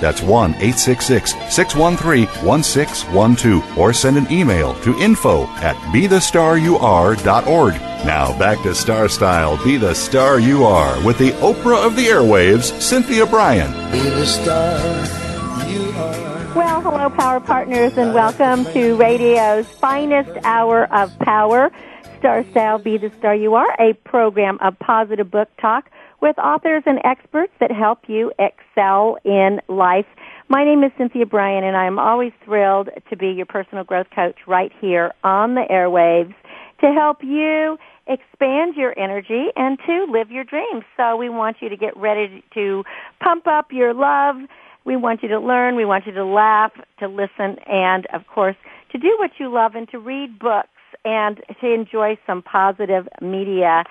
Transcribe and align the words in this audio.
That's 0.00 0.22
1 0.22 0.54
866 0.54 1.32
613 1.54 2.26
1612. 2.44 3.78
Or 3.78 3.92
send 3.92 4.16
an 4.16 4.30
email 4.30 4.74
to 4.80 4.98
info 4.98 5.44
at 5.58 5.76
bethestaryouare.org. 5.92 7.74
Now 8.04 8.38
back 8.38 8.62
to 8.62 8.74
Star 8.74 9.08
Style 9.08 9.62
Be 9.62 9.76
the 9.76 9.94
Star 9.94 10.40
You 10.40 10.64
Are 10.64 11.04
with 11.04 11.18
the 11.18 11.32
Oprah 11.32 11.84
of 11.86 11.96
the 11.96 12.06
Airwaves, 12.06 12.80
Cynthia 12.80 13.26
Brian. 13.26 13.72
Be 13.92 14.00
the 14.00 14.24
star 14.24 15.68
you 15.68 15.90
are. 15.90 16.54
Well, 16.54 16.80
hello, 16.80 17.10
Power 17.10 17.40
Partners, 17.40 17.92
and 17.98 18.14
welcome 18.14 18.64
to 18.72 18.96
radio's 18.96 19.66
finest 19.66 20.30
hour 20.44 20.92
of 20.94 21.16
power. 21.18 21.70
Star 22.18 22.42
Style 22.50 22.78
Be 22.78 22.96
the 22.96 23.10
Star 23.18 23.34
You 23.34 23.54
Are, 23.54 23.76
a 23.78 23.92
program 23.92 24.58
of 24.62 24.78
positive 24.78 25.30
book 25.30 25.48
talk 25.60 25.90
with 26.20 26.38
authors 26.38 26.82
and 26.86 27.00
experts 27.04 27.52
that 27.60 27.70
help 27.70 28.00
you 28.08 28.32
excel 28.38 29.18
in 29.24 29.60
life. 29.68 30.06
My 30.48 30.64
name 30.64 30.82
is 30.84 30.92
Cynthia 30.98 31.26
Brian, 31.26 31.64
and 31.64 31.76
I'm 31.76 31.98
always 31.98 32.32
thrilled 32.44 32.90
to 33.08 33.16
be 33.16 33.28
your 33.28 33.46
personal 33.46 33.84
growth 33.84 34.08
coach 34.14 34.36
right 34.46 34.72
here 34.80 35.12
on 35.24 35.54
the 35.54 35.64
airwaves 35.70 36.34
to 36.80 36.92
help 36.92 37.22
you 37.22 37.78
expand 38.06 38.74
your 38.76 38.98
energy 38.98 39.46
and 39.56 39.78
to 39.86 40.06
live 40.10 40.30
your 40.30 40.44
dreams. 40.44 40.84
So 40.96 41.16
we 41.16 41.28
want 41.28 41.58
you 41.60 41.68
to 41.68 41.76
get 41.76 41.96
ready 41.96 42.42
to 42.54 42.84
pump 43.22 43.46
up 43.46 43.70
your 43.70 43.94
love. 43.94 44.36
We 44.84 44.96
want 44.96 45.22
you 45.22 45.28
to 45.28 45.38
learn. 45.38 45.76
We 45.76 45.84
want 45.84 46.06
you 46.06 46.12
to 46.12 46.24
laugh, 46.24 46.72
to 46.98 47.06
listen, 47.06 47.58
and 47.66 48.06
of 48.12 48.26
course, 48.26 48.56
to 48.92 48.98
do 48.98 49.14
what 49.18 49.32
you 49.38 49.52
love 49.52 49.74
and 49.74 49.88
to 49.90 49.98
read 49.98 50.38
books 50.38 50.68
and 51.04 51.40
to 51.60 51.72
enjoy 51.72 52.18
some 52.26 52.42
positive 52.42 53.08
media. 53.20 53.84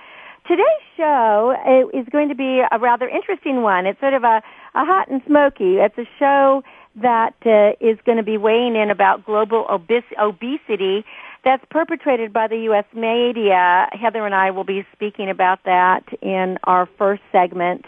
Today's 0.49 0.65
show 0.97 1.53
uh, 1.63 1.95
is 1.95 2.07
going 2.11 2.27
to 2.29 2.33
be 2.33 2.63
a 2.71 2.79
rather 2.79 3.07
interesting 3.07 3.61
one. 3.61 3.85
It's 3.85 3.99
sort 3.99 4.15
of 4.15 4.23
a, 4.23 4.41
a 4.73 4.83
hot 4.83 5.07
and 5.07 5.21
smoky. 5.27 5.75
It's 5.75 5.95
a 5.99 6.09
show 6.17 6.63
that 6.95 7.35
uh, 7.45 7.77
is 7.79 7.99
going 8.03 8.17
to 8.17 8.23
be 8.23 8.35
weighing 8.35 8.75
in 8.75 8.89
about 8.89 9.23
global 9.23 9.67
obes- 9.69 10.01
obesity 10.19 11.05
that's 11.45 11.63
perpetrated 11.69 12.33
by 12.33 12.47
the 12.47 12.57
U.S. 12.61 12.85
media. 12.95 13.89
Heather 13.91 14.25
and 14.25 14.33
I 14.33 14.49
will 14.49 14.63
be 14.63 14.87
speaking 14.91 15.29
about 15.29 15.65
that 15.65 16.01
in 16.19 16.57
our 16.63 16.89
first 16.97 17.21
segment. 17.31 17.85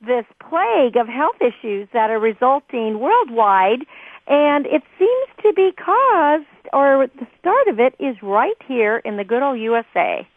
this 0.05 0.25
plague 0.39 0.97
of 0.97 1.07
health 1.07 1.37
issues 1.41 1.87
that 1.93 2.11
are 2.11 2.19
resulting 2.19 2.99
worldwide, 2.99 3.85
and 4.27 4.67
it 4.67 4.83
seems 4.99 5.29
to 5.41 5.51
be 5.53 5.71
caused, 5.71 6.45
or 6.73 7.07
the 7.19 7.27
start 7.39 7.67
of 7.67 7.79
it 7.79 7.95
is 7.99 8.15
right 8.21 8.57
here 8.67 8.97
in 8.97 9.17
the 9.17 9.23
good 9.23 9.41
old 9.41 9.59
USA. 9.59 10.27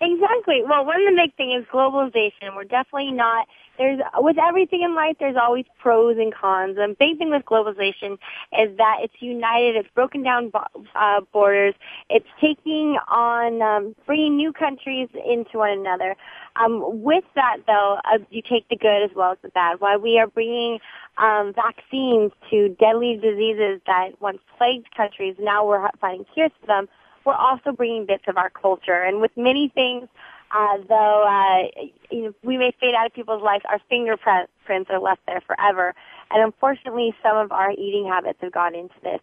Exactly. 0.00 0.62
Well, 0.68 0.84
one 0.84 1.00
of 1.00 1.14
the 1.14 1.16
big 1.16 1.34
things 1.36 1.62
is 1.62 1.68
globalization. 1.72 2.54
We're 2.54 2.64
definitely 2.64 3.12
not 3.12 3.46
there's 3.78 4.00
with 4.16 4.36
everything 4.38 4.82
in 4.82 4.94
life 4.94 5.16
there's 5.20 5.36
always 5.40 5.64
pros 5.78 6.16
and 6.18 6.34
cons. 6.34 6.76
And 6.78 6.96
big 6.98 7.18
thing 7.18 7.30
with 7.30 7.44
globalization 7.44 8.14
is 8.58 8.76
that 8.76 8.98
it's 9.02 9.14
united 9.20 9.76
it's 9.76 9.88
broken 9.94 10.22
down 10.22 10.52
uh, 10.94 11.20
borders. 11.32 11.74
It's 12.10 12.26
taking 12.40 12.98
on 13.08 13.62
um, 13.62 13.96
bringing 14.06 14.36
new 14.36 14.52
countries 14.52 15.08
into 15.14 15.58
one 15.58 15.78
another. 15.78 16.14
Um, 16.56 17.02
with 17.02 17.24
that 17.34 17.58
though 17.66 17.98
uh, 18.04 18.18
you 18.30 18.42
take 18.42 18.68
the 18.68 18.76
good 18.76 19.02
as 19.02 19.10
well 19.14 19.32
as 19.32 19.38
the 19.42 19.48
bad. 19.48 19.80
While 19.80 19.98
we 19.98 20.18
are 20.18 20.26
bringing 20.26 20.78
um, 21.16 21.54
vaccines 21.54 22.32
to 22.50 22.68
deadly 22.78 23.16
diseases 23.16 23.80
that 23.86 24.20
once 24.20 24.38
plagued 24.58 24.94
countries 24.94 25.36
now 25.38 25.66
we're 25.66 25.88
finding 26.00 26.26
cures 26.34 26.52
for 26.60 26.66
them 26.66 26.88
we're 27.26 27.34
also 27.34 27.72
bringing 27.72 28.06
bits 28.06 28.24
of 28.28 28.36
our 28.36 28.50
culture 28.50 29.02
and 29.02 29.20
with 29.20 29.32
many 29.36 29.68
things 29.74 30.08
uh, 30.54 30.78
though 30.88 31.24
uh, 31.26 31.84
you 32.10 32.22
know, 32.22 32.34
we 32.42 32.56
may 32.56 32.72
fade 32.80 32.94
out 32.94 33.06
of 33.06 33.12
people's 33.12 33.42
lives, 33.42 33.64
our 33.68 33.80
fingerprints 33.88 34.90
are 34.90 35.00
left 35.00 35.20
there 35.26 35.42
forever. 35.46 35.94
And 36.30 36.42
unfortunately, 36.42 37.14
some 37.22 37.36
of 37.36 37.52
our 37.52 37.72
eating 37.72 38.06
habits 38.06 38.38
have 38.42 38.52
gone 38.52 38.74
into 38.74 38.94
this. 39.02 39.20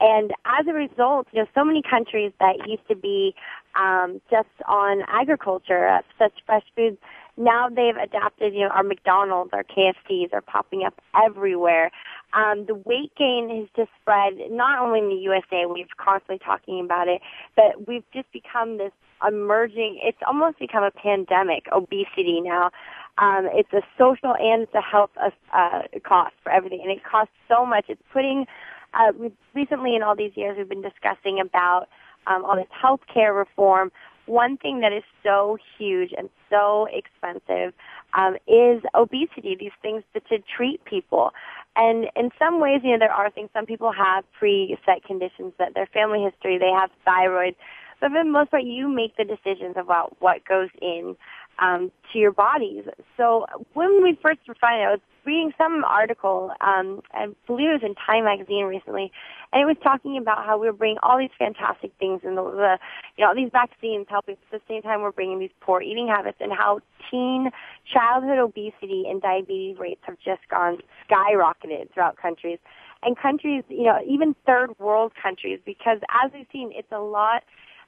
And 0.00 0.32
as 0.44 0.66
a 0.66 0.72
result, 0.72 1.28
you 1.32 1.42
know, 1.42 1.48
so 1.54 1.64
many 1.64 1.82
countries 1.82 2.32
that 2.40 2.66
used 2.66 2.86
to 2.88 2.96
be 2.96 3.34
um, 3.76 4.20
just 4.30 4.48
on 4.66 5.02
agriculture, 5.08 5.88
uh, 5.88 6.02
such 6.18 6.32
fresh 6.44 6.64
foods, 6.74 6.98
now 7.36 7.68
they've 7.68 7.96
adapted, 7.96 8.54
you 8.54 8.60
know, 8.60 8.68
our 8.68 8.82
McDonald's, 8.82 9.50
our 9.52 9.64
KFCs 9.64 10.32
are 10.32 10.40
popping 10.40 10.84
up 10.84 10.94
everywhere. 11.14 11.90
Um, 12.32 12.66
the 12.66 12.74
weight 12.74 13.12
gain 13.16 13.48
has 13.50 13.68
just 13.76 13.90
spread 14.00 14.34
not 14.50 14.80
only 14.80 15.00
in 15.00 15.08
the 15.08 15.22
USA, 15.22 15.66
we've 15.66 15.86
constantly 15.96 16.38
talking 16.44 16.80
about 16.84 17.08
it, 17.08 17.20
but 17.56 17.86
we've 17.86 18.04
just 18.12 18.30
become 18.32 18.78
this 18.78 18.92
emerging, 19.26 20.00
it's 20.02 20.18
almost 20.26 20.58
become 20.58 20.84
a 20.84 20.90
pandemic, 20.90 21.64
obesity 21.72 22.40
now. 22.40 22.70
Um, 23.16 23.48
it's 23.52 23.72
a 23.72 23.82
social 23.96 24.34
and 24.34 24.62
it's 24.62 24.74
a 24.74 24.82
health 24.82 25.10
uh, 25.16 25.82
cost 26.04 26.34
for 26.42 26.50
everything, 26.50 26.80
and 26.82 26.90
it 26.90 27.02
costs 27.04 27.34
so 27.48 27.64
much. 27.64 27.86
It's 27.88 28.02
putting, 28.12 28.46
uh, 28.92 29.12
recently 29.54 29.94
in 29.94 30.02
all 30.02 30.16
these 30.16 30.32
years 30.34 30.56
we've 30.58 30.68
been 30.68 30.82
discussing 30.82 31.40
about 31.40 31.86
um, 32.26 32.44
all 32.44 32.56
this 32.56 32.66
healthcare 32.82 33.36
reform, 33.36 33.92
one 34.26 34.56
thing 34.56 34.80
that 34.80 34.92
is 34.92 35.02
so 35.22 35.58
huge 35.78 36.12
and 36.16 36.28
so 36.50 36.88
expensive 36.92 37.74
um, 38.16 38.36
is 38.46 38.82
obesity. 38.94 39.56
These 39.58 39.76
things 39.82 40.02
that 40.14 40.26
to 40.28 40.38
treat 40.56 40.84
people. 40.84 41.32
And 41.76 42.06
in 42.16 42.30
some 42.38 42.60
ways, 42.60 42.80
you 42.84 42.92
know, 42.92 42.98
there 42.98 43.12
are 43.12 43.30
things. 43.30 43.50
Some 43.52 43.66
people 43.66 43.92
have 43.92 44.24
pre-set 44.38 45.04
conditions 45.04 45.52
that 45.58 45.74
their 45.74 45.86
family 45.86 46.22
history, 46.22 46.58
they 46.58 46.70
have 46.70 46.90
thyroid, 47.04 47.56
but 48.00 48.10
for 48.10 48.22
the 48.22 48.30
most 48.30 48.50
part, 48.50 48.64
you 48.64 48.88
make 48.88 49.16
the 49.16 49.24
decisions 49.24 49.76
about 49.76 50.14
what 50.20 50.44
goes 50.44 50.68
in 50.82 51.16
um, 51.58 51.90
to 52.12 52.18
your 52.18 52.32
bodies. 52.32 52.84
So 53.16 53.46
when 53.74 54.02
we 54.02 54.18
first 54.22 54.40
found 54.46 54.82
out, 54.82 54.88
I 54.88 54.90
was 54.92 55.00
reading 55.24 55.52
some 55.56 55.84
article, 55.84 56.52
um, 56.60 57.00
I 57.12 57.28
believe 57.46 57.70
it 57.70 57.72
was 57.72 57.82
in 57.82 57.94
Time 57.94 58.24
magazine 58.24 58.64
recently, 58.64 59.10
and 59.52 59.62
it 59.62 59.64
was 59.64 59.76
talking 59.82 60.18
about 60.18 60.44
how 60.44 60.58
we 60.58 60.68
are 60.68 60.72
bringing 60.72 60.98
all 61.02 61.18
these 61.18 61.30
fantastic 61.38 61.92
things 61.98 62.20
and 62.24 62.36
the, 62.36 62.42
the 62.42 62.78
you 63.16 63.24
know, 63.24 63.34
these 63.34 63.50
vaccines 63.52 64.06
helping 64.08 64.34
at 64.34 64.50
the 64.50 64.60
same 64.68 64.82
time 64.82 65.00
we're 65.00 65.12
bringing 65.12 65.38
these 65.38 65.54
poor 65.60 65.80
eating 65.80 66.08
habits 66.08 66.38
and 66.40 66.52
how 66.52 66.80
teen 67.10 67.50
childhood 67.90 68.38
obesity 68.38 69.04
and 69.08 69.22
diabetes 69.22 69.78
rates 69.78 70.00
have 70.02 70.16
just 70.24 70.42
gone 70.50 70.78
skyrocketed 71.08 71.92
throughout 71.92 72.16
countries. 72.16 72.58
And 73.02 73.16
countries, 73.18 73.64
you 73.68 73.84
know, 73.84 73.98
even 74.06 74.34
third 74.46 74.78
world 74.78 75.12
countries, 75.20 75.60
because 75.64 75.98
as 76.24 76.32
we've 76.32 76.46
seen, 76.50 76.72
it's 76.74 76.90
a 76.90 77.00
lot, 77.00 77.44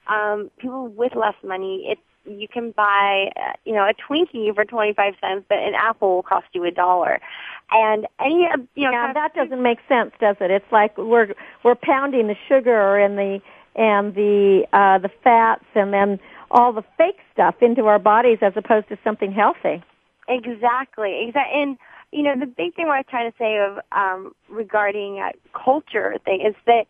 um, 0.09 0.51
people 0.57 0.87
with 0.87 1.15
less 1.15 1.35
money, 1.43 1.87
it's 1.89 2.01
you 2.27 2.47
can 2.47 2.71
buy, 2.71 3.31
uh, 3.35 3.53
you 3.65 3.73
know, 3.73 3.87
a 3.87 3.93
Twinkie 3.93 4.53
for 4.53 4.65
25 4.65 5.13
cents, 5.21 5.45
but 5.47 5.59
an 5.59 5.73
apple 5.75 6.15
will 6.15 6.23
cost 6.23 6.47
you 6.53 6.65
a 6.65 6.71
dollar. 6.71 7.19
And 7.71 8.07
any, 8.19 8.47
you 8.75 8.85
know, 8.85 8.91
yeah, 8.91 9.13
that 9.13 9.33
doesn't 9.33 9.61
make 9.61 9.79
sense, 9.87 10.11
does 10.19 10.35
it? 10.39 10.51
It's 10.51 10.71
like 10.71 10.97
we're 10.97 11.33
we're 11.63 11.75
pounding 11.75 12.27
the 12.27 12.35
sugar 12.47 12.97
and 12.97 13.17
the 13.17 13.41
and 13.75 14.15
the 14.15 14.65
uh 14.71 14.99
the 14.99 15.09
fats 15.23 15.65
and 15.75 15.93
then 15.93 16.19
all 16.49 16.71
the 16.71 16.83
fake 16.97 17.19
stuff 17.33 17.55
into 17.61 17.85
our 17.85 17.99
bodies 17.99 18.39
as 18.41 18.53
opposed 18.55 18.87
to 18.89 18.97
something 19.03 19.31
healthy. 19.31 19.83
Exactly. 20.29 21.27
Exactly. 21.27 21.61
And 21.61 21.77
you 22.13 22.23
know, 22.23 22.39
the 22.39 22.45
big 22.45 22.73
thing 22.75 22.87
what 22.87 22.95
I 22.95 22.99
was 22.99 23.05
trying 23.09 23.31
to 23.31 23.37
say 23.37 23.57
of 23.57 23.79
um 23.91 24.33
regarding 24.49 25.19
uh, 25.19 25.31
culture 25.53 26.15
thing 26.23 26.41
is 26.41 26.55
that 26.65 26.85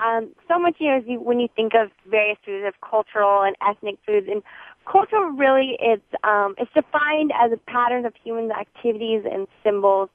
um, 0.00 0.30
so 0.46 0.58
much, 0.58 0.76
you 0.78 0.88
know, 0.88 1.02
you, 1.04 1.20
when 1.20 1.40
you 1.40 1.48
think 1.56 1.74
of 1.74 1.90
various 2.08 2.38
foods, 2.44 2.64
of 2.66 2.74
cultural 2.88 3.42
and 3.42 3.56
ethnic 3.68 3.98
foods, 4.06 4.28
and 4.30 4.42
culture 4.90 5.30
really 5.30 5.76
is 5.82 6.00
um, 6.22 6.54
it's 6.58 6.72
defined 6.72 7.32
as 7.34 7.52
a 7.52 7.56
pattern 7.70 8.06
of 8.06 8.14
human 8.22 8.52
activities 8.52 9.24
and 9.30 9.46
symbols. 9.64 10.08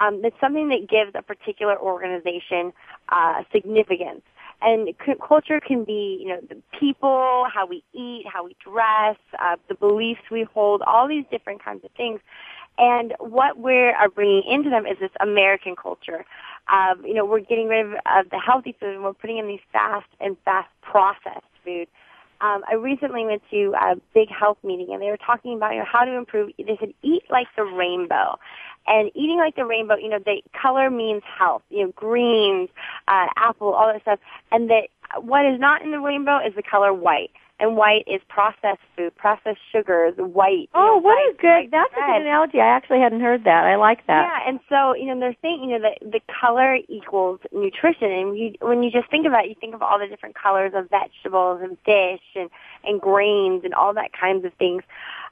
Um, 0.00 0.20
it's 0.24 0.36
something 0.40 0.68
that 0.68 0.88
gives 0.88 1.12
a 1.14 1.22
particular 1.22 1.78
organization 1.78 2.72
uh, 3.08 3.42
significance. 3.52 4.22
And 4.60 4.88
c- 5.04 5.14
culture 5.26 5.60
can 5.60 5.84
be, 5.84 6.18
you 6.20 6.28
know, 6.28 6.40
the 6.48 6.60
people, 6.78 7.46
how 7.52 7.66
we 7.66 7.84
eat, 7.92 8.24
how 8.32 8.44
we 8.44 8.56
dress, 8.62 9.16
uh, 9.40 9.56
the 9.68 9.74
beliefs 9.74 10.20
we 10.30 10.42
hold, 10.52 10.82
all 10.82 11.06
these 11.06 11.24
different 11.30 11.64
kinds 11.64 11.84
of 11.84 11.90
things. 11.92 12.20
And 12.76 13.14
what 13.18 13.58
we 13.58 13.74
are 13.74 14.08
bringing 14.08 14.42
into 14.48 14.70
them 14.70 14.86
is 14.86 14.96
this 15.00 15.10
American 15.20 15.74
culture. 15.74 16.24
Um, 16.68 17.04
you 17.04 17.14
know, 17.14 17.24
we're 17.24 17.40
getting 17.40 17.68
rid 17.68 17.86
of, 17.86 17.92
of 17.92 18.30
the 18.30 18.38
healthy 18.38 18.76
food 18.78 18.94
and 18.94 19.02
we're 19.02 19.14
putting 19.14 19.38
in 19.38 19.46
these 19.46 19.60
fast 19.72 20.08
and 20.20 20.36
fast 20.44 20.68
processed 20.82 21.46
food. 21.64 21.88
Um, 22.40 22.62
I 22.70 22.74
recently 22.74 23.24
went 23.24 23.42
to 23.50 23.74
a 23.80 23.96
big 24.14 24.28
health 24.28 24.58
meeting 24.62 24.88
and 24.92 25.02
they 25.02 25.10
were 25.10 25.16
talking 25.16 25.54
about 25.54 25.72
you 25.72 25.80
know 25.80 25.86
how 25.90 26.04
to 26.04 26.12
improve. 26.12 26.52
They 26.56 26.76
said 26.78 26.92
eat 27.02 27.24
like 27.30 27.48
the 27.56 27.64
rainbow, 27.64 28.38
and 28.86 29.10
eating 29.14 29.38
like 29.38 29.56
the 29.56 29.64
rainbow. 29.64 29.96
You 29.96 30.10
know, 30.10 30.20
the 30.24 30.42
color 30.60 30.88
means 30.88 31.22
health. 31.24 31.62
You 31.68 31.86
know, 31.86 31.92
greens, 31.96 32.68
uh, 33.08 33.26
apple, 33.36 33.74
all 33.74 33.92
that 33.92 34.02
stuff, 34.02 34.20
and 34.52 34.70
that 34.70 34.88
what 35.20 35.46
is 35.46 35.58
not 35.58 35.82
in 35.82 35.90
the 35.90 35.98
rainbow 35.98 36.38
is 36.38 36.54
the 36.54 36.62
color 36.62 36.94
white 36.94 37.32
and 37.60 37.76
white 37.76 38.04
is 38.06 38.20
processed 38.28 38.80
food, 38.96 39.14
processed 39.16 39.58
sugars, 39.72 40.14
white. 40.16 40.68
Oh, 40.74 40.86
know, 40.86 40.96
what 40.98 41.16
white, 41.16 41.30
is 41.30 41.36
good. 41.40 41.70
That's 41.70 41.92
bread. 41.92 42.04
a 42.04 42.12
good 42.12 42.22
analogy. 42.22 42.60
I 42.60 42.66
actually 42.68 43.00
hadn't 43.00 43.20
heard 43.20 43.44
that. 43.44 43.64
I 43.64 43.76
like 43.76 44.06
that. 44.06 44.22
Yeah, 44.30 44.48
and 44.48 44.60
so 44.68 44.94
you 44.94 45.06
know 45.06 45.18
they're 45.18 45.36
saying 45.42 45.62
you 45.64 45.78
know 45.78 45.90
that 45.90 45.98
the 46.00 46.20
color 46.40 46.78
equals 46.88 47.40
nutrition, 47.52 48.10
and 48.10 48.38
you, 48.38 48.54
when 48.60 48.82
you 48.82 48.90
just 48.90 49.10
think 49.10 49.26
about 49.26 49.44
it, 49.44 49.48
you 49.48 49.56
think 49.60 49.74
of 49.74 49.82
all 49.82 49.98
the 49.98 50.06
different 50.06 50.34
colors 50.34 50.72
of 50.74 50.88
vegetables 50.90 51.60
and 51.62 51.76
fish 51.84 52.24
and 52.34 52.50
and 52.84 53.00
grains 53.00 53.64
and 53.64 53.74
all 53.74 53.92
that 53.94 54.10
kinds 54.12 54.44
of 54.44 54.52
things. 54.54 54.82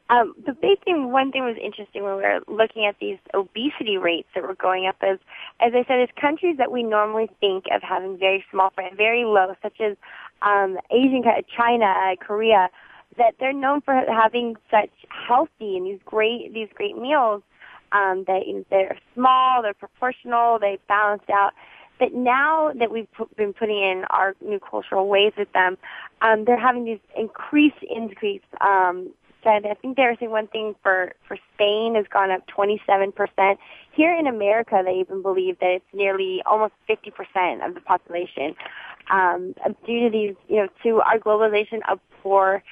Um, 0.08 0.34
the 0.46 0.52
big 0.52 0.84
thing, 0.84 1.10
one 1.10 1.32
thing 1.32 1.42
was 1.42 1.56
interesting 1.60 2.04
when 2.04 2.16
we 2.16 2.22
were 2.22 2.40
looking 2.46 2.86
at 2.86 2.94
these 3.00 3.18
obesity 3.34 3.96
rates 3.96 4.28
that 4.34 4.44
were 4.44 4.54
going 4.54 4.86
up 4.86 4.96
is, 5.02 5.18
as 5.58 5.72
I 5.74 5.84
said, 5.88 6.00
is 6.00 6.08
countries 6.20 6.58
that 6.58 6.70
we 6.70 6.84
normally 6.84 7.28
think 7.40 7.64
of 7.72 7.82
having 7.82 8.16
very 8.16 8.44
small, 8.50 8.72
very 8.96 9.24
low, 9.24 9.54
such 9.62 9.80
as 9.80 9.96
um, 10.42 10.78
Asian, 10.90 11.22
China, 11.56 11.86
uh, 11.86 12.16
Korea, 12.16 12.68
that 13.16 13.34
they're 13.40 13.52
known 13.52 13.80
for 13.80 13.94
having 13.94 14.56
such 14.70 14.90
healthy 15.08 15.76
and 15.76 15.86
these 15.86 16.00
great, 16.04 16.52
these 16.52 16.68
great 16.74 16.96
meals. 16.96 17.42
Um, 17.92 18.24
that 18.26 18.46
you 18.46 18.54
know, 18.54 18.64
they're 18.68 18.98
small, 19.14 19.62
they're 19.62 19.72
proportional, 19.72 20.58
they 20.58 20.78
balanced 20.88 21.30
out. 21.30 21.52
But 22.00 22.12
now 22.12 22.72
that 22.78 22.90
we've 22.90 23.10
put, 23.12 23.34
been 23.36 23.52
putting 23.52 23.78
in 23.78 24.04
our 24.10 24.34
new 24.44 24.58
cultural 24.58 25.08
ways 25.08 25.32
with 25.38 25.50
them, 25.52 25.78
um, 26.20 26.44
they're 26.44 26.58
having 26.58 26.84
these 26.84 26.98
increased 27.16 27.82
increase 27.88 28.42
um, 28.60 29.12
I 29.46 29.76
think 29.80 29.96
there 29.96 30.10
was 30.10 30.18
one 30.28 30.48
thing 30.48 30.74
for, 30.82 31.12
for 31.26 31.38
Spain 31.54 31.94
has 31.94 32.06
gone 32.12 32.30
up 32.30 32.42
27%. 32.48 33.58
Here 33.92 34.14
in 34.14 34.26
America, 34.26 34.82
they 34.84 34.94
even 34.94 35.22
believe 35.22 35.58
that 35.60 35.70
it's 35.70 35.84
nearly 35.94 36.42
almost 36.44 36.74
50% 36.88 37.66
of 37.66 37.74
the 37.74 37.80
population, 37.80 38.54
um, 39.10 39.54
due 39.86 40.04
to 40.04 40.10
these, 40.10 40.34
you 40.48 40.56
know, 40.56 40.68
to 40.82 41.00
our 41.00 41.18
globalization 41.18 41.80
of 41.88 42.00
poor 42.22 42.62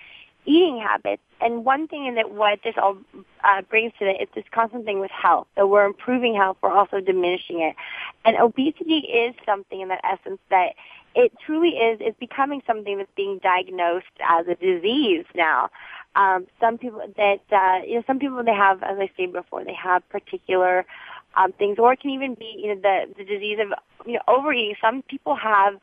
eating 0.46 0.78
habits. 0.78 1.22
And 1.40 1.64
one 1.64 1.88
thing 1.88 2.06
in 2.06 2.14
that 2.16 2.30
what 2.30 2.60
this 2.64 2.74
all 2.80 2.96
uh, 3.42 3.62
brings 3.62 3.92
to 3.98 4.08
it 4.08 4.22
is 4.22 4.28
this 4.34 4.44
constant 4.52 4.84
thing 4.84 5.00
with 5.00 5.10
health. 5.10 5.46
So 5.56 5.66
we're 5.66 5.86
improving 5.86 6.34
health, 6.34 6.58
we're 6.62 6.72
also 6.72 7.00
diminishing 7.00 7.60
it. 7.60 7.76
And 8.24 8.36
obesity 8.36 8.98
is 8.98 9.34
something 9.44 9.80
in 9.80 9.88
that 9.88 10.00
essence 10.04 10.40
that 10.50 10.74
it 11.14 11.32
truly 11.44 11.70
is, 11.70 12.00
is 12.00 12.14
becoming 12.18 12.62
something 12.66 12.98
that's 12.98 13.10
being 13.16 13.38
diagnosed 13.38 14.06
as 14.26 14.46
a 14.48 14.54
disease 14.54 15.24
now. 15.34 15.70
Um, 16.16 16.46
some 16.60 16.78
people 16.78 17.02
that, 17.16 17.40
uh, 17.52 17.84
you 17.86 17.96
know, 17.96 18.04
some 18.06 18.18
people 18.18 18.42
they 18.42 18.54
have, 18.54 18.82
as 18.82 18.98
I 18.98 19.10
said 19.16 19.32
before, 19.32 19.64
they 19.64 19.74
have 19.74 20.08
particular, 20.08 20.84
um, 21.36 21.52
things, 21.52 21.78
or 21.78 21.92
it 21.92 22.00
can 22.00 22.10
even 22.10 22.34
be, 22.34 22.54
you 22.58 22.74
know, 22.74 22.80
the, 22.80 23.14
the 23.16 23.24
disease 23.24 23.58
of, 23.60 23.72
you 24.06 24.14
know, 24.14 24.20
overeating. 24.28 24.76
Some 24.80 25.02
people 25.02 25.34
have, 25.34 25.74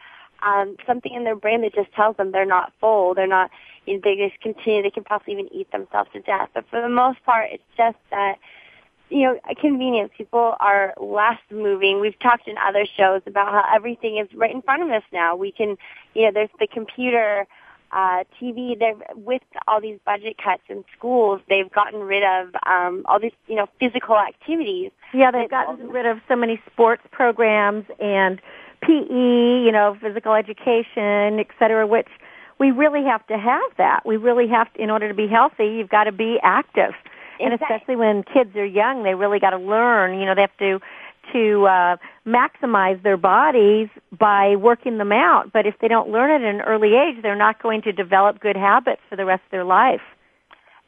um, 0.42 0.76
something 0.86 1.14
in 1.14 1.24
their 1.24 1.36
brain 1.36 1.62
that 1.62 1.74
just 1.74 1.92
tells 1.94 2.18
them 2.18 2.32
they're 2.32 2.46
not 2.46 2.74
full, 2.80 3.14
they're 3.14 3.28
not, 3.28 3.52
you 3.86 3.96
know, 3.96 4.02
they 4.04 4.16
just 4.16 4.42
continue, 4.42 4.82
they 4.82 4.90
can 4.90 5.04
possibly 5.04 5.34
even 5.34 5.54
eat 5.54 5.72
themselves 5.72 6.10
to 6.14 6.22
death. 6.22 6.50
But 6.54 6.66
for 6.70 6.82
the 6.82 6.90
most 6.90 7.24
part, 7.26 7.50
it's 7.52 7.64
just 7.78 7.98
that, 8.12 8.36
you 9.10 9.24
know, 9.24 9.40
convenience. 9.60 10.12
People 10.18 10.56
are 10.60 10.94
less 11.00 11.40
moving. 11.52 12.00
We've 12.00 12.18
talked 12.20 12.48
in 12.48 12.56
other 12.58 12.86
shows 12.86 13.22
about 13.26 13.52
how 13.52 13.64
everything 13.74 14.18
is 14.18 14.28
right 14.34 14.54
in 14.54 14.62
front 14.62 14.84
of 14.84 14.90
us 14.90 15.04
now. 15.12 15.36
We 15.36 15.52
can, 15.52 15.78
you 16.14 16.24
know, 16.24 16.32
there's 16.34 16.50
the 16.60 16.68
computer, 16.68 17.46
uh, 17.92 18.24
TV. 18.40 18.78
They're 18.78 18.96
with 19.16 19.42
all 19.68 19.82
these 19.82 20.00
budget 20.06 20.38
cuts 20.42 20.64
in 20.70 20.84
schools. 20.98 21.42
They've 21.50 21.72
gotten 21.72 22.02
rid 22.02 22.24
of 22.24 22.56
um, 22.66 23.04
all 23.06 23.20
these, 23.20 23.34
you 23.48 23.56
know, 23.56 23.68
physical 23.80 24.18
activities. 24.18 24.92
Yeah, 25.14 25.32
they've 25.32 25.50
gotten 25.50 25.90
rid 25.90 26.06
of 26.06 26.20
so 26.28 26.36
many 26.36 26.62
sports 26.72 27.04
programs 27.12 27.86
and 28.00 28.42
PE, 28.82 29.64
you 29.66 29.72
know, 29.72 29.98
physical 30.02 30.34
education, 30.34 31.40
et 31.40 31.48
cetera, 31.60 31.86
which 31.86 32.08
we 32.60 32.72
really 32.72 33.04
have 33.04 33.26
to 33.28 33.38
have 33.38 33.72
that. 33.78 34.06
We 34.06 34.18
really 34.18 34.48
have 34.48 34.72
to, 34.74 34.82
in 34.82 34.90
order 34.90 35.08
to 35.08 35.14
be 35.14 35.28
healthy, 35.28 35.66
you've 35.66 35.90
got 35.90 36.06
to 36.06 36.12
be 36.12 36.40
active. 36.44 36.94
Exactly. 37.40 37.46
And 37.46 37.54
especially 37.54 37.96
when 37.96 38.24
kids 38.24 38.56
are 38.56 38.66
young, 38.66 39.04
they 39.04 39.16
really 39.16 39.40
got 39.40 39.52
to 39.52 39.58
learn, 39.58 40.20
you 40.20 40.26
know, 40.26 40.36
they 40.36 40.42
have 40.42 40.58
to 40.60 40.80
to 41.34 41.66
uh, 41.66 41.98
maximize 42.26 43.02
their 43.04 43.16
bodies 43.16 43.88
by 44.18 44.56
working 44.56 44.98
them 44.98 45.12
out. 45.12 45.54
But 45.54 45.66
if 45.66 45.76
they 45.80 45.88
don't 45.88 46.10
learn 46.10 46.30
it 46.32 46.46
at 46.46 46.56
an 46.56 46.62
early 46.62 46.96
age, 46.96 47.22
they're 47.22 47.36
not 47.36 47.62
going 47.62 47.84
to 47.84 47.92
develop 47.92 48.40
good 48.40 48.58
habits 48.58 49.02
for 49.08 49.16
the 49.16 49.24
rest 49.24 49.44
of 49.46 49.52
their 49.52 49.64
life. 49.64 50.02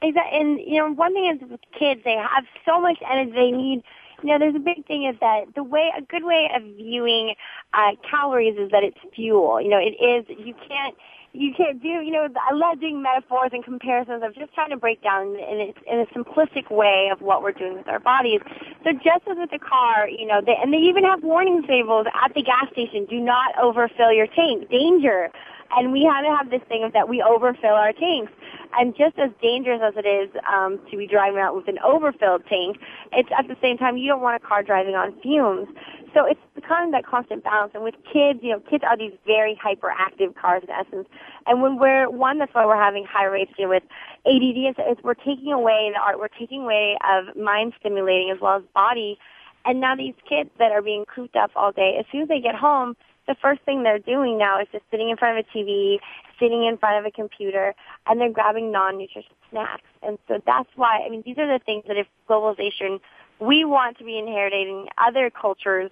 Exactly. 0.01 0.39
And, 0.39 0.59
you 0.59 0.79
know, 0.79 0.91
one 0.91 1.13
thing 1.13 1.27
is 1.35 1.50
with 1.50 1.62
kids, 1.77 2.01
they 2.03 2.17
have 2.17 2.45
so 2.65 2.81
much 2.81 2.97
energy 3.09 3.31
they 3.31 3.51
need. 3.51 3.83
Know, 4.23 4.39
there's 4.39 4.55
a 4.55 4.59
big 4.59 4.85
thing 4.87 5.03
is 5.05 5.19
that 5.19 5.45
the 5.53 5.63
way, 5.63 5.91
a 5.97 6.01
good 6.01 6.23
way 6.23 6.49
of 6.55 6.63
viewing 6.77 7.35
uh, 7.73 7.91
calories 8.09 8.57
is 8.57 8.71
that 8.71 8.83
it's 8.83 8.97
fuel. 9.13 9.61
You 9.61 9.69
know, 9.69 9.79
it 9.79 9.99
is, 10.01 10.25
you 10.29 10.53
can't, 10.67 10.95
you 11.33 11.51
can't 11.57 11.81
do, 11.81 11.89
you 11.89 12.11
know, 12.11 12.27
I 12.37 12.53
love 12.53 12.79
doing 12.79 13.01
metaphors 13.01 13.49
and 13.51 13.63
comparisons 13.63 14.23
of 14.23 14.35
just 14.35 14.53
trying 14.53 14.69
to 14.69 14.77
break 14.77 15.01
down 15.01 15.35
in, 15.35 15.59
in, 15.59 15.73
in 15.91 15.99
a 15.99 16.05
simplistic 16.15 16.69
way 16.69 17.09
of 17.11 17.21
what 17.21 17.41
we're 17.41 17.51
doing 17.51 17.75
with 17.75 17.87
our 17.87 17.99
bodies. 17.99 18.39
So 18.83 18.93
just 18.93 19.27
as 19.29 19.37
with 19.37 19.49
the 19.49 19.59
car, 19.59 20.07
you 20.07 20.27
know, 20.27 20.41
they, 20.45 20.55
and 20.61 20.71
they 20.71 20.77
even 20.77 21.03
have 21.03 21.23
warning 21.23 21.63
labels 21.67 22.05
at 22.13 22.33
the 22.35 22.43
gas 22.43 22.69
station, 22.71 23.05
do 23.09 23.19
not 23.19 23.57
overfill 23.61 24.13
your 24.13 24.27
tank, 24.27 24.69
danger. 24.69 25.31
And 25.75 25.91
we 25.91 26.03
have 26.03 26.23
to 26.23 26.35
have 26.35 26.49
this 26.49 26.61
thing 26.67 26.83
of 26.83 26.93
that 26.93 27.09
we 27.09 27.21
overfill 27.21 27.73
our 27.73 27.93
tanks. 27.93 28.31
And 28.77 28.95
just 28.95 29.17
as 29.19 29.29
dangerous 29.41 29.81
as 29.83 29.93
it 29.95 30.07
is 30.07 30.29
um, 30.51 30.79
to 30.89 30.97
be 30.97 31.07
driving 31.07 31.39
out 31.39 31.55
with 31.55 31.67
an 31.67 31.77
overfilled 31.85 32.43
tank, 32.49 32.77
it's 33.11 33.29
at 33.37 33.47
the 33.47 33.55
same 33.61 33.77
time 33.77 33.97
you 33.97 34.07
don't 34.07 34.21
want 34.21 34.41
a 34.41 34.45
car 34.45 34.63
driving 34.63 34.95
on 34.95 35.13
fumes. 35.21 35.67
So 36.13 36.25
it's 36.25 36.39
kind 36.67 36.85
of 36.85 36.91
that 36.93 37.09
constant 37.09 37.43
balance. 37.43 37.71
And 37.73 37.83
with 37.83 37.95
kids, 38.11 38.39
you 38.41 38.51
know, 38.51 38.59
kids 38.69 38.83
are 38.87 38.97
these 38.97 39.13
very 39.25 39.57
hyperactive 39.63 40.35
cars 40.35 40.63
in 40.63 40.69
essence. 40.69 41.07
And 41.45 41.61
when 41.61 41.77
we're 41.77 42.09
one, 42.09 42.39
that's 42.39 42.53
why 42.53 42.65
we're 42.65 42.81
having 42.81 43.05
high 43.05 43.25
rates 43.25 43.51
know, 43.59 43.69
with 43.69 43.83
ADD. 44.25 44.73
Is, 44.73 44.75
is 44.77 45.03
we're 45.03 45.13
taking 45.13 45.51
away 45.51 45.91
the 45.93 45.99
art, 45.99 46.19
we're 46.19 46.27
taking 46.27 46.63
away 46.63 46.97
of 47.07 47.35
mind 47.35 47.73
stimulating 47.79 48.31
as 48.33 48.41
well 48.41 48.57
as 48.57 48.63
body. 48.73 49.17
And 49.65 49.79
now 49.79 49.95
these 49.95 50.15
kids 50.27 50.49
that 50.59 50.71
are 50.71 50.81
being 50.81 51.05
cooped 51.05 51.35
up 51.35 51.51
all 51.55 51.71
day, 51.71 51.97
as 51.99 52.05
soon 52.11 52.23
as 52.23 52.27
they 52.27 52.41
get 52.41 52.55
home, 52.55 52.95
the 53.27 53.35
first 53.41 53.61
thing 53.61 53.83
they're 53.83 53.99
doing 53.99 54.37
now 54.37 54.59
is 54.59 54.67
just 54.71 54.83
sitting 54.91 55.09
in 55.09 55.17
front 55.17 55.37
of 55.37 55.45
a 55.45 55.57
TV, 55.57 55.99
sitting 56.39 56.65
in 56.65 56.77
front 56.77 56.99
of 56.99 57.05
a 57.05 57.11
computer, 57.11 57.73
and 58.07 58.19
they're 58.19 58.31
grabbing 58.31 58.71
non-nutritious 58.71 59.31
snacks. 59.49 59.83
And 60.01 60.17
so 60.27 60.41
that's 60.45 60.69
why, 60.75 61.03
I 61.05 61.09
mean, 61.09 61.23
these 61.25 61.37
are 61.37 61.47
the 61.47 61.63
things 61.63 61.83
that 61.87 61.97
if 61.97 62.07
globalization, 62.29 62.99
we 63.39 63.65
want 63.65 63.97
to 63.97 64.03
be 64.03 64.17
inheriting 64.17 64.87
other 64.97 65.29
cultures, 65.29 65.91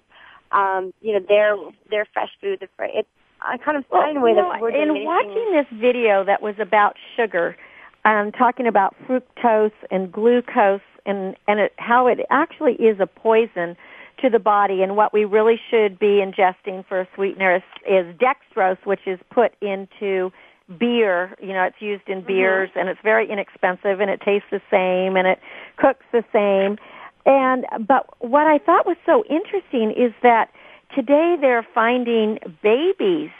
um, 0.50 0.92
you 1.00 1.14
know, 1.14 1.24
their, 1.26 1.56
their 1.90 2.06
fresh 2.12 2.30
food, 2.40 2.60
the, 2.60 2.68
it's 2.78 3.08
I 3.44 3.56
kind 3.58 3.76
of 3.76 3.84
well, 3.90 4.22
way 4.22 4.34
that 4.34 4.60
we're 4.60 4.70
In 4.70 5.04
watching 5.04 5.52
this 5.52 5.66
video 5.80 6.24
that 6.24 6.42
was 6.42 6.54
about 6.60 6.96
sugar, 7.16 7.56
um, 8.04 8.32
talking 8.32 8.66
about 8.66 8.94
fructose 9.06 9.72
and 9.90 10.12
glucose 10.12 10.80
and, 11.06 11.36
and 11.48 11.60
it, 11.60 11.72
how 11.78 12.06
it 12.06 12.20
actually 12.30 12.74
is 12.74 13.00
a 13.00 13.06
poison, 13.06 13.76
to 14.22 14.30
the 14.30 14.38
body 14.38 14.82
and 14.82 14.96
what 14.96 15.12
we 15.12 15.24
really 15.24 15.60
should 15.70 15.98
be 15.98 16.22
ingesting 16.24 16.86
for 16.86 17.00
a 17.00 17.08
sweetener 17.14 17.56
is, 17.56 17.62
is 17.86 18.06
dextrose, 18.16 18.78
which 18.84 19.06
is 19.06 19.18
put 19.30 19.52
into 19.60 20.30
beer. 20.78 21.36
You 21.40 21.52
know, 21.52 21.64
it's 21.64 21.80
used 21.80 22.08
in 22.08 22.18
mm-hmm. 22.18 22.28
beers 22.28 22.70
mm-hmm. 22.70 22.78
and 22.80 22.88
it's 22.88 23.00
very 23.02 23.30
inexpensive 23.30 24.00
and 24.00 24.10
it 24.10 24.20
tastes 24.24 24.48
the 24.50 24.62
same 24.70 25.16
and 25.16 25.26
it 25.26 25.38
cooks 25.76 26.04
the 26.12 26.24
same. 26.32 26.78
And, 27.26 27.66
but 27.86 28.06
what 28.20 28.46
I 28.46 28.58
thought 28.58 28.86
was 28.86 28.96
so 29.06 29.24
interesting 29.28 29.92
is 29.92 30.12
that 30.22 30.50
today 30.94 31.36
they're 31.40 31.66
finding 31.74 32.38
babies 32.62 33.30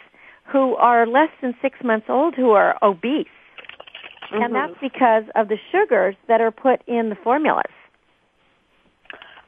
who 0.51 0.77
are 0.77 1.07
less 1.07 1.31
than 1.41 1.55
six 1.63 1.79
months 1.83 2.07
old 2.09 2.35
who 2.35 2.51
are 2.51 2.77
obese. 2.83 3.27
Mm-hmm. 4.33 4.43
And 4.43 4.55
that's 4.55 4.79
because 4.81 5.25
of 5.35 5.49
the 5.49 5.59
sugars 5.71 6.17
that 6.29 6.41
are 6.41 6.51
put 6.51 6.83
in 6.87 7.09
the 7.09 7.17
formulas. 7.23 7.73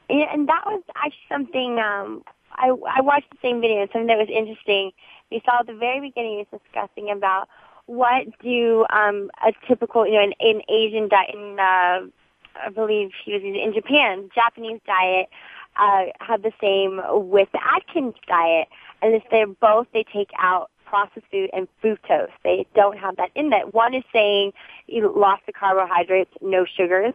And 0.08 0.48
that 0.48 0.62
was 0.66 0.82
actually 0.96 1.28
something 1.28 1.78
um, 1.78 2.22
I, 2.56 2.68
I 2.68 3.00
watched 3.00 3.30
the 3.30 3.38
same 3.42 3.60
video 3.60 3.86
something 3.86 4.06
that 4.06 4.18
was 4.18 4.28
interesting. 4.30 4.92
We 5.30 5.42
saw 5.44 5.60
at 5.60 5.66
the 5.66 5.74
very 5.74 6.00
beginning 6.00 6.32
he 6.32 6.46
was 6.50 6.60
discussing 6.62 7.10
about 7.10 7.48
what 7.86 8.26
do 8.42 8.86
um, 8.90 9.30
a 9.46 9.52
typical, 9.66 10.06
you 10.06 10.14
know, 10.14 10.22
an, 10.22 10.32
an 10.40 10.62
Asian 10.68 11.08
diet, 11.08 11.34
in, 11.34 11.58
uh, 11.58 12.06
I 12.64 12.70
believe 12.74 13.10
he 13.24 13.32
was 13.32 13.42
in 13.42 13.72
Japan, 13.74 14.30
Japanese 14.34 14.80
diet, 14.86 15.28
uh, 15.76 16.04
have 16.20 16.42
the 16.42 16.52
same 16.60 17.00
with 17.30 17.48
the 17.52 17.60
Atkins 17.64 18.14
diet, 18.26 18.68
and 19.02 19.14
it's 19.14 19.26
they're 19.30 19.46
both 19.46 19.86
they 19.92 20.04
take 20.04 20.30
out 20.38 20.70
processed 20.86 21.26
food 21.30 21.50
and 21.52 21.66
fructose. 21.82 22.30
They 22.44 22.66
don't 22.74 22.96
have 22.96 23.16
that 23.16 23.30
in 23.34 23.50
that. 23.50 23.74
One 23.74 23.94
is 23.94 24.04
saying 24.12 24.52
you 24.86 25.12
lost 25.14 25.42
the 25.46 25.52
carbohydrates, 25.52 26.30
no 26.40 26.64
sugars 26.64 27.14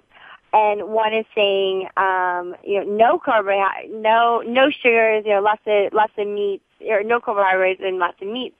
and 0.53 0.89
one 0.89 1.13
is 1.13 1.25
saying 1.35 1.87
um, 1.97 2.55
you 2.63 2.83
know 2.83 2.91
no 2.91 3.19
carbohydrates, 3.19 3.93
no 3.93 4.41
no 4.45 4.69
sugars, 4.69 5.23
you 5.25 5.33
know 5.33 5.41
lots 5.41 5.61
of 5.65 5.93
lots 5.93 6.13
of 6.17 6.27
meats 6.27 6.63
or 6.87 7.03
no 7.03 7.19
carbohydrates 7.19 7.81
and 7.83 7.99
lots 7.99 8.21
of 8.21 8.27
meats. 8.27 8.55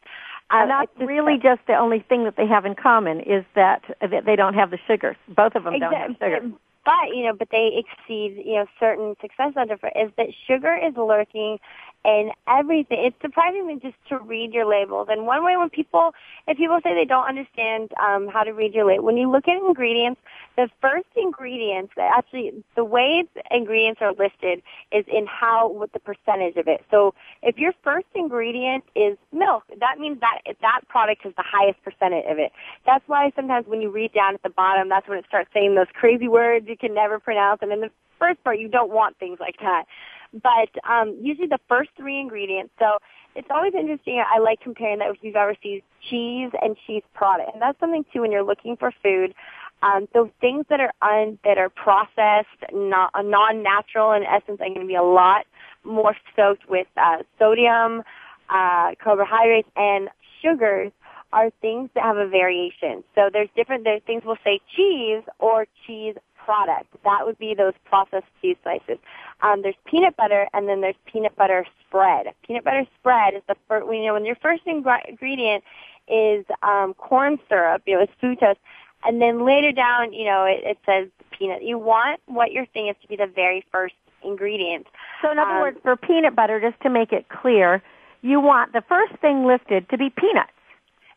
Um, 0.52 0.62
and 0.62 0.72
that's 0.72 0.92
really 1.00 1.38
just 1.38 1.62
the 1.68 1.76
only 1.76 2.00
thing 2.00 2.24
that 2.24 2.36
they 2.36 2.48
have 2.48 2.66
in 2.66 2.76
common 2.76 3.20
is 3.22 3.46
that 3.56 3.84
that 4.02 4.26
they 4.26 4.36
don't 4.36 4.56
have 4.56 4.72
the 4.72 4.80
sugars. 4.88 5.16
Both 5.28 5.56
of 5.56 5.64
them 5.64 5.76
exactly. 5.76 6.16
don't 6.20 6.32
have 6.32 6.42
sugar. 6.42 6.56
But 6.86 7.16
you 7.16 7.24
know, 7.26 7.34
but 7.34 7.50
they 7.52 7.84
exceed 7.84 8.42
you 8.46 8.56
know 8.56 8.66
certain 8.80 9.16
success 9.22 9.54
under 9.56 9.76
is 9.76 10.12
that 10.18 10.28
sugar 10.48 10.76
is 10.76 10.96
lurking 10.96 11.60
and 12.06 12.32
everything. 12.48 12.98
It's 13.06 13.22
surprising 13.22 13.68
me 13.68 13.80
just 13.82 13.96
to 14.10 14.20
read 14.20 14.54
your 14.54 14.66
labels. 14.66 15.08
And 15.10 15.26
one 15.26 15.44
way 15.44 15.58
when 15.58 15.70
people, 15.70 16.14
if 16.48 16.58
people 16.58 16.80
say 16.84 16.94
they 16.94 17.06
don't 17.06 17.28
understand 17.28 17.92
um, 18.02 18.28
how 18.28 18.44
to 18.44 18.52
read 18.52 18.74
your 18.74 18.86
label, 18.86 19.04
when 19.04 19.18
you 19.18 19.30
look 19.30 19.48
at 19.48 19.58
ingredients, 19.58 20.22
the 20.56 20.70
first 20.82 21.08
ingredients, 21.16 21.94
actually 21.98 22.64
the 22.76 22.86
way 22.86 23.26
the 23.36 23.44
ingredients 23.52 24.02
are 24.02 24.12
listed 24.14 24.62
is 24.92 25.06
in 25.12 25.28
how, 25.28 25.70
what 25.70 25.92
the 25.94 26.00
percentage 26.00 26.56
of 26.56 26.68
it. 26.68 26.86
So 26.90 27.14
if 27.44 27.58
your 27.58 27.74
first 27.84 28.08
ingredient 28.16 28.84
is 28.96 29.18
milk, 29.32 29.64
that 29.80 30.00
means 30.00 30.20
that 30.22 30.40
that 30.62 30.82
product 30.88 31.24
has 31.24 31.34
the 31.36 31.44
highest 31.46 31.84
percentage 31.84 32.26
of 32.30 32.40
it. 32.40 32.52
That's 32.86 33.04
why 33.08 33.32
sometimes 33.36 33.68
when 33.68 33.82
you 33.82 33.90
read 33.90 34.14
down 34.14 34.36
at 34.36 34.44
the 34.44 34.50
bottom, 34.50 34.90
that's 34.90 35.08
when 35.08 35.18
it 35.18 35.26
starts 35.28 35.50
saying 35.54 35.76
those 35.76 35.88
crazy 35.94 36.28
words 36.28 36.68
you 36.68 36.78
can 36.78 36.94
never 36.94 37.20
pronounce. 37.20 37.60
And 37.62 37.72
in 37.72 37.82
the 37.82 37.92
first 38.20 38.44
part, 38.44 38.60
you 38.60 38.68
don't 38.68 38.92
want 38.92 39.18
things 39.18 39.40
like 39.40 39.56
that 39.62 39.86
but 40.34 40.70
um, 40.88 41.18
usually 41.22 41.48
the 41.48 41.60
first 41.68 41.90
three 41.98 42.20
ingredients. 42.20 42.72
So 42.80 42.98
it's 43.36 43.48
always 43.50 43.74
interesting. 43.74 44.24
I 44.28 44.40
like 44.40 44.62
comparing 44.62 45.00
that 45.00 45.10
if 45.10 45.18
you've 45.22 45.36
ever 45.36 45.56
seen 45.62 45.82
cheese 46.10 46.52
and 46.62 46.76
cheese 46.86 47.04
product, 47.14 47.52
and 47.54 47.62
that's 47.62 47.80
something 47.80 48.06
too 48.14 48.22
when 48.22 48.32
you're 48.32 48.44
looking 48.44 48.78
for 48.78 48.92
food. 49.04 49.34
Um, 49.82 50.10
those 50.14 50.30
things 50.42 50.66
that 50.70 50.82
are 50.82 50.92
un, 51.02 51.40
that 51.46 51.58
are 51.58 51.70
processed, 51.70 52.48
not 52.74 53.12
non-natural 53.16 54.12
in 54.12 54.24
essence, 54.24 54.60
are 54.60 54.68
going 54.68 54.82
to 54.82 54.86
be 54.86 54.96
a 54.96 55.04
lot 55.04 55.46
more 55.86 56.16
soaked 56.36 56.70
with 56.70 56.88
uh, 56.98 57.18
sodium, 57.38 58.04
uh, 58.50 58.92
carbohydrates, 59.02 59.70
and 59.78 60.10
sugars 60.42 60.92
are 61.32 61.50
things 61.62 61.90
that 61.96 62.04
have 62.04 62.18
a 62.18 62.28
variation. 62.28 63.04
So 63.16 63.30
there's 63.32 63.50
different, 63.56 63.86
there's 63.86 64.02
things 64.06 64.24
we'll 64.26 64.38
say 64.44 64.60
cheese 64.76 65.24
or 65.38 65.66
cheese 65.86 66.16
product. 66.46 66.88
That 67.04 67.26
would 67.26 67.38
be 67.38 67.54
those 67.54 67.74
processed 67.86 68.28
cheese 68.42 68.58
slices. 68.64 68.98
Um, 69.42 69.62
there's 69.62 69.76
peanut 69.86 70.16
butter, 70.18 70.48
and 70.54 70.68
then 70.68 70.82
there's 70.82 70.96
peanut 71.06 71.36
butter 71.36 71.66
spread. 71.88 72.28
Peanut 72.46 72.64
butter 72.64 72.86
spread 73.00 73.36
is 73.36 73.42
the 73.48 73.56
first. 73.68 73.86
You 73.88 74.06
know, 74.08 74.14
when 74.14 74.26
your 74.26 74.36
first 74.36 74.64
ingredient 74.66 75.64
is 76.08 76.46
um, 76.64 76.94
corn 76.96 77.40
syrup, 77.48 77.84
you 77.86 77.96
know, 77.96 78.02
it's 78.02 78.14
fructose, 78.22 78.58
and 79.06 79.22
then 79.22 79.46
later 79.46 79.72
down, 79.72 80.14
you 80.14 80.26
know, 80.26 80.46
it, 80.46 80.62
it 80.64 80.78
says 80.86 81.08
peanut. 81.38 81.64
You 81.64 81.78
want 81.78 82.20
what 82.26 82.52
your 82.52 82.66
thing 82.68 82.88
is 82.88 82.96
to 83.02 83.08
be 83.08 83.16
the 83.16 83.28
very 83.28 83.64
first 83.72 83.96
ingredient. 84.24 84.88
So, 85.22 85.32
in 85.32 85.40
other 85.40 85.52
um, 85.52 85.62
words, 85.62 85.78
for 85.84 85.96
peanut 85.96 86.36
butter, 86.36 86.60
just 86.60 86.82
to 86.82 86.90
make 86.90 87.12
it 87.12 87.28
clear, 87.30 87.82
you 88.22 88.40
want 88.40 88.74
the 88.74 88.84
first 88.88 89.14
thing 89.22 89.46
listed 89.46 89.90
to 89.90 89.98
be 89.98 90.10
peanuts. 90.10 90.52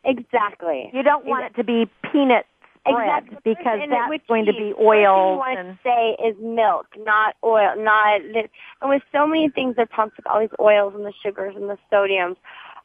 Exactly. 0.05 0.89
You 0.93 1.01
don't 1.01 1.25
want 1.25 1.45
it 1.45 1.55
to 1.55 1.63
be 1.63 1.89
peanut 2.11 2.45
spread 2.87 3.23
exactly. 3.23 3.37
because 3.43 3.79
and 3.81 3.91
that's 3.91 4.27
going 4.27 4.45
to 4.45 4.53
be 4.53 4.73
oil. 4.79 5.37
What 5.37 5.57
and... 5.57 5.77
to 5.77 5.79
say 5.83 6.17
is 6.23 6.35
milk, 6.39 6.87
not 6.97 7.35
oil, 7.43 7.73
not. 7.77 8.21
The 8.21 8.49
and 8.81 8.89
with 8.89 9.01
so 9.11 9.25
many 9.25 9.49
things 9.49 9.75
that 9.77 9.89
pumped 9.89 10.17
with 10.17 10.27
all 10.27 10.39
these 10.39 10.55
oils 10.59 10.93
and 10.95 11.05
the 11.05 11.13
sugars 11.23 11.55
and 11.55 11.69
the 11.69 11.77
sodiums, 11.91 12.35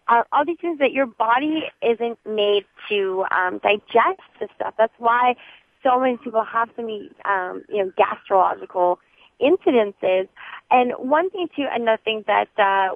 uh, 0.08 0.22
all 0.32 0.44
these 0.44 0.58
things 0.60 0.78
that 0.78 0.92
your 0.92 1.06
body 1.06 1.64
isn't 1.82 2.18
made 2.26 2.64
to 2.88 3.24
um, 3.30 3.58
digest 3.58 4.22
this 4.40 4.48
stuff. 4.56 4.74
That's 4.78 4.94
why 4.98 5.34
so 5.82 6.00
many 6.00 6.16
people 6.16 6.44
have 6.44 6.68
so 6.76 6.82
many, 6.82 7.10
um, 7.24 7.62
you 7.68 7.84
know, 7.84 7.92
gastrological 7.98 8.96
incidences. 9.40 10.28
And 10.70 10.92
one 10.98 11.30
thing 11.30 11.48
too, 11.54 11.66
another 11.70 12.00
thing 12.04 12.24
that 12.26 12.48
uh, 12.58 12.94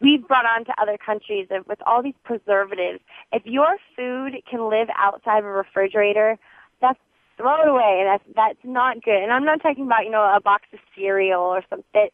we've 0.00 0.26
brought 0.26 0.46
on 0.46 0.64
to 0.66 0.72
other 0.80 0.96
countries 0.96 1.48
with 1.66 1.78
all 1.86 2.02
these 2.02 2.14
preservatives, 2.24 3.00
if 3.32 3.44
your 3.44 3.76
food 3.96 4.34
can 4.50 4.68
live 4.70 4.88
outside 4.96 5.38
of 5.38 5.44
a 5.44 5.48
refrigerator, 5.48 6.38
that's 6.80 6.98
throw 7.36 7.62
it 7.62 7.68
away, 7.68 8.04
that's 8.04 8.24
that's 8.34 8.58
not 8.64 9.02
good. 9.02 9.22
And 9.22 9.32
I'm 9.32 9.44
not 9.44 9.62
talking 9.62 9.84
about 9.84 10.04
you 10.04 10.10
know 10.10 10.22
a 10.22 10.40
box 10.40 10.64
of 10.72 10.78
cereal 10.96 11.42
or 11.42 11.62
something. 11.70 12.08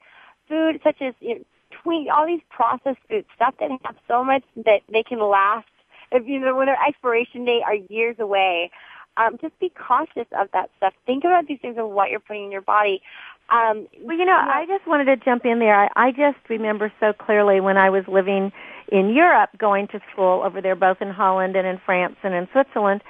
Food 0.48 0.80
such 0.84 1.00
as 1.00 1.14
you 1.20 1.36
know, 1.36 1.44
tweet 1.82 2.08
all 2.08 2.26
these 2.26 2.42
processed 2.50 2.98
foods, 3.08 3.26
stuff 3.34 3.54
that 3.60 3.70
have 3.84 3.96
so 4.08 4.24
much 4.24 4.42
that 4.56 4.80
they 4.92 5.02
can 5.02 5.20
last. 5.20 5.66
If 6.12 6.26
you 6.26 6.38
know 6.38 6.54
when 6.54 6.66
their 6.66 6.78
expiration 6.86 7.44
date 7.44 7.62
are 7.64 7.74
years 7.74 8.16
away, 8.20 8.70
um, 9.16 9.38
just 9.40 9.58
be 9.58 9.70
cautious 9.70 10.26
of 10.38 10.48
that 10.52 10.70
stuff. 10.76 10.94
Think 11.06 11.24
about 11.24 11.46
these 11.46 11.58
things 11.60 11.76
and 11.78 11.90
what 11.90 12.10
you're 12.10 12.20
putting 12.20 12.44
in 12.46 12.52
your 12.52 12.62
body. 12.62 13.02
Um, 13.50 13.86
well, 14.02 14.16
you 14.16 14.24
know, 14.24 14.32
I 14.32 14.64
just 14.66 14.86
wanted 14.86 15.04
to 15.04 15.16
jump 15.16 15.44
in 15.44 15.58
there. 15.58 15.74
I, 15.74 15.88
I 15.96 16.10
just 16.10 16.38
remember 16.48 16.92
so 16.98 17.12
clearly 17.12 17.60
when 17.60 17.76
I 17.76 17.90
was 17.90 18.04
living 18.08 18.52
in 18.90 19.14
Europe, 19.14 19.50
going 19.58 19.88
to 19.88 20.00
school 20.12 20.42
over 20.42 20.60
there, 20.60 20.74
both 20.74 20.98
in 21.00 21.10
Holland 21.10 21.56
and 21.56 21.66
in 21.66 21.78
France 21.84 22.16
and 22.22 22.34
in 22.34 22.48
Switzerland, 22.52 23.02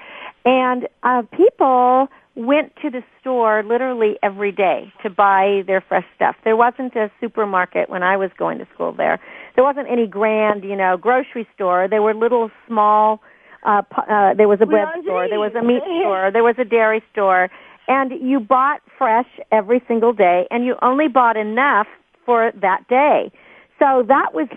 and 0.44 0.88
uh, 1.02 1.22
people 1.36 2.08
went 2.36 2.74
to 2.82 2.90
the 2.90 3.02
store 3.20 3.62
literally 3.62 4.18
every 4.22 4.50
day 4.50 4.92
to 5.02 5.10
buy 5.10 5.62
their 5.66 5.80
fresh 5.80 6.04
stuff. 6.16 6.34
There 6.42 6.56
wasn't 6.56 6.96
a 6.96 7.10
supermarket 7.20 7.88
when 7.88 8.02
I 8.02 8.16
was 8.16 8.30
going 8.36 8.58
to 8.58 8.66
school 8.74 8.92
there. 8.92 9.20
There 9.54 9.62
wasn't 9.62 9.88
any 9.88 10.06
grand, 10.06 10.64
you 10.64 10.74
know, 10.74 10.96
grocery 10.96 11.46
store. 11.54 11.86
There 11.88 12.02
were 12.02 12.14
little 12.14 12.50
small. 12.66 13.20
Uh, 13.64 13.82
uh, 13.96 14.34
there 14.34 14.48
was 14.48 14.60
a 14.60 14.66
bread 14.66 14.88
store. 15.02 15.28
There 15.28 15.40
was 15.40 15.54
a 15.54 15.62
meat 15.62 15.82
store. 15.82 16.30
There 16.30 16.44
was 16.44 16.56
a 16.58 16.64
dairy 16.64 17.02
store 17.12 17.50
and 17.88 18.12
you 18.20 18.40
bought 18.40 18.80
fresh 18.96 19.28
every 19.52 19.82
single 19.86 20.12
day 20.12 20.46
and 20.50 20.64
you 20.64 20.76
only 20.82 21.08
bought 21.08 21.36
enough 21.36 21.86
for 22.24 22.52
that 22.60 22.86
day. 22.88 23.30
So 23.78 24.04
that 24.08 24.34
was 24.34 24.48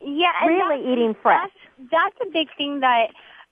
yeah, 0.00 0.46
really 0.46 0.92
eating 0.92 1.14
fresh. 1.22 1.50
That's, 1.78 1.90
that's 1.90 2.28
a 2.28 2.32
big 2.32 2.48
thing 2.56 2.80
that 2.80 3.08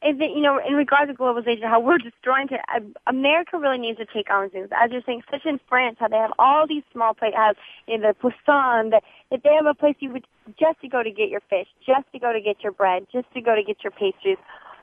is 0.06 0.18
that, 0.18 0.30
you 0.30 0.40
know, 0.40 0.58
in 0.58 0.74
regards 0.74 1.10
to 1.12 1.16
globalization, 1.16 1.62
how 1.62 1.78
we're 1.78 1.98
destroying 1.98 2.48
it. 2.50 2.60
Uh, 2.74 2.80
America 3.06 3.56
really 3.56 3.78
needs 3.78 3.98
to 3.98 4.06
take 4.06 4.30
on 4.30 4.50
things. 4.50 4.68
As 4.72 4.90
you're 4.90 5.02
saying, 5.06 5.22
such 5.30 5.46
in 5.46 5.60
France, 5.68 5.96
how 6.00 6.08
they 6.08 6.16
have 6.16 6.32
all 6.40 6.66
these 6.66 6.82
small 6.92 7.14
places, 7.14 7.38
you 7.86 7.98
know, 7.98 8.08
the 8.08 8.14
poisson, 8.14 8.90
that, 8.90 9.04
that 9.30 9.42
they 9.44 9.54
have 9.54 9.66
a 9.66 9.74
place 9.74 9.94
you 10.00 10.10
would 10.10 10.26
just 10.58 10.80
to 10.80 10.88
go 10.88 11.04
to 11.04 11.10
get 11.10 11.28
your 11.28 11.40
fish, 11.48 11.68
just 11.86 12.10
to 12.12 12.18
go 12.18 12.32
to 12.32 12.40
get 12.40 12.62
your 12.64 12.72
bread, 12.72 13.06
just 13.12 13.32
to 13.34 13.40
go 13.40 13.54
to 13.54 13.62
get 13.62 13.84
your 13.84 13.92
pastries. 13.92 14.38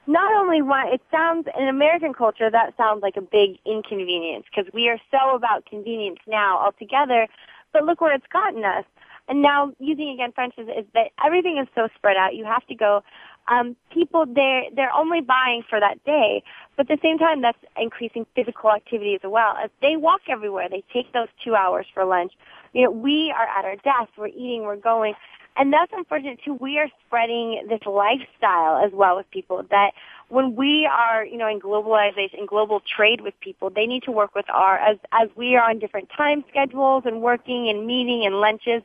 Not 0.10 0.34
only 0.34 0.64
one, 0.64 0.88
it 0.88 1.02
sounds, 1.12 1.48
in 1.56 1.68
American 1.68 2.16
culture, 2.16 2.50
that 2.50 2.76
sounds 2.78 3.04
like 3.04 3.16
a 3.16 3.22
big 3.22 3.60
inconvenience 3.64 4.44
because 4.50 4.68
we 4.74 4.90
are 4.90 4.98
so 5.12 5.36
about 5.36 5.68
convenience 5.68 6.18
now 6.26 6.58
altogether, 6.58 7.28
but 7.74 7.84
look 7.84 8.02
where 8.02 8.16
it's 8.16 8.26
gotten 8.34 8.66
us. 8.66 8.86
And 9.28 9.44
now 9.44 9.72
using 9.78 10.10
again 10.10 10.32
French 10.32 10.56
is, 10.58 10.68
is 10.68 10.86
that 10.96 11.12
everything 11.24 11.60
is 11.60 11.68
so 11.76 11.90
spread 11.96 12.18
out. 12.18 12.34
You 12.34 12.44
have 12.46 12.66
to 12.66 12.74
go 12.74 13.04
um, 13.50 13.76
people 13.94 14.26
they're 14.26 14.64
they're 14.76 14.92
only 14.92 15.22
buying 15.22 15.62
for 15.70 15.80
that 15.80 16.04
day, 16.06 16.42
but 16.76 16.90
at 16.90 17.00
the 17.00 17.08
same 17.08 17.20
time 17.20 17.44
that's 17.44 17.60
increasing 17.78 18.26
physical 18.34 18.72
activity 18.72 19.14
as 19.14 19.22
well. 19.24 19.54
As 19.64 19.70
they 19.80 19.96
walk 19.96 20.22
everywhere, 20.28 20.70
they 20.70 20.84
take 20.92 21.14
those 21.14 21.28
two 21.44 21.54
hours 21.54 21.86
for 21.94 22.04
lunch. 22.04 22.34
You 22.74 22.86
know, 22.86 22.92
we 22.92 23.32
are 23.38 23.46
at 23.46 23.64
our 23.64 23.76
desk, 23.76 24.10
we're 24.18 24.30
eating, 24.30 24.64
we're 24.64 24.76
going, 24.76 25.14
and 25.60 25.74
that's 25.74 25.92
unfortunate 25.94 26.40
too. 26.44 26.54
We 26.54 26.80
are 26.80 26.88
spreading 27.06 27.68
this 27.68 27.82
lifestyle 27.86 28.84
as 28.84 28.92
well 28.94 29.18
with 29.18 29.30
people 29.30 29.64
that 29.70 29.92
when 30.30 30.56
we 30.56 30.90
are, 30.90 31.26
you 31.26 31.38
know, 31.38 31.50
in 31.50 31.60
globalization, 31.60 32.40
in 32.40 32.46
global 32.46 32.82
trade 32.96 33.20
with 33.20 33.34
people, 33.42 33.70
they 33.70 33.86
need 33.86 34.04
to 34.04 34.12
work 34.12 34.34
with 34.34 34.46
our, 34.50 34.78
as, 34.78 34.98
as 35.12 35.28
we 35.36 35.56
are 35.58 35.70
on 35.70 35.80
different 35.80 36.10
time 36.16 36.46
schedules 36.50 37.04
and 37.06 37.22
working 37.22 37.68
and 37.68 37.86
meeting 37.86 38.26
and 38.26 38.40
lunches, 38.40 38.82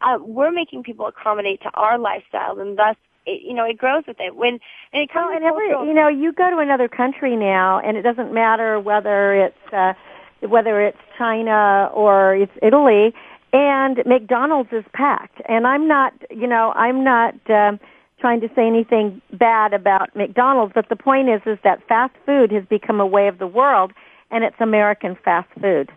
uh, 0.00 0.18
we're 0.20 0.50
making 0.50 0.82
people 0.82 1.06
accommodate 1.06 1.62
to 1.62 1.70
our 1.74 1.96
lifestyle 1.96 2.58
and 2.58 2.76
thus 2.76 2.96
it, 3.24 3.42
you 3.42 3.54
know, 3.54 3.64
it 3.64 3.78
grows 3.78 4.04
with 4.06 4.16
it. 4.18 4.34
When 4.34 4.58
and 4.92 5.02
it 5.02 5.12
comes 5.12 5.40
well, 5.40 5.86
you 5.86 5.94
know, 5.94 6.08
you 6.08 6.32
go 6.32 6.50
to 6.50 6.58
another 6.58 6.88
country 6.88 7.36
now, 7.36 7.80
and 7.80 7.96
it 7.96 8.02
doesn't 8.02 8.32
matter 8.32 8.78
whether 8.80 9.34
it's 9.34 9.72
uh, 9.72 9.94
whether 10.40 10.80
it's 10.80 10.98
China 11.18 11.90
or 11.92 12.36
it's 12.36 12.52
Italy, 12.62 13.14
and 13.56 14.02
McDonald's 14.04 14.68
is 14.70 14.84
packed. 14.92 15.40
And 15.48 15.66
I'm 15.66 15.88
not, 15.88 16.12
you 16.30 16.46
know, 16.46 16.72
I'm 16.76 17.02
not 17.02 17.34
um, 17.48 17.80
trying 18.20 18.42
to 18.42 18.48
say 18.54 18.66
anything 18.66 19.22
bad 19.32 19.72
about 19.72 20.14
McDonald's, 20.14 20.72
but 20.74 20.90
the 20.90 20.96
point 20.96 21.30
is, 21.30 21.40
is 21.46 21.58
that 21.64 21.80
fast 21.88 22.12
food 22.26 22.52
has 22.52 22.64
become 22.66 23.00
a 23.00 23.06
way 23.06 23.28
of 23.28 23.38
the 23.38 23.46
world, 23.46 23.92
and 24.30 24.44
it's 24.44 24.56
American 24.60 25.16
fast 25.24 25.48
food. 25.58 25.90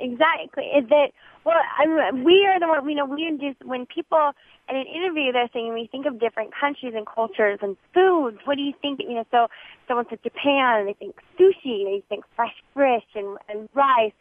Exactly. 0.00 0.64
Is 0.64 0.88
that 0.88 1.12
well? 1.44 1.60
I 1.78 1.86
mean, 1.86 2.24
we 2.24 2.44
are 2.46 2.58
the 2.58 2.66
one. 2.66 2.88
You 2.88 2.96
know, 2.96 3.06
we 3.06 3.30
just 3.40 3.64
when 3.64 3.86
people 3.86 4.32
in 4.68 4.76
an 4.76 4.84
interview 4.86 5.32
they're 5.32 5.48
saying 5.54 5.72
we 5.72 5.88
think 5.90 6.04
of 6.04 6.20
different 6.20 6.50
countries 6.52 6.92
and 6.94 7.06
cultures 7.06 7.60
and 7.62 7.78
foods. 7.94 8.38
What 8.44 8.56
do 8.56 8.62
you 8.62 8.74
think? 8.82 9.00
You 9.00 9.14
know, 9.14 9.24
so 9.30 9.46
someone 9.88 10.04
said 10.10 10.22
Japan, 10.22 10.84
they 10.84 10.92
think 10.92 11.16
sushi, 11.40 11.84
they 11.84 12.02
think 12.10 12.24
fresh 12.34 12.52
fish 12.74 13.08
and, 13.14 13.38
and 13.48 13.70
rice, 13.72 14.12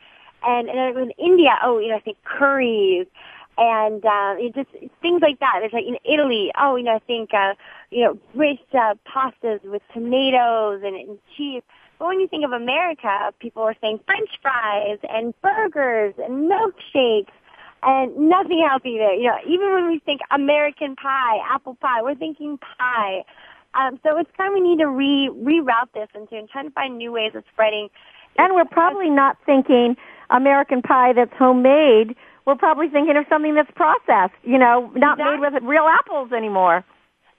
and 0.43 0.69
and 0.69 0.97
in 0.97 1.11
India, 1.17 1.57
oh, 1.63 1.79
you 1.79 1.89
know, 1.89 1.95
I 1.95 1.99
think 1.99 2.17
curries 2.23 3.07
and 3.57 4.03
uh, 4.05 4.35
just 4.53 4.69
things 5.01 5.21
like 5.21 5.39
that. 5.39 5.57
There's 5.59 5.73
like 5.73 5.85
in 5.85 5.97
Italy, 6.03 6.51
oh, 6.59 6.75
you 6.75 6.83
know, 6.83 6.95
I 6.95 6.99
think 6.99 7.33
uh, 7.33 7.53
you 7.89 8.03
know, 8.03 8.17
rich 8.33 8.59
uh, 8.73 8.95
pastas 9.07 9.63
with 9.63 9.81
tomatoes 9.93 10.81
and, 10.83 10.95
and 10.95 11.17
cheese. 11.35 11.63
But 11.97 12.07
when 12.07 12.19
you 12.19 12.27
think 12.27 12.43
of 12.43 12.51
America, 12.51 13.33
people 13.39 13.63
are 13.63 13.75
saying 13.79 13.99
French 14.05 14.29
fries 14.41 14.99
and 15.09 15.33
burgers 15.41 16.13
and 16.17 16.51
milkshakes 16.51 17.31
and 17.83 18.29
nothing 18.29 18.65
healthy 18.67 18.97
there. 18.97 19.13
You 19.13 19.27
know, 19.27 19.37
even 19.47 19.73
when 19.73 19.87
we 19.87 19.99
think 19.99 20.21
American 20.31 20.95
pie, 20.95 21.37
apple 21.49 21.75
pie, 21.75 22.01
we're 22.01 22.15
thinking 22.15 22.57
pie. 22.57 23.23
Um, 23.75 23.99
so 24.03 24.17
it's 24.17 24.29
time 24.37 24.53
we 24.53 24.61
need 24.61 24.79
to 24.79 24.87
re 24.87 25.29
reroute 25.33 25.91
this 25.93 26.07
into 26.15 26.37
and 26.37 26.49
trying 26.49 26.65
to 26.65 26.71
find 26.71 26.97
new 26.97 27.11
ways 27.11 27.31
of 27.35 27.43
spreading. 27.53 27.89
And 28.37 28.53
we're 28.53 28.65
probably 28.65 29.09
not 29.09 29.37
thinking 29.45 29.95
American 30.29 30.81
pie 30.81 31.13
that's 31.13 31.33
homemade. 31.37 32.15
We're 32.45 32.55
probably 32.55 32.89
thinking 32.89 33.17
of 33.17 33.25
something 33.27 33.55
that's 33.55 33.71
processed. 33.75 34.35
You 34.43 34.57
know, 34.57 34.91
not 34.95 35.19
exactly. 35.19 35.37
made 35.37 35.53
with 35.53 35.63
real 35.63 35.87
apples 35.87 36.31
anymore. 36.31 36.83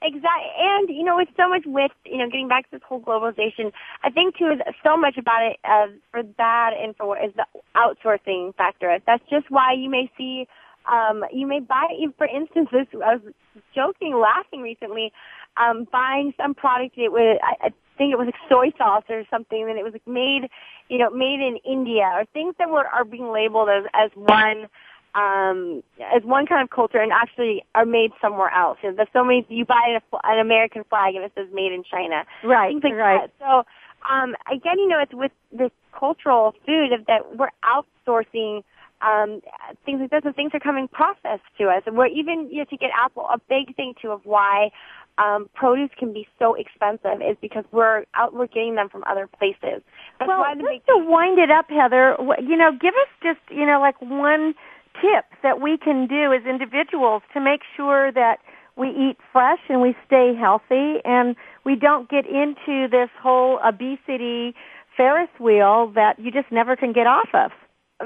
Exactly. 0.02 0.50
And, 0.59 0.88
you 0.90 1.05
know, 1.05 1.16
with 1.16 1.28
so 1.37 1.49
much 1.49 1.62
with, 1.64 1.90
you 2.05 2.19
know, 2.19 2.26
getting 2.26 2.49
back 2.49 2.69
to 2.71 2.76
this 2.76 2.83
whole 2.87 3.00
globalization, 3.00 3.73
I 4.05 4.11
think 4.11 4.37
too, 4.37 4.52
so 4.85 4.97
much 4.97 5.16
about 5.16 5.43
it, 5.43 5.57
uh, 5.64 5.87
for 6.11 6.23
bad 6.23 6.75
and 6.75 6.95
for 6.97 7.16
is 7.16 7.33
the 7.35 7.47
outsourcing 7.75 8.55
factor. 8.57 8.99
That's 9.07 9.25
just 9.31 9.50
why 9.50 9.73
you 9.73 9.88
may 9.88 10.11
see, 10.19 10.47
um, 10.90 11.25
you 11.33 11.47
may 11.47 11.61
buy, 11.61 11.87
for 12.19 12.26
instance, 12.26 12.69
this, 12.71 12.87
I 12.93 13.16
was 13.16 13.33
joking, 13.75 14.21
laughing 14.21 14.61
recently, 14.61 15.12
um, 15.56 15.86
buying 15.90 16.32
some 16.36 16.54
product, 16.54 16.97
it 16.99 17.12
was, 17.12 17.38
I, 17.42 17.66
I 17.66 17.71
think 17.99 18.12
it 18.12 18.19
was 18.19 18.26
like 18.26 18.34
soy 18.49 18.71
sauce 18.76 19.04
or 19.08 19.25
something, 19.30 19.66
and 19.69 19.78
it 19.78 19.82
was 19.82 19.92
like 19.92 20.06
made, 20.06 20.49
you 20.88 20.99
know, 20.99 21.10
made 21.10 21.40
in 21.40 21.58
India, 21.64 22.04
or 22.14 22.25
things 22.32 22.54
that 22.58 22.69
were, 22.69 22.86
are 22.86 23.04
being 23.04 23.32
labeled 23.32 23.69
as, 23.69 23.84
as 23.95 24.10
one, 24.14 24.69
um, 25.14 25.82
as 26.14 26.23
one 26.23 26.47
kind 26.47 26.62
of 26.62 26.71
culture 26.71 26.99
and 26.99 27.10
actually 27.12 27.64
are 27.75 27.86
made 27.86 28.10
somewhere 28.21 28.50
else. 28.50 28.78
You 28.82 28.90
know, 28.90 28.97
there's 28.97 29.08
so 29.12 29.25
many, 29.25 29.47
you 29.49 29.64
buy 29.64 29.82
an, 29.88 30.00
an 30.25 30.38
American 30.38 30.84
flag 30.84 31.14
and 31.14 31.25
it 31.25 31.32
says 31.34 31.47
made 31.52 31.73
in 31.73 31.84
China. 31.84 32.25
Right, 32.45 32.71
Things 32.71 32.84
like 32.84 32.95
right. 32.95 33.30
That. 33.38 33.64
So, 33.64 33.64
um, 34.12 34.34
again, 34.52 34.78
you 34.78 34.88
know, 34.88 35.00
it's 35.00 35.14
with 35.14 35.32
this 35.50 35.71
cultural 35.99 36.54
food 36.66 36.92
of 36.92 37.06
that 37.06 37.36
we're 37.36 37.50
outsourcing 37.64 38.62
um, 39.02 39.40
things 39.84 40.00
like 40.00 40.10
this, 40.10 40.23
and 40.25 40.34
things 40.34 40.52
are 40.54 40.60
coming 40.60 40.88
processed 40.88 41.45
to 41.58 41.64
us. 41.69 41.82
And 41.86 41.97
we're 41.97 42.06
even, 42.06 42.49
you 42.50 42.58
know, 42.58 42.64
to 42.64 42.76
get 42.76 42.90
Apple, 42.99 43.26
a 43.32 43.38
big 43.49 43.76
thing 43.76 43.95
too 44.00 44.10
of 44.10 44.21
why 44.25 44.71
um, 45.19 45.49
produce 45.55 45.91
can 45.99 46.13
be 46.13 46.26
so 46.39 46.55
expensive 46.55 47.23
is 47.23 47.37
because 47.41 47.65
we're 47.73 48.05
out, 48.15 48.35
we're 48.35 48.47
getting 48.47 48.75
them 48.75 48.89
from 48.89 49.02
other 49.05 49.26
places. 49.26 49.83
That's 50.19 50.29
well, 50.29 50.41
why 50.41 50.55
the 50.55 50.63
just 50.63 50.87
to 50.87 50.99
wind 50.99 51.39
it 51.39 51.50
up, 51.50 51.67
Heather, 51.71 52.17
you 52.41 52.57
know, 52.57 52.73
give 52.73 52.95
us 52.95 53.09
just, 53.23 53.41
you 53.50 53.67
know, 53.67 53.81
like 53.81 54.00
one 54.00 54.55
tip 55.00 55.25
that 55.43 55.61
we 55.61 55.76
can 55.79 56.07
do 56.07 56.33
as 56.33 56.45
individuals 56.47 57.23
to 57.35 57.41
make 57.41 57.61
sure 57.76 58.13
that 58.13 58.39
we 58.76 58.89
eat 58.89 59.17
fresh 59.33 59.61
and 59.69 59.81
we 59.81 59.97
stay 60.07 60.35
healthy 60.35 61.00
and 61.05 61.35
we 61.65 61.76
don't 61.76 62.09
get 62.11 62.26
into 62.26 62.89
this 62.89 63.09
whole 63.21 63.59
obesity 63.67 64.55
Ferris 64.97 65.31
wheel 65.39 65.93
that 65.95 66.19
you 66.19 66.31
just 66.31 66.50
never 66.50 66.76
can 66.76 66.93
get 66.93 67.07
off 67.07 67.29
of. 67.35 67.50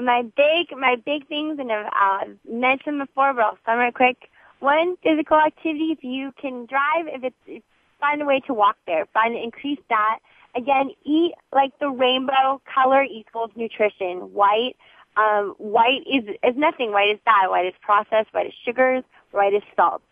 My 0.01 0.23
big, 0.23 0.77
my 0.77 0.95
big 1.05 1.27
things, 1.27 1.59
and 1.59 1.71
I've 1.71 1.87
uh, 1.87 2.31
mentioned 2.49 2.99
before, 2.99 3.33
but 3.33 3.41
I'll 3.41 3.57
sum 3.65 3.79
it 3.81 3.93
quick. 3.93 4.29
One, 4.61 4.95
physical 5.01 5.37
activity. 5.37 5.89
If 5.91 6.03
you 6.03 6.31
can 6.39 6.67
drive, 6.67 7.07
if 7.07 7.23
it's, 7.23 7.63
find 7.99 8.21
a 8.21 8.25
way 8.25 8.41
to 8.45 8.53
walk 8.53 8.77
there. 8.85 9.07
Find 9.11 9.35
increase 9.35 9.79
that. 9.89 10.19
Again, 10.55 10.91
eat 11.03 11.33
like 11.51 11.77
the 11.79 11.89
rainbow 11.89 12.61
color 12.71 13.03
equals 13.03 13.49
nutrition. 13.55 14.33
White, 14.33 14.75
um, 15.17 15.55
white 15.57 16.03
is, 16.05 16.23
is 16.43 16.55
nothing. 16.55 16.91
White 16.91 17.09
is 17.09 17.19
bad. 17.25 17.47
White 17.49 17.65
is 17.65 17.73
processed. 17.81 18.33
White 18.33 18.47
is 18.47 18.53
sugars. 18.63 19.03
White 19.31 19.55
is 19.55 19.63
salt. 19.75 20.03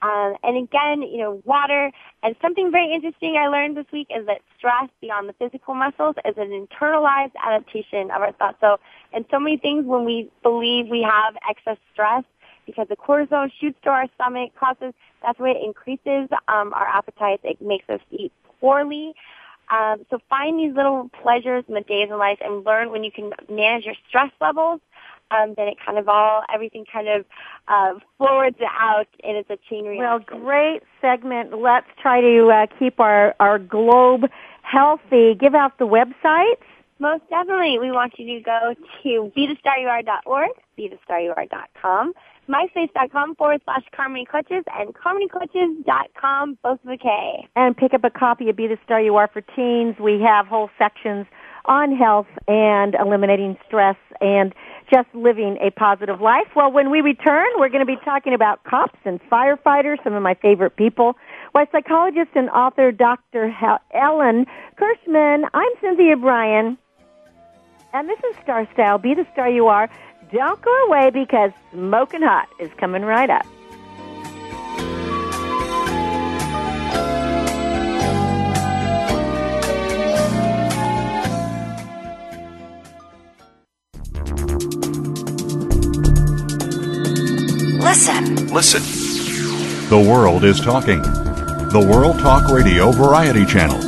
Um, 0.00 0.36
and 0.44 0.56
again, 0.56 1.02
you 1.02 1.18
know, 1.18 1.42
water. 1.44 1.90
And 2.22 2.36
something 2.40 2.70
very 2.70 2.94
interesting 2.94 3.36
I 3.36 3.48
learned 3.48 3.76
this 3.76 3.86
week 3.92 4.06
is 4.16 4.26
that 4.26 4.42
stress 4.56 4.88
beyond 5.00 5.28
the 5.28 5.32
physical 5.32 5.74
muscles 5.74 6.14
is 6.24 6.36
an 6.36 6.50
internalized 6.50 7.32
adaptation 7.44 8.12
of 8.12 8.22
our 8.22 8.32
thoughts. 8.32 8.58
So, 8.60 8.78
and 9.12 9.24
so 9.28 9.40
many 9.40 9.56
things 9.56 9.86
when 9.86 10.04
we 10.04 10.30
believe 10.44 10.86
we 10.88 11.02
have 11.02 11.34
excess 11.50 11.78
stress 11.92 12.22
because 12.68 12.86
the 12.88 12.96
cortisol 12.96 13.50
shoots 13.60 13.78
to 13.82 13.88
our 13.88 14.06
stomach, 14.14 14.52
causes, 14.60 14.92
that's 15.22 15.38
why 15.38 15.50
it 15.50 15.64
increases 15.64 16.28
um, 16.46 16.72
our 16.74 16.86
appetite. 16.86 17.40
It 17.42 17.60
makes 17.62 17.88
us 17.88 18.00
eat 18.10 18.30
poorly. 18.60 19.14
Um, 19.70 20.04
so 20.10 20.18
find 20.28 20.58
these 20.58 20.74
little 20.74 21.10
pleasures 21.22 21.64
in 21.66 21.74
the 21.74 21.80
days 21.80 22.08
in 22.10 22.18
life 22.18 22.38
and 22.42 22.64
learn 22.64 22.90
when 22.90 23.04
you 23.04 23.10
can 23.10 23.32
manage 23.50 23.84
your 23.84 23.94
stress 24.08 24.30
levels. 24.40 24.80
Um, 25.30 25.54
then 25.56 25.68
it 25.68 25.76
kind 25.84 25.98
of 25.98 26.08
all 26.08 26.42
everything 26.52 26.84
kind 26.90 27.08
of 27.08 27.24
uh, 27.68 27.94
forwards 28.16 28.56
out, 28.62 29.08
and 29.22 29.36
it's 29.36 29.50
a 29.50 29.58
chain 29.68 29.84
reaction. 29.84 29.98
Well, 29.98 30.42
great 30.42 30.82
segment. 31.02 31.58
Let's 31.58 31.86
try 32.00 32.20
to 32.20 32.48
uh, 32.48 32.66
keep 32.78 32.98
our 32.98 33.34
our 33.38 33.58
globe 33.58 34.30
healthy. 34.62 35.34
Give 35.34 35.54
out 35.54 35.78
the 35.78 35.86
websites. 35.86 36.64
Most 36.98 37.22
definitely, 37.30 37.78
we 37.78 37.92
want 37.92 38.18
you 38.18 38.38
to 38.38 38.42
go 38.42 38.74
to 39.02 39.32
bethestaryouare.org, 39.36 40.50
bethestaryouare.com, 40.78 42.12
myspace.com 42.48 43.36
forward 43.36 43.60
slash 43.64 43.84
Karmony 43.96 44.26
Clutches 44.26 44.64
and 44.74 44.94
KarmonyClutches.com, 44.94 46.58
both 46.62 46.78
with 46.84 47.00
a 47.00 47.02
K. 47.02 47.48
And 47.54 47.76
pick 47.76 47.94
up 47.94 48.04
a 48.04 48.10
copy 48.10 48.48
of 48.48 48.56
Be 48.56 48.66
the 48.66 48.78
Star 48.84 49.00
You 49.00 49.16
Are 49.16 49.28
for 49.28 49.40
Teens. 49.40 49.96
We 50.00 50.20
have 50.26 50.46
whole 50.46 50.70
sections 50.78 51.26
on 51.66 51.94
health 51.94 52.26
and 52.48 52.94
eliminating 52.94 53.56
stress 53.66 53.96
and 54.20 54.54
just 54.92 55.08
living 55.14 55.58
a 55.60 55.70
positive 55.70 56.20
life. 56.20 56.46
Well, 56.56 56.72
when 56.72 56.90
we 56.90 57.02
return, 57.02 57.46
we're 57.56 57.68
going 57.68 57.86
to 57.86 57.92
be 57.92 57.98
talking 58.04 58.32
about 58.32 58.64
cops 58.64 58.98
and 59.04 59.20
firefighters, 59.30 60.02
some 60.02 60.14
of 60.14 60.22
my 60.22 60.34
favorite 60.34 60.76
people. 60.76 61.14
Why 61.52 61.66
psychologist 61.70 62.30
and 62.34 62.48
author 62.50 62.90
Dr. 62.90 63.54
Ellen 63.92 64.46
Kirschman. 64.76 65.44
I'm 65.52 65.72
Cynthia 65.80 66.16
Brian. 66.16 66.78
And 67.92 68.08
this 68.08 68.18
is 68.30 68.36
Star 68.42 68.68
Style. 68.74 68.98
Be 68.98 69.14
the 69.14 69.26
star 69.32 69.48
you 69.48 69.66
are. 69.66 69.88
Don't 70.30 70.60
go 70.60 70.84
away 70.88 71.08
because 71.10 71.52
Smoking 71.72 72.20
Hot 72.20 72.48
is 72.60 72.70
coming 72.78 73.02
right 73.02 73.30
up. 73.30 73.46
Listen. 87.80 88.46
Listen. 88.52 89.88
The 89.88 89.98
world 89.98 90.44
is 90.44 90.60
talking. 90.60 91.00
The 91.00 91.88
World 91.90 92.18
Talk 92.18 92.50
Radio 92.50 92.90
Variety 92.90 93.46
Channel. 93.46 93.87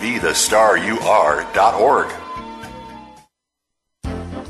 bethestaryouare.org. 0.00 2.25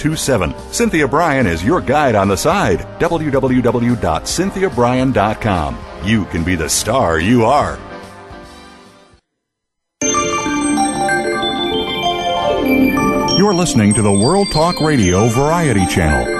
925-377-7827. 0.00 0.72
Cynthia 0.72 1.08
Brian 1.08 1.46
is 1.46 1.64
your 1.64 1.80
guide 1.80 2.14
on 2.14 2.28
the 2.28 2.36
side. 2.36 2.80
www.cynthiabrian.com. 3.00 5.78
You 6.04 6.24
can 6.26 6.44
be 6.44 6.54
the 6.54 6.68
star 6.68 7.18
you 7.20 7.44
are. 7.44 7.78
You're 13.36 13.54
listening 13.54 13.94
to 13.94 14.02
the 14.02 14.12
World 14.12 14.48
Talk 14.52 14.80
Radio 14.80 15.26
Variety 15.28 15.86
Channel. 15.86 16.39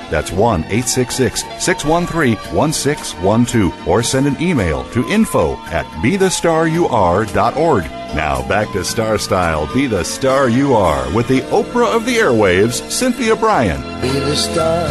That's 0.11 0.31
1 0.31 0.65
866 0.65 1.41
613 1.63 2.35
1612. 2.53 3.87
Or 3.87 4.03
send 4.03 4.27
an 4.27 4.39
email 4.39 4.83
to 4.91 5.07
info 5.09 5.55
at 5.67 5.85
bethestaryouare.org. 6.03 7.83
Now 8.15 8.45
back 8.47 8.71
to 8.73 8.83
Star 8.83 9.17
Style 9.17 9.73
Be 9.73 9.87
the 9.87 10.03
Star 10.03 10.49
You 10.49 10.75
Are 10.75 11.09
with 11.13 11.29
the 11.29 11.39
Oprah 11.43 11.95
of 11.95 12.05
the 12.05 12.17
Airwaves, 12.17 12.91
Cynthia 12.91 13.37
Brian. 13.37 13.81
Be 14.01 14.09
the 14.11 14.35
star 14.35 14.87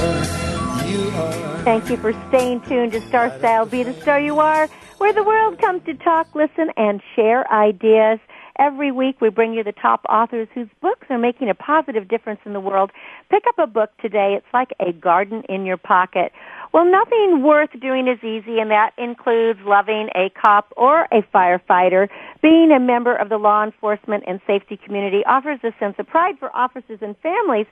you 0.86 1.10
are. 1.10 1.62
Thank 1.64 1.90
you 1.90 1.98
for 1.98 2.14
staying 2.28 2.62
tuned 2.62 2.92
to 2.92 3.06
Star 3.08 3.36
Style 3.38 3.66
Be 3.66 3.82
the 3.82 3.92
Star 4.00 4.18
You 4.18 4.38
Are, 4.40 4.68
where 4.96 5.12
the 5.12 5.22
world 5.22 5.58
comes 5.58 5.84
to 5.84 5.94
talk, 5.94 6.34
listen, 6.34 6.70
and 6.78 7.02
share 7.14 7.50
ideas. 7.52 8.18
Every 8.60 8.92
week 8.92 9.22
we 9.22 9.30
bring 9.30 9.54
you 9.54 9.64
the 9.64 9.72
top 9.72 10.04
authors 10.06 10.46
whose 10.54 10.68
books 10.82 11.06
are 11.08 11.18
making 11.18 11.48
a 11.48 11.54
positive 11.54 12.06
difference 12.08 12.40
in 12.44 12.52
the 12.52 12.60
world. 12.60 12.90
Pick 13.30 13.44
up 13.48 13.58
a 13.58 13.66
book 13.66 13.88
today. 14.02 14.34
It's 14.36 14.52
like 14.52 14.68
a 14.78 14.92
garden 14.92 15.44
in 15.48 15.64
your 15.64 15.78
pocket. 15.78 16.30
Well, 16.74 16.84
nothing 16.84 17.42
worth 17.42 17.70
doing 17.80 18.06
is 18.06 18.22
easy, 18.22 18.60
and 18.60 18.70
that 18.70 18.90
includes 18.98 19.58
loving 19.64 20.10
a 20.14 20.30
cop 20.38 20.74
or 20.76 21.08
a 21.10 21.22
firefighter. 21.34 22.08
Being 22.42 22.70
a 22.70 22.78
member 22.78 23.16
of 23.16 23.30
the 23.30 23.38
law 23.38 23.64
enforcement 23.64 24.24
and 24.26 24.40
safety 24.46 24.76
community 24.76 25.22
offers 25.26 25.60
a 25.64 25.72
sense 25.80 25.96
of 25.98 26.06
pride 26.06 26.38
for 26.38 26.54
officers 26.54 26.98
and 27.00 27.16
families, 27.22 27.66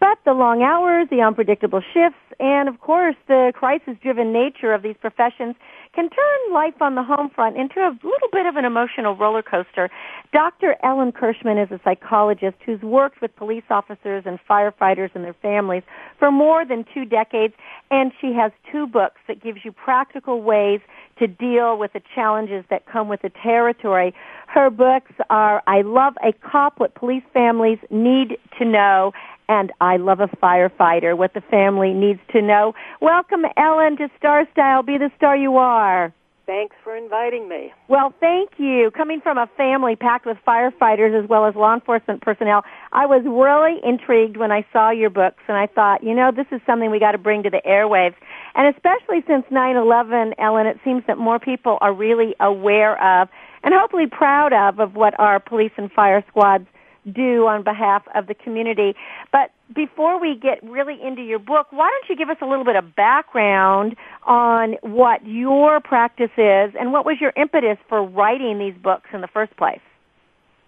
but 0.00 0.18
the 0.24 0.32
long 0.32 0.62
hours, 0.62 1.08
the 1.10 1.20
unpredictable 1.20 1.82
shifts, 1.92 2.18
and 2.40 2.68
of 2.68 2.80
course 2.80 3.16
the 3.28 3.52
crisis-driven 3.54 4.32
nature 4.32 4.72
of 4.72 4.82
these 4.82 4.96
professions 5.00 5.54
can 5.94 6.10
turn 6.10 6.52
life 6.52 6.80
on 6.80 6.96
the 6.96 7.02
home 7.02 7.30
front 7.30 7.56
into 7.56 7.78
a 7.78 7.92
little 8.02 8.28
bit 8.32 8.46
of 8.46 8.56
an 8.56 8.64
emotional 8.64 9.16
roller 9.16 9.42
coaster. 9.42 9.88
Dr. 10.32 10.74
Ellen 10.82 11.12
Kirschman 11.12 11.62
is 11.62 11.70
a 11.70 11.80
psychologist 11.84 12.56
who's 12.66 12.82
worked 12.82 13.20
with 13.22 13.34
police 13.36 13.62
officers 13.70 14.24
and 14.26 14.38
firefighters 14.50 15.10
and 15.14 15.24
their 15.24 15.34
families 15.34 15.84
for 16.18 16.32
more 16.32 16.64
than 16.64 16.84
two 16.92 17.04
decades, 17.04 17.54
and 17.90 18.12
she 18.20 18.32
has 18.32 18.50
two 18.72 18.86
books 18.86 19.20
that 19.28 19.42
gives 19.42 19.64
you 19.64 19.70
practical 19.70 20.42
ways 20.42 20.80
to 21.18 21.28
deal 21.28 21.78
with 21.78 21.92
the 21.92 22.02
challenges 22.14 22.64
that 22.70 22.86
come 22.86 23.08
with 23.08 23.22
the 23.22 23.30
territory. 23.30 24.12
Her 24.48 24.70
books 24.70 25.12
are 25.30 25.62
I 25.68 25.82
Love 25.82 26.14
a 26.24 26.32
Cop, 26.32 26.80
What 26.80 26.94
Police 26.96 27.22
Families 27.32 27.78
Need 27.90 28.36
to 28.58 28.64
Know, 28.64 29.12
and 29.48 29.72
I 29.80 29.96
Love 29.96 30.20
a 30.20 30.28
Firefighter, 30.28 31.16
What 31.16 31.34
the 31.34 31.40
Family 31.42 31.92
Needs 31.92 32.20
to 32.32 32.42
Know. 32.42 32.74
Welcome, 33.00 33.42
Ellen, 33.56 33.96
to 33.98 34.08
Star 34.18 34.46
Style. 34.52 34.82
Be 34.82 34.98
the 34.98 35.10
star 35.16 35.36
you 35.36 35.56
are. 35.56 36.12
Thanks 36.46 36.76
for 36.84 36.94
inviting 36.94 37.48
me. 37.48 37.72
Well, 37.88 38.12
thank 38.20 38.50
you. 38.58 38.90
Coming 38.90 39.22
from 39.22 39.38
a 39.38 39.48
family 39.56 39.96
packed 39.96 40.26
with 40.26 40.36
firefighters 40.46 41.18
as 41.18 41.26
well 41.26 41.46
as 41.46 41.54
law 41.54 41.72
enforcement 41.72 42.20
personnel, 42.20 42.64
I 42.92 43.06
was 43.06 43.22
really 43.24 43.80
intrigued 43.82 44.36
when 44.36 44.52
I 44.52 44.66
saw 44.70 44.90
your 44.90 45.08
books 45.08 45.42
and 45.48 45.56
I 45.56 45.66
thought, 45.66 46.04
you 46.04 46.14
know, 46.14 46.32
this 46.36 46.46
is 46.52 46.60
something 46.66 46.90
we 46.90 46.98
got 46.98 47.12
to 47.12 47.18
bring 47.18 47.44
to 47.44 47.50
the 47.50 47.62
airwaves. 47.66 48.14
And 48.54 48.74
especially 48.74 49.24
since 49.26 49.46
9/11, 49.50 50.34
Ellen, 50.38 50.66
it 50.66 50.78
seems 50.84 51.02
that 51.06 51.16
more 51.16 51.38
people 51.38 51.78
are 51.80 51.94
really 51.94 52.34
aware 52.40 53.02
of 53.02 53.30
and 53.62 53.72
hopefully 53.72 54.06
proud 54.06 54.52
of 54.52 54.78
of 54.78 54.94
what 54.94 55.18
our 55.18 55.40
police 55.40 55.72
and 55.78 55.90
fire 55.90 56.22
squads 56.28 56.66
do 57.10 57.46
on 57.46 57.62
behalf 57.62 58.02
of 58.14 58.26
the 58.26 58.34
community. 58.34 58.94
But 59.32 59.50
before 59.74 60.20
we 60.20 60.36
get 60.36 60.62
really 60.62 60.98
into 61.02 61.22
your 61.22 61.38
book, 61.38 61.66
why 61.70 61.88
don't 61.88 62.08
you 62.08 62.16
give 62.16 62.30
us 62.30 62.38
a 62.42 62.46
little 62.46 62.64
bit 62.64 62.76
of 62.76 62.94
background 62.94 63.96
on 64.26 64.76
what 64.82 65.26
your 65.26 65.80
practice 65.80 66.32
is 66.36 66.74
and 66.78 66.92
what 66.92 67.04
was 67.04 67.16
your 67.20 67.32
impetus 67.36 67.78
for 67.88 68.02
writing 68.02 68.58
these 68.58 68.80
books 68.80 69.08
in 69.12 69.20
the 69.20 69.28
first 69.28 69.56
place? 69.56 69.80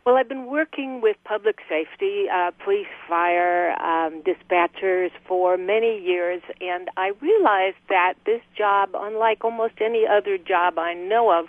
Well, 0.05 0.16
I've 0.16 0.29
been 0.29 0.46
working 0.46 1.01
with 1.01 1.16
public 1.25 1.57
safety, 1.68 2.27
uh, 2.33 2.53
police, 2.62 2.87
fire, 3.09 3.72
um, 3.83 4.22
dispatchers 4.22 5.11
for 5.27 5.57
many 5.57 6.01
years, 6.01 6.42
and 6.61 6.88
I 6.96 7.11
realized 7.20 7.79
that 7.88 8.14
this 8.25 8.40
job, 8.57 8.90
unlike 8.94 9.44
almost 9.44 9.75
any 9.81 10.05
other 10.07 10.38
job 10.38 10.79
I 10.79 10.94
know 10.94 11.37
of, 11.37 11.49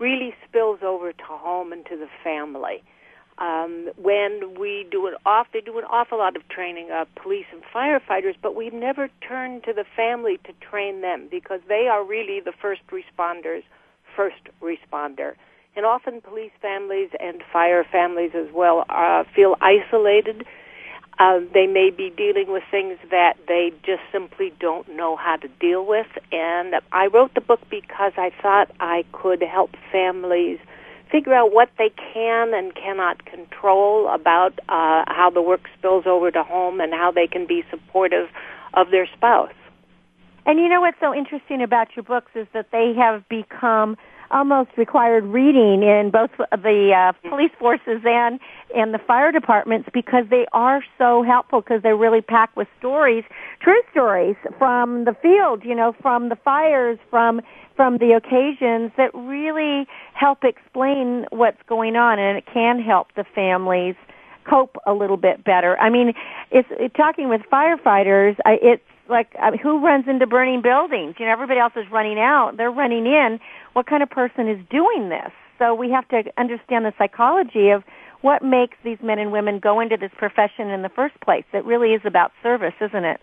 really 0.00 0.34
spills 0.48 0.80
over 0.82 1.12
to 1.12 1.22
home 1.22 1.72
and 1.72 1.86
to 1.86 1.96
the 1.96 2.08
family 2.24 2.82
um, 3.38 3.90
when 3.96 4.56
we 4.58 4.86
do 4.90 5.06
an 5.06 5.14
off, 5.24 5.46
they 5.52 5.60
do 5.60 5.78
an 5.78 5.84
awful 5.84 6.18
lot 6.18 6.36
of 6.36 6.46
training 6.48 6.90
of 6.92 7.08
police 7.14 7.46
and 7.52 7.62
firefighters, 7.74 8.34
but 8.40 8.54
we 8.54 8.70
never 8.70 9.08
turn 9.26 9.60
to 9.62 9.72
the 9.72 9.84
family 9.96 10.38
to 10.44 10.52
train 10.60 11.00
them 11.00 11.28
because 11.30 11.60
they 11.68 11.88
are 11.90 12.04
really 12.04 12.40
the 12.40 12.52
first 12.52 12.82
responders, 12.88 13.62
first 14.14 14.42
responder. 14.60 15.34
And 15.74 15.86
often 15.86 16.20
police 16.20 16.52
families 16.60 17.08
and 17.18 17.42
fire 17.52 17.84
families 17.90 18.32
as 18.34 18.52
well 18.52 18.84
uh, 18.90 19.24
feel 19.34 19.56
isolated. 19.62 20.44
Uh, 21.18 21.40
they 21.54 21.66
may 21.66 21.90
be 21.90 22.10
dealing 22.10 22.52
with 22.52 22.62
things 22.70 22.98
that 23.10 23.34
they 23.48 23.72
just 23.82 24.02
simply 24.10 24.52
don't 24.60 24.88
know 24.94 25.16
how 25.16 25.36
to 25.36 25.48
deal 25.60 25.86
with. 25.86 26.06
And 26.30 26.74
I 26.92 27.06
wrote 27.06 27.34
the 27.34 27.40
book 27.40 27.60
because 27.70 28.12
I 28.16 28.30
thought 28.42 28.70
I 28.80 29.04
could 29.12 29.42
help 29.42 29.70
families 29.90 30.58
figure 31.12 31.34
out 31.34 31.52
what 31.52 31.68
they 31.78 31.90
can 32.12 32.54
and 32.54 32.74
cannot 32.74 33.24
control 33.26 34.08
about 34.08 34.58
uh, 34.70 35.04
how 35.06 35.30
the 35.32 35.42
work 35.42 35.60
spills 35.78 36.04
over 36.06 36.30
to 36.30 36.42
home 36.42 36.80
and 36.80 36.92
how 36.92 37.12
they 37.12 37.26
can 37.26 37.46
be 37.46 37.62
supportive 37.70 38.28
of 38.74 38.90
their 38.90 39.06
spouse. 39.14 39.52
And 40.46 40.58
you 40.58 40.68
know 40.68 40.80
what's 40.80 40.98
so 40.98 41.14
interesting 41.14 41.62
about 41.62 41.94
your 41.94 42.02
books 42.02 42.32
is 42.34 42.48
that 42.54 42.68
they 42.72 42.94
have 42.96 43.28
become 43.28 43.96
almost 44.32 44.70
required 44.76 45.24
reading 45.24 45.82
in 45.82 46.10
both 46.12 46.30
the 46.38 46.92
uh, 46.96 47.28
police 47.28 47.52
forces 47.58 48.00
and 48.04 48.40
and 48.74 48.94
the 48.94 48.98
fire 48.98 49.30
departments 49.30 49.88
because 49.92 50.24
they 50.30 50.46
are 50.52 50.82
so 50.98 51.22
helpful 51.22 51.60
because 51.60 51.82
they're 51.82 51.96
really 51.96 52.22
packed 52.22 52.56
with 52.56 52.68
stories, 52.78 53.24
true 53.60 53.80
stories 53.90 54.36
from 54.58 55.04
the 55.04 55.14
field, 55.20 55.62
you 55.64 55.74
know, 55.74 55.94
from 56.00 56.28
the 56.28 56.36
fires, 56.36 56.98
from 57.10 57.40
from 57.76 57.98
the 57.98 58.12
occasions 58.12 58.92
that 58.96 59.10
really 59.14 59.86
help 60.14 60.44
explain 60.44 61.26
what's 61.30 61.60
going 61.68 61.96
on 61.96 62.18
and 62.18 62.38
it 62.38 62.44
can 62.52 62.80
help 62.80 63.08
the 63.16 63.24
families 63.34 63.94
cope 64.48 64.76
a 64.86 64.92
little 64.92 65.16
bit 65.16 65.44
better. 65.44 65.78
I 65.78 65.90
mean, 65.90 66.12
it's 66.50 66.68
it, 66.72 66.94
talking 66.94 67.28
with 67.28 67.42
firefighters, 67.52 68.36
I, 68.44 68.58
it's 68.60 68.82
like 69.08 69.34
I 69.40 69.50
mean, 69.50 69.60
who 69.60 69.84
runs 69.84 70.06
into 70.08 70.26
burning 70.26 70.62
buildings? 70.62 71.16
You 71.18 71.26
know, 71.26 71.32
everybody 71.32 71.60
else 71.60 71.74
is 71.76 71.90
running 71.90 72.18
out. 72.18 72.56
They're 72.56 72.70
running 72.70 73.06
in. 73.06 73.40
What 73.72 73.86
kind 73.86 74.02
of 74.02 74.10
person 74.10 74.48
is 74.48 74.58
doing 74.70 75.08
this? 75.08 75.32
So 75.58 75.74
we 75.74 75.90
have 75.90 76.08
to 76.08 76.24
understand 76.38 76.84
the 76.84 76.92
psychology 76.98 77.70
of 77.70 77.84
what 78.22 78.42
makes 78.42 78.76
these 78.84 78.98
men 79.02 79.18
and 79.18 79.32
women 79.32 79.58
go 79.58 79.80
into 79.80 79.96
this 79.96 80.10
profession 80.16 80.70
in 80.70 80.82
the 80.82 80.88
first 80.88 81.20
place. 81.20 81.44
It 81.52 81.64
really 81.64 81.92
is 81.92 82.02
about 82.04 82.32
service, 82.42 82.74
isn't 82.80 83.04
it? 83.04 83.20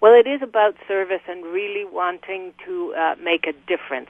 Well, 0.00 0.14
it 0.14 0.26
is 0.26 0.40
about 0.42 0.74
service 0.88 1.20
and 1.28 1.44
really 1.44 1.84
wanting 1.84 2.54
to 2.66 2.94
uh, 2.94 3.14
make 3.22 3.46
a 3.46 3.52
difference. 3.52 4.08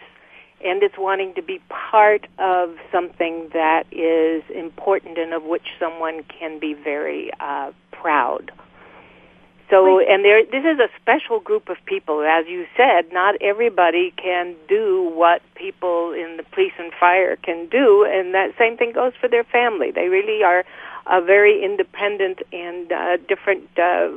And 0.65 0.83
it's 0.83 0.95
wanting 0.99 1.35
to 1.35 1.43
be 1.43 1.61
part 1.69 2.27
of 2.39 2.77
something 2.93 3.49
that 3.53 3.85
is 3.91 4.45
important 4.55 5.19
and 5.19 5.33
of 5.33 5.43
which 5.43 5.67
someone 5.81 6.23
can 6.39 6.61
be 6.61 6.75
very 6.75 7.31
uh, 7.41 7.73
proud. 7.91 8.53
So, 9.71 10.01
and 10.01 10.25
there, 10.25 10.45
this 10.45 10.65
is 10.65 10.81
a 10.81 10.89
special 11.01 11.39
group 11.39 11.69
of 11.69 11.77
people. 11.87 12.23
As 12.23 12.47
you 12.49 12.67
said, 12.77 13.13
not 13.13 13.37
everybody 13.41 14.13
can 14.17 14.57
do 14.69 15.13
what 15.15 15.43
people 15.55 16.13
in 16.13 16.37
the 16.37 16.43
police 16.43 16.73
and 16.79 16.93
fire 16.99 17.37
can 17.37 17.69
do, 17.69 18.05
and 18.05 18.35
that 18.35 18.51
same 18.59 18.77
thing 18.77 18.93
goes 18.93 19.13
for 19.21 19.29
their 19.29 19.45
family. 19.45 19.93
They 19.93 20.09
really 20.09 20.43
are 20.43 20.65
a 21.07 21.21
very 21.21 21.63
independent 21.65 22.41
and 22.53 22.91
uh, 22.91 23.17
different 23.29 23.69
uh, 23.79 24.09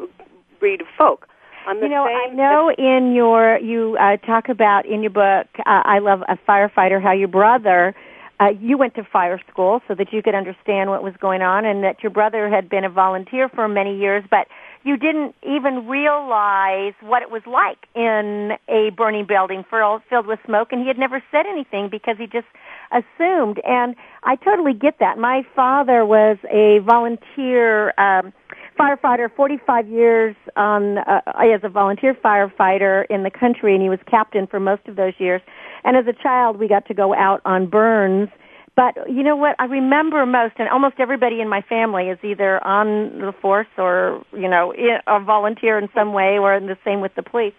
breed 0.59 0.81
of 0.81 0.87
folk. 0.97 1.27
you 1.67 1.87
know, 1.87 2.05
I 2.05 2.33
know 2.33 2.71
in 2.75 3.13
your 3.13 3.59
you 3.59 3.95
uh, 3.99 4.17
talk 4.17 4.49
about 4.49 4.87
in 4.87 5.01
your 5.03 5.11
book, 5.11 5.47
uh, 5.59 5.63
I 5.65 5.99
love 5.99 6.21
a 6.27 6.37
firefighter, 6.49 7.01
how 7.01 7.13
your 7.13 7.27
brother. 7.27 7.93
Uh, 8.39 8.49
you 8.59 8.77
went 8.77 8.95
to 8.95 9.03
fire 9.03 9.39
school 9.49 9.79
so 9.87 9.93
that 9.93 10.11
you 10.11 10.21
could 10.23 10.33
understand 10.33 10.89
what 10.89 11.03
was 11.03 11.13
going 11.21 11.43
on, 11.43 11.63
and 11.63 11.83
that 11.83 12.01
your 12.01 12.09
brother 12.09 12.49
had 12.49 12.67
been 12.67 12.83
a 12.83 12.89
volunteer 12.89 13.47
for 13.47 13.67
many 13.67 13.95
years, 13.97 14.23
but 14.29 14.47
you 14.83 14.97
didn't 14.97 15.33
even 15.43 15.87
realize 15.87 16.93
what 17.01 17.21
it 17.21 17.31
was 17.31 17.41
like 17.47 17.87
in 17.95 18.51
a 18.67 18.91
burning 18.95 19.25
building 19.25 19.63
filled 19.69 20.27
with 20.27 20.39
smoke 20.45 20.69
and 20.71 20.81
he 20.81 20.87
had 20.87 20.97
never 20.97 21.23
said 21.31 21.45
anything 21.49 21.89
because 21.89 22.17
he 22.17 22.27
just 22.27 22.47
assumed 22.91 23.61
and 23.65 23.95
I 24.23 24.35
totally 24.35 24.73
get 24.73 24.99
that. 24.99 25.17
My 25.17 25.45
father 25.55 26.05
was 26.05 26.37
a 26.51 26.79
volunteer 26.85 27.93
um 27.99 28.33
firefighter 28.77 29.29
45 29.35 29.87
years 29.87 30.35
on 30.55 30.97
uh, 30.97 31.21
as 31.39 31.61
a 31.63 31.69
volunteer 31.69 32.13
firefighter 32.13 33.05
in 33.09 33.23
the 33.23 33.29
country 33.29 33.73
and 33.73 33.83
he 33.83 33.89
was 33.89 33.99
captain 34.09 34.47
for 34.47 34.59
most 34.59 34.87
of 34.87 34.95
those 34.95 35.13
years 35.19 35.41
and 35.83 35.95
as 35.95 36.05
a 36.07 36.23
child 36.23 36.57
we 36.57 36.67
got 36.67 36.85
to 36.87 36.93
go 36.93 37.13
out 37.13 37.39
on 37.45 37.67
burns 37.69 38.29
but 38.75 38.95
you 39.07 39.21
know 39.23 39.35
what? 39.35 39.55
I 39.59 39.65
remember 39.65 40.25
most, 40.25 40.55
and 40.57 40.67
almost 40.67 40.95
everybody 40.99 41.41
in 41.41 41.47
my 41.47 41.61
family 41.61 42.09
is 42.09 42.17
either 42.23 42.63
on 42.65 43.19
the 43.19 43.33
force 43.39 43.67
or 43.77 44.23
you 44.33 44.49
know 44.49 44.73
a 45.07 45.23
volunteer 45.23 45.77
in 45.77 45.89
some 45.93 46.13
way, 46.13 46.39
or 46.39 46.55
in 46.55 46.65
the 46.65 46.77
same 46.83 46.99
with 46.99 47.13
the 47.15 47.23
police. 47.23 47.53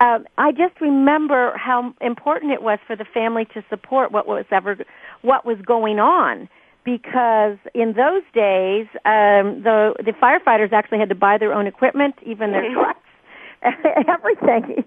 Um, 0.00 0.26
I 0.36 0.52
just 0.52 0.80
remember 0.80 1.56
how 1.56 1.94
important 2.00 2.52
it 2.52 2.62
was 2.62 2.78
for 2.86 2.96
the 2.96 3.04
family 3.04 3.46
to 3.54 3.64
support 3.68 4.12
what 4.12 4.26
was 4.26 4.46
ever 4.50 4.78
what 5.22 5.44
was 5.44 5.58
going 5.66 5.98
on, 5.98 6.48
because 6.84 7.58
in 7.74 7.94
those 7.94 8.22
days 8.32 8.86
um, 9.04 9.62
the 9.62 9.94
the 9.98 10.12
firefighters 10.22 10.72
actually 10.72 10.98
had 10.98 11.10
to 11.10 11.14
buy 11.14 11.36
their 11.36 11.52
own 11.52 11.66
equipment, 11.66 12.14
even 12.24 12.52
their 12.52 12.72
trucks, 12.72 13.00
everything. 14.08 14.84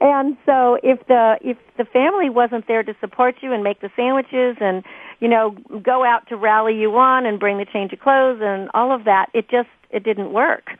And 0.00 0.36
so 0.46 0.78
if 0.82 1.06
the 1.08 1.36
if 1.42 1.58
the 1.76 1.84
family 1.84 2.30
wasn't 2.30 2.66
there 2.66 2.82
to 2.82 2.94
support 3.00 3.36
you 3.42 3.52
and 3.52 3.62
make 3.62 3.80
the 3.80 3.90
sandwiches 3.94 4.56
and 4.60 4.82
you 5.20 5.28
know 5.28 5.54
go 5.82 6.04
out 6.04 6.26
to 6.28 6.36
rally 6.36 6.74
you 6.74 6.96
on 6.96 7.26
and 7.26 7.38
bring 7.38 7.58
the 7.58 7.66
change 7.66 7.92
of 7.92 8.00
clothes 8.00 8.40
and 8.42 8.70
all 8.72 8.94
of 8.94 9.04
that, 9.04 9.26
it 9.34 9.50
just 9.50 9.68
it 9.90 10.02
didn't 10.02 10.32
work. 10.32 10.70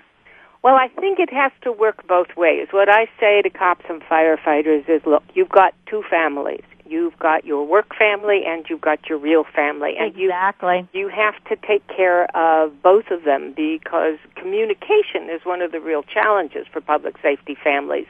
Well, 0.63 0.75
I 0.75 0.89
think 0.89 1.19
it 1.19 1.33
has 1.33 1.53
to 1.63 1.73
work 1.73 2.07
both 2.07 2.37
ways. 2.37 2.69
What 2.71 2.89
I 2.91 3.07
say 3.19 3.41
to 3.43 3.51
cops 3.51 3.85
and 3.89 4.03
firefighters 4.03 4.89
is, 4.89 5.01
look, 5.07 5.23
you've 5.35 5.49
got 5.49 5.75
two 5.87 6.03
families. 6.11 6.65
You've 6.85 7.19
got 7.19 7.47
your 7.47 7.65
work 7.67 7.95
family 7.97 8.43
and 8.47 8.67
you've 8.69 8.83
got 8.83 9.09
your 9.09 9.17
real 9.17 9.45
family. 9.45 9.95
And 9.99 10.15
exactly. 10.15 10.87
You, 10.93 11.01
you 11.01 11.09
have 11.09 11.43
to 11.45 11.57
take 11.67 11.87
care 11.89 12.25
of 12.37 12.83
both 12.83 13.11
of 13.11 13.25
them 13.25 13.55
because 13.57 14.19
communication 14.37 15.31
is 15.33 15.41
one 15.45 15.63
of 15.63 15.73
the 15.73 15.81
real 15.81 16.03
challenges 16.03 16.67
for 16.71 16.83
public 16.83 17.15
safety 17.23 17.57
families 17.63 18.07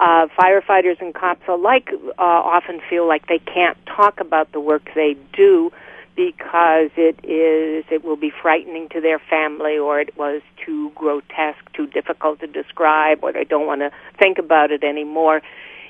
uh, 0.00 0.26
firefighters 0.38 1.00
and 1.00 1.14
cops 1.14 1.46
alike 1.46 1.90
uh, 1.92 2.22
often 2.22 2.80
feel 2.88 3.06
like 3.06 3.26
they 3.26 3.38
can't 3.38 3.76
talk 3.86 4.18
about 4.18 4.50
the 4.52 4.60
work 4.60 4.90
they 4.94 5.14
do 5.34 5.70
because 6.16 6.90
it 6.96 7.18
is 7.22 7.84
it 7.90 8.02
will 8.02 8.16
be 8.16 8.30
frightening 8.30 8.88
to 8.88 9.00
their 9.00 9.18
family 9.18 9.78
or 9.78 10.00
it 10.00 10.16
was 10.16 10.40
too 10.64 10.90
grotesque, 10.94 11.70
too 11.74 11.86
difficult 11.86 12.40
to 12.40 12.46
describe, 12.46 13.20
or 13.22 13.32
they 13.32 13.44
don't 13.44 13.66
want 13.66 13.82
to 13.82 13.90
think 14.18 14.38
about 14.38 14.70
it 14.70 14.82
anymore. 14.82 15.42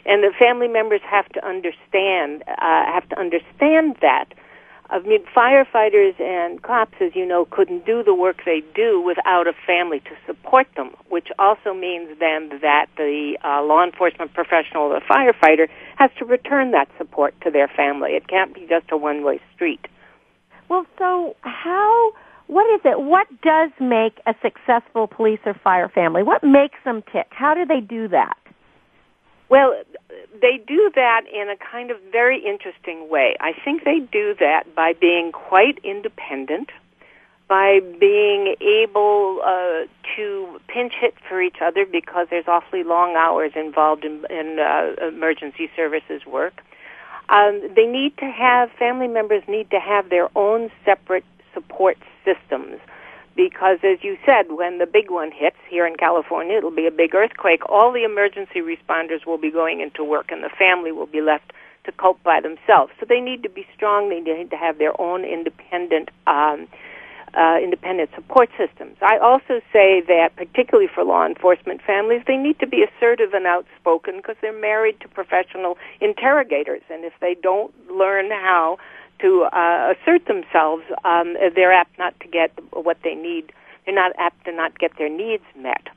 And 0.04 0.22
the 0.24 0.32
family 0.36 0.68
members 0.68 1.00
have 1.08 1.28
to 1.30 1.46
understand 1.46 2.42
uh, 2.48 2.84
have 2.92 3.08
to 3.10 3.18
understand 3.18 3.96
that 4.02 4.26
I 4.90 4.98
mean, 4.98 5.24
firefighters 5.36 6.20
and 6.20 6.60
cops, 6.62 6.94
as 7.00 7.14
you 7.14 7.24
know, 7.24 7.44
couldn't 7.44 7.86
do 7.86 8.02
the 8.02 8.12
work 8.12 8.42
they 8.44 8.60
do 8.74 9.00
without 9.00 9.46
a 9.46 9.52
family 9.64 10.00
to 10.00 10.10
support 10.26 10.66
them, 10.76 10.90
which 11.08 11.28
also 11.38 11.72
means 11.72 12.18
then 12.18 12.58
that 12.60 12.86
the 12.96 13.38
uh, 13.44 13.62
law 13.62 13.84
enforcement 13.84 14.34
professional, 14.34 14.88
the 14.88 15.00
firefighter, 15.08 15.68
has 15.96 16.10
to 16.18 16.24
return 16.24 16.72
that 16.72 16.88
support 16.98 17.34
to 17.42 17.52
their 17.52 17.68
family. 17.68 18.10
It 18.12 18.26
can't 18.26 18.52
be 18.52 18.66
just 18.68 18.86
a 18.90 18.96
one-way 18.96 19.40
street. 19.54 19.86
Well, 20.68 20.86
so 20.98 21.36
how, 21.42 22.12
what 22.48 22.66
is 22.74 22.80
it, 22.84 23.00
what 23.00 23.28
does 23.42 23.70
make 23.80 24.20
a 24.26 24.34
successful 24.42 25.06
police 25.06 25.40
or 25.46 25.54
fire 25.54 25.88
family? 25.88 26.24
What 26.24 26.42
makes 26.42 26.78
them 26.84 27.04
tick? 27.12 27.28
How 27.30 27.54
do 27.54 27.64
they 27.64 27.80
do 27.80 28.08
that? 28.08 28.36
Well, 29.50 29.82
they 30.40 30.60
do 30.64 30.90
that 30.94 31.22
in 31.30 31.50
a 31.50 31.56
kind 31.56 31.90
of 31.90 31.98
very 32.12 32.38
interesting 32.38 33.10
way. 33.10 33.36
I 33.40 33.52
think 33.52 33.84
they 33.84 33.98
do 33.98 34.34
that 34.38 34.74
by 34.76 34.92
being 34.92 35.32
quite 35.32 35.78
independent, 35.82 36.70
by 37.48 37.80
being 37.98 38.54
able 38.60 39.40
uh, 39.44 39.86
to 40.16 40.60
pinch 40.68 40.92
hit 41.00 41.14
for 41.28 41.42
each 41.42 41.56
other 41.60 41.84
because 41.84 42.28
there's 42.30 42.46
awfully 42.46 42.84
long 42.84 43.16
hours 43.16 43.50
involved 43.56 44.04
in, 44.04 44.24
in 44.30 44.60
uh, 44.60 45.08
emergency 45.08 45.68
services 45.74 46.24
work. 46.24 46.62
Um, 47.28 47.60
they 47.74 47.86
need 47.86 48.16
to 48.18 48.26
have 48.26 48.70
family 48.78 49.08
members 49.08 49.42
need 49.48 49.70
to 49.70 49.80
have 49.80 50.10
their 50.10 50.28
own 50.36 50.70
separate 50.84 51.24
support 51.52 51.98
systems 52.24 52.78
because 53.40 53.78
as 53.82 54.04
you 54.04 54.18
said, 54.26 54.52
when 54.52 54.76
the 54.76 54.86
big 54.86 55.10
one 55.10 55.30
hits 55.32 55.56
here 55.70 55.86
in 55.86 55.96
California, 55.96 56.58
it'll 56.58 56.70
be 56.70 56.86
a 56.86 56.90
big 56.90 57.14
earthquake. 57.14 57.62
All 57.70 57.90
the 57.90 58.04
emergency 58.04 58.60
responders 58.60 59.24
will 59.24 59.38
be 59.38 59.50
going 59.50 59.80
into 59.80 60.04
work 60.04 60.30
and 60.30 60.44
the 60.44 60.50
family 60.50 60.92
will 60.92 61.06
be 61.06 61.22
left 61.22 61.54
to 61.84 61.92
cope 61.92 62.22
by 62.22 62.40
themselves. 62.42 62.92
So 63.00 63.06
they 63.08 63.18
need 63.18 63.42
to 63.44 63.48
be 63.48 63.66
strong. 63.74 64.10
They 64.10 64.20
need 64.20 64.50
to 64.50 64.58
have 64.58 64.76
their 64.76 64.92
own 65.00 65.24
independent, 65.24 66.10
um, 66.26 66.68
uh, 67.32 67.56
independent 67.64 68.10
support 68.14 68.50
systems. 68.58 68.98
I 69.00 69.16
also 69.16 69.62
say 69.72 70.02
that, 70.06 70.36
particularly 70.36 70.90
for 70.94 71.02
law 71.02 71.24
enforcement 71.24 71.80
families, 71.80 72.20
they 72.26 72.36
need 72.36 72.58
to 72.58 72.66
be 72.66 72.84
assertive 72.84 73.32
and 73.32 73.46
outspoken 73.46 74.18
because 74.18 74.36
they're 74.42 74.52
married 74.52 75.00
to 75.00 75.08
professional 75.08 75.78
interrogators, 76.02 76.82
and 76.90 77.06
if 77.06 77.14
they 77.22 77.36
don't 77.40 77.72
learn 77.88 78.30
how 78.30 78.76
to 79.22 79.48
uh, 79.52 79.94
assert 79.94 80.26
themselves, 80.26 80.84
um, 81.04 81.36
they're 81.54 81.72
apt 81.72 81.98
not 81.98 82.18
to 82.20 82.28
get 82.28 82.52
what 82.72 82.98
they 83.02 83.14
need. 83.14 83.52
They're 83.84 83.94
not 83.94 84.12
apt 84.18 84.44
to 84.44 84.52
not 84.52 84.78
get 84.78 84.92
their 84.98 85.08
needs 85.08 85.44
met. 85.56 85.88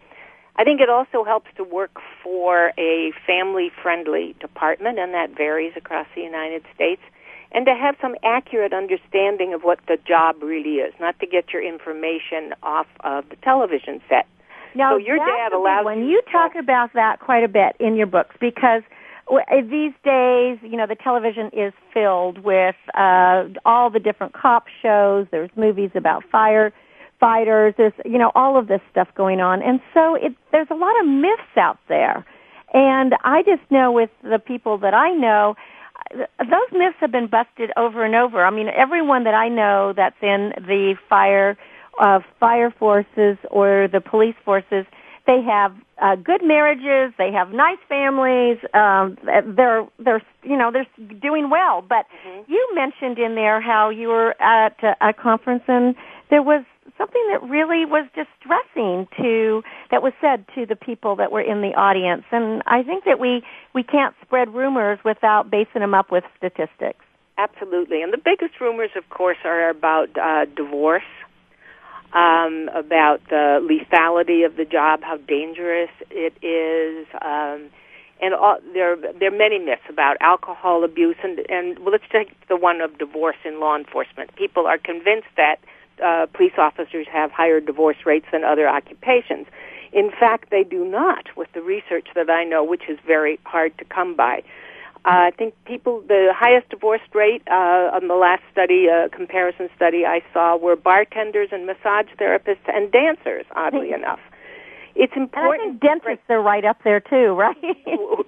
I 0.55 0.63
think 0.63 0.81
it 0.81 0.89
also 0.89 1.23
helps 1.23 1.49
to 1.57 1.63
work 1.63 1.97
for 2.23 2.73
a 2.77 3.11
family-friendly 3.25 4.35
department, 4.39 4.99
and 4.99 5.13
that 5.13 5.35
varies 5.35 5.73
across 5.75 6.05
the 6.15 6.21
United 6.21 6.63
States, 6.75 7.01
and 7.51 7.65
to 7.65 7.73
have 7.73 7.95
some 8.01 8.15
accurate 8.23 8.73
understanding 8.73 9.53
of 9.53 9.63
what 9.63 9.79
the 9.87 9.97
job 10.07 10.41
really 10.41 10.75
is, 10.75 10.93
not 10.99 11.19
to 11.19 11.27
get 11.27 11.51
your 11.53 11.63
information 11.63 12.53
off 12.61 12.87
of 13.01 13.27
the 13.29 13.35
television 13.37 14.01
set. 14.07 14.27
Now, 14.75 14.93
so 14.93 14.97
your 14.97 15.17
dad 15.17 15.53
allows 15.53 15.85
when 15.85 16.05
you 16.05 16.21
talk 16.31 16.55
about 16.55 16.93
that 16.93 17.19
quite 17.19 17.43
a 17.43 17.47
bit 17.47 17.75
in 17.79 17.95
your 17.95 18.07
books 18.07 18.35
because 18.39 18.81
these 19.29 19.93
days, 20.03 20.59
you 20.61 20.77
know, 20.77 20.87
the 20.87 20.97
television 21.01 21.49
is 21.53 21.73
filled 21.93 22.39
with 22.39 22.75
uh, 22.93 23.45
all 23.65 23.89
the 23.89 23.99
different 23.99 24.33
cop 24.33 24.65
shows. 24.81 25.27
There's 25.31 25.49
movies 25.55 25.91
about 25.95 26.23
fire 26.31 26.73
fighters. 27.19 27.73
There's, 27.77 27.93
you 28.05 28.17
know, 28.17 28.31
all 28.35 28.57
of 28.57 28.67
this 28.67 28.81
stuff 28.91 29.07
going 29.15 29.39
on, 29.39 29.61
and 29.61 29.79
so 29.93 30.15
it, 30.15 30.35
there's 30.51 30.67
a 30.69 30.75
lot 30.75 30.99
of 30.99 31.07
myths 31.07 31.57
out 31.57 31.79
there. 31.87 32.25
And 32.73 33.13
I 33.23 33.43
just 33.43 33.61
know 33.69 33.91
with 33.91 34.09
the 34.23 34.39
people 34.39 34.79
that 34.79 34.93
I 34.93 35.11
know, 35.11 35.55
those 36.11 36.71
myths 36.71 36.97
have 36.99 37.11
been 37.11 37.27
busted 37.27 37.71
over 37.77 38.03
and 38.03 38.15
over. 38.15 38.43
I 38.43 38.49
mean, 38.49 38.67
everyone 38.67 39.23
that 39.25 39.35
I 39.35 39.47
know 39.47 39.93
that's 39.95 40.21
in 40.21 40.53
the 40.57 40.95
fire 41.07 41.57
uh, 41.99 42.19
fire 42.39 42.71
forces 42.71 43.37
or 43.51 43.87
the 43.87 44.01
police 44.01 44.35
forces, 44.43 44.85
they 45.27 45.41
have 45.43 45.75
uh, 46.03 46.15
good 46.17 46.43
marriages, 46.43 47.13
they 47.17 47.31
have 47.31 47.51
nice 47.51 47.77
families, 47.87 48.57
um, 48.73 49.17
they're 49.23 49.87
they're 49.99 50.21
you 50.43 50.57
know 50.57 50.69
they're 50.69 50.87
doing 51.21 51.49
well. 51.49 51.81
But 51.81 52.05
mm-hmm. 52.27 52.51
you 52.51 52.69
mentioned 52.75 53.17
in 53.17 53.35
there 53.35 53.61
how 53.61 53.89
you 53.89 54.09
were 54.09 54.35
at 54.41 54.75
a, 54.83 55.09
a 55.09 55.13
conference 55.13 55.63
and 55.67 55.95
there 56.29 56.43
was 56.43 56.65
something 56.97 57.21
that 57.31 57.41
really 57.43 57.85
was 57.85 58.05
distressing 58.13 59.07
to 59.17 59.63
that 59.91 60.03
was 60.03 60.13
said 60.19 60.45
to 60.55 60.65
the 60.65 60.75
people 60.75 61.15
that 61.15 61.31
were 61.31 61.41
in 61.41 61.61
the 61.61 61.73
audience 61.75 62.23
and 62.31 62.61
i 62.67 62.83
think 62.83 63.03
that 63.05 63.19
we 63.19 63.41
we 63.73 63.81
can't 63.81 64.13
spread 64.21 64.53
rumors 64.53 64.99
without 65.03 65.49
basing 65.49 65.81
them 65.81 65.93
up 65.93 66.11
with 66.11 66.23
statistics 66.37 67.03
absolutely 67.37 68.01
and 68.01 68.13
the 68.13 68.21
biggest 68.23 68.59
rumors 68.61 68.91
of 68.95 69.09
course 69.09 69.37
are 69.43 69.69
about 69.69 70.09
uh 70.17 70.45
divorce 70.55 71.03
um 72.13 72.69
about 72.75 73.21
the 73.29 73.59
lethality 73.61 74.45
of 74.45 74.55
the 74.55 74.65
job 74.65 75.01
how 75.03 75.17
dangerous 75.17 75.89
it 76.11 76.33
is 76.43 77.07
um 77.21 77.69
and 78.21 78.33
all, 78.33 78.57
there 78.73 78.95
there 78.95 79.33
are 79.33 79.37
many 79.37 79.59
myths 79.59 79.81
about 79.89 80.17
alcohol 80.21 80.83
abuse 80.83 81.17
and 81.23 81.39
and 81.49 81.79
well, 81.79 81.91
let's 81.91 82.09
take 82.11 82.29
the 82.47 82.55
one 82.55 82.81
of 82.81 82.97
divorce 82.97 83.37
in 83.43 83.59
law 83.59 83.75
enforcement 83.75 84.35
people 84.35 84.65
are 84.67 84.77
convinced 84.77 85.29
that 85.37 85.57
uh, 86.03 86.25
police 86.33 86.53
officers 86.57 87.07
have 87.11 87.31
higher 87.31 87.59
divorce 87.59 87.97
rates 88.05 88.25
than 88.31 88.43
other 88.43 88.67
occupations. 88.67 89.47
In 89.91 90.09
fact, 90.09 90.49
they 90.49 90.63
do 90.63 90.85
not, 90.85 91.25
with 91.37 91.51
the 91.53 91.61
research 91.61 92.07
that 92.15 92.29
I 92.29 92.43
know, 92.43 92.63
which 92.63 92.89
is 92.89 92.97
very 93.05 93.39
hard 93.43 93.77
to 93.77 93.85
come 93.85 94.15
by. 94.15 94.43
Uh, 95.05 95.27
I 95.27 95.31
think 95.37 95.53
people, 95.65 96.01
the 96.07 96.33
highest 96.33 96.69
divorce 96.69 97.01
rate 97.13 97.43
uh, 97.47 97.91
on 97.93 98.07
the 98.07 98.15
last 98.15 98.43
study, 98.51 98.87
uh, 98.89 99.09
comparison 99.09 99.69
study 99.75 100.05
I 100.05 100.21
saw, 100.33 100.55
were 100.55 100.77
bartenders 100.77 101.49
and 101.51 101.65
massage 101.65 102.07
therapists 102.17 102.67
and 102.67 102.91
dancers. 102.91 103.45
Oddly 103.53 103.91
enough, 103.91 104.21
it's 104.95 105.13
important. 105.15 105.61
And 105.63 105.77
I 105.83 105.87
think 105.87 106.03
dentists 106.03 106.29
are 106.29 106.41
right 106.41 106.63
up 106.63 106.77
there 106.83 107.01
too, 107.01 107.33
right? 107.37 107.55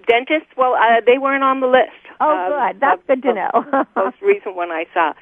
dentists, 0.07 0.51
well, 0.57 0.75
uh, 0.75 0.99
they 1.05 1.17
weren't 1.17 1.43
on 1.43 1.61
the 1.61 1.67
list. 1.67 1.91
Oh, 2.19 2.69
good. 2.71 2.81
That's 2.81 3.01
of, 3.01 3.07
good 3.07 3.23
to 3.23 3.33
know. 3.33 3.85
most 3.95 4.21
recent 4.21 4.55
one 4.55 4.71
I 4.71 4.85
saw 4.93 5.13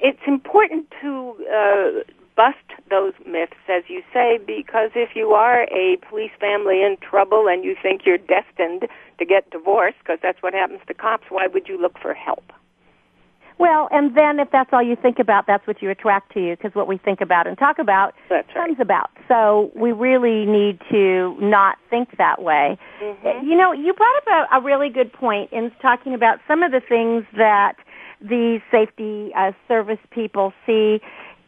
it's 0.00 0.20
important 0.26 0.86
to 1.02 1.34
uh, 1.50 2.02
bust 2.38 2.68
those 2.88 3.14
myths, 3.26 3.58
as 3.68 3.82
you 3.88 4.00
say, 4.14 4.38
because 4.46 4.90
if 4.94 5.10
you 5.16 5.32
are 5.32 5.64
a 5.64 5.96
police 6.08 6.30
family 6.38 6.82
in 6.82 6.96
trouble 7.02 7.48
and 7.48 7.64
you 7.64 7.74
think 7.82 8.02
you're 8.06 8.24
destined 8.36 8.86
to 9.18 9.24
get 9.26 9.50
divorced, 9.50 9.98
because 9.98 10.20
that's 10.22 10.40
what 10.40 10.54
happens 10.54 10.80
to 10.86 10.94
cops, 10.94 11.24
why 11.30 11.48
would 11.52 11.66
you 11.66 11.76
look 11.82 11.98
for 12.00 12.14
help? 12.14 12.52
Well, 13.58 13.88
and 13.90 14.16
then 14.16 14.38
if 14.38 14.52
that's 14.52 14.70
all 14.72 14.84
you 14.84 14.94
think 14.94 15.18
about, 15.18 15.48
that's 15.48 15.66
what 15.66 15.82
you 15.82 15.90
attract 15.90 16.32
to 16.34 16.40
you, 16.40 16.56
because 16.56 16.76
what 16.76 16.86
we 16.86 16.96
think 16.96 17.20
about 17.20 17.48
and 17.48 17.58
talk 17.58 17.80
about 17.80 18.14
that's 18.30 18.46
comes 18.54 18.78
right. 18.78 18.80
about. 18.80 19.10
So 19.26 19.72
we 19.74 19.90
really 19.90 20.46
need 20.46 20.80
to 20.92 21.36
not 21.40 21.76
think 21.90 22.18
that 22.18 22.40
way. 22.40 22.78
Mm-hmm. 23.02 23.48
You 23.48 23.56
know, 23.56 23.72
you 23.72 23.92
brought 23.94 24.16
up 24.18 24.48
a, 24.52 24.58
a 24.58 24.60
really 24.62 24.90
good 24.90 25.12
point 25.12 25.52
in 25.52 25.72
talking 25.82 26.14
about 26.14 26.38
some 26.46 26.62
of 26.62 26.70
the 26.70 26.80
things 26.80 27.24
that 27.36 27.74
the 28.20 28.60
safety 28.70 29.32
uh, 29.36 29.50
service 29.66 29.98
people 30.12 30.52
see 30.64 31.00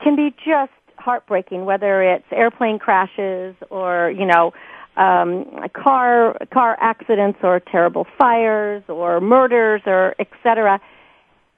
can 0.03 0.17
be 0.17 0.35
just 0.45 0.73
heartbreaking, 1.01 1.65
whether 1.65 2.03
it's 2.03 2.27
airplane 2.31 2.79
crashes 2.79 3.55
or, 3.71 4.13
you 4.17 4.27
know, 4.27 4.53
um, 4.97 5.47
car 5.73 6.37
car 6.53 6.77
accidents 6.81 7.39
or 7.43 7.61
terrible 7.61 8.07
fires 8.19 8.83
or 8.89 9.21
murders 9.21 9.83
or 9.87 10.15
etc. 10.19 10.81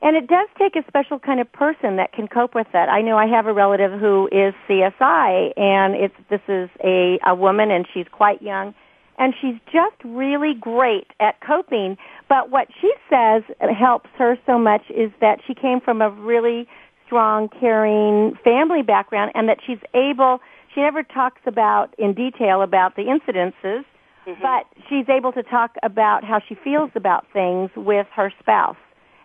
And 0.03 0.17
it 0.17 0.27
does 0.27 0.49
take 0.59 0.75
a 0.75 0.85
special 0.89 1.19
kind 1.21 1.41
of 1.41 1.51
person 1.53 1.97
that 1.97 2.13
can 2.13 2.27
cope 2.27 2.55
with 2.55 2.67
that. 2.73 2.89
I 2.89 3.03
know 3.03 3.17
I 3.17 3.27
have 3.27 3.47
a 3.47 3.53
relative 3.53 4.01
who 4.01 4.29
is 4.33 4.53
CSI, 4.69 5.53
and 5.57 5.95
it's 5.95 6.15
this 6.29 6.41
is 6.49 6.69
a 6.85 7.19
a 7.27 7.35
woman, 7.35 7.71
and 7.71 7.87
she's 7.93 8.07
quite 8.11 8.43
young, 8.43 8.75
and 9.19 9.33
she's 9.41 9.55
just 9.67 9.97
really 10.05 10.55
great 10.55 11.07
at 11.21 11.41
coping. 11.41 11.97
But 12.29 12.51
what 12.51 12.69
she 12.81 12.93
says 13.09 13.43
helps 13.79 14.11
her 14.19 14.37
so 14.45 14.59
much 14.59 14.83
is 14.91 15.11
that 15.21 15.39
she 15.47 15.55
came 15.55 15.81
from 15.81 16.03
a 16.03 16.11
really 16.11 16.67
strong, 17.13 17.51
caring 17.61 18.35
family 18.43 18.81
background 18.81 19.33
and 19.35 19.47
that 19.47 19.59
she's 19.67 19.79
able, 19.95 20.41
she 20.75 20.81
never 20.81 21.03
talks 21.03 21.43
about 21.45 21.95
in 21.99 22.15
detail 22.15 22.63
about 22.63 22.97
the 22.97 23.03
incidences, 23.03 23.85
mm-hmm. 24.27 24.41
but 24.41 24.65
she's 24.89 25.07
able 25.11 25.31
to 25.33 25.43
talk 25.43 25.77
about 25.83 26.25
how 26.25 26.41
she 26.49 26.55
feels 26.55 26.91
about 26.95 27.27
things 27.31 27.71
with 27.77 28.07
her 28.17 28.33
spouse. 28.41 28.77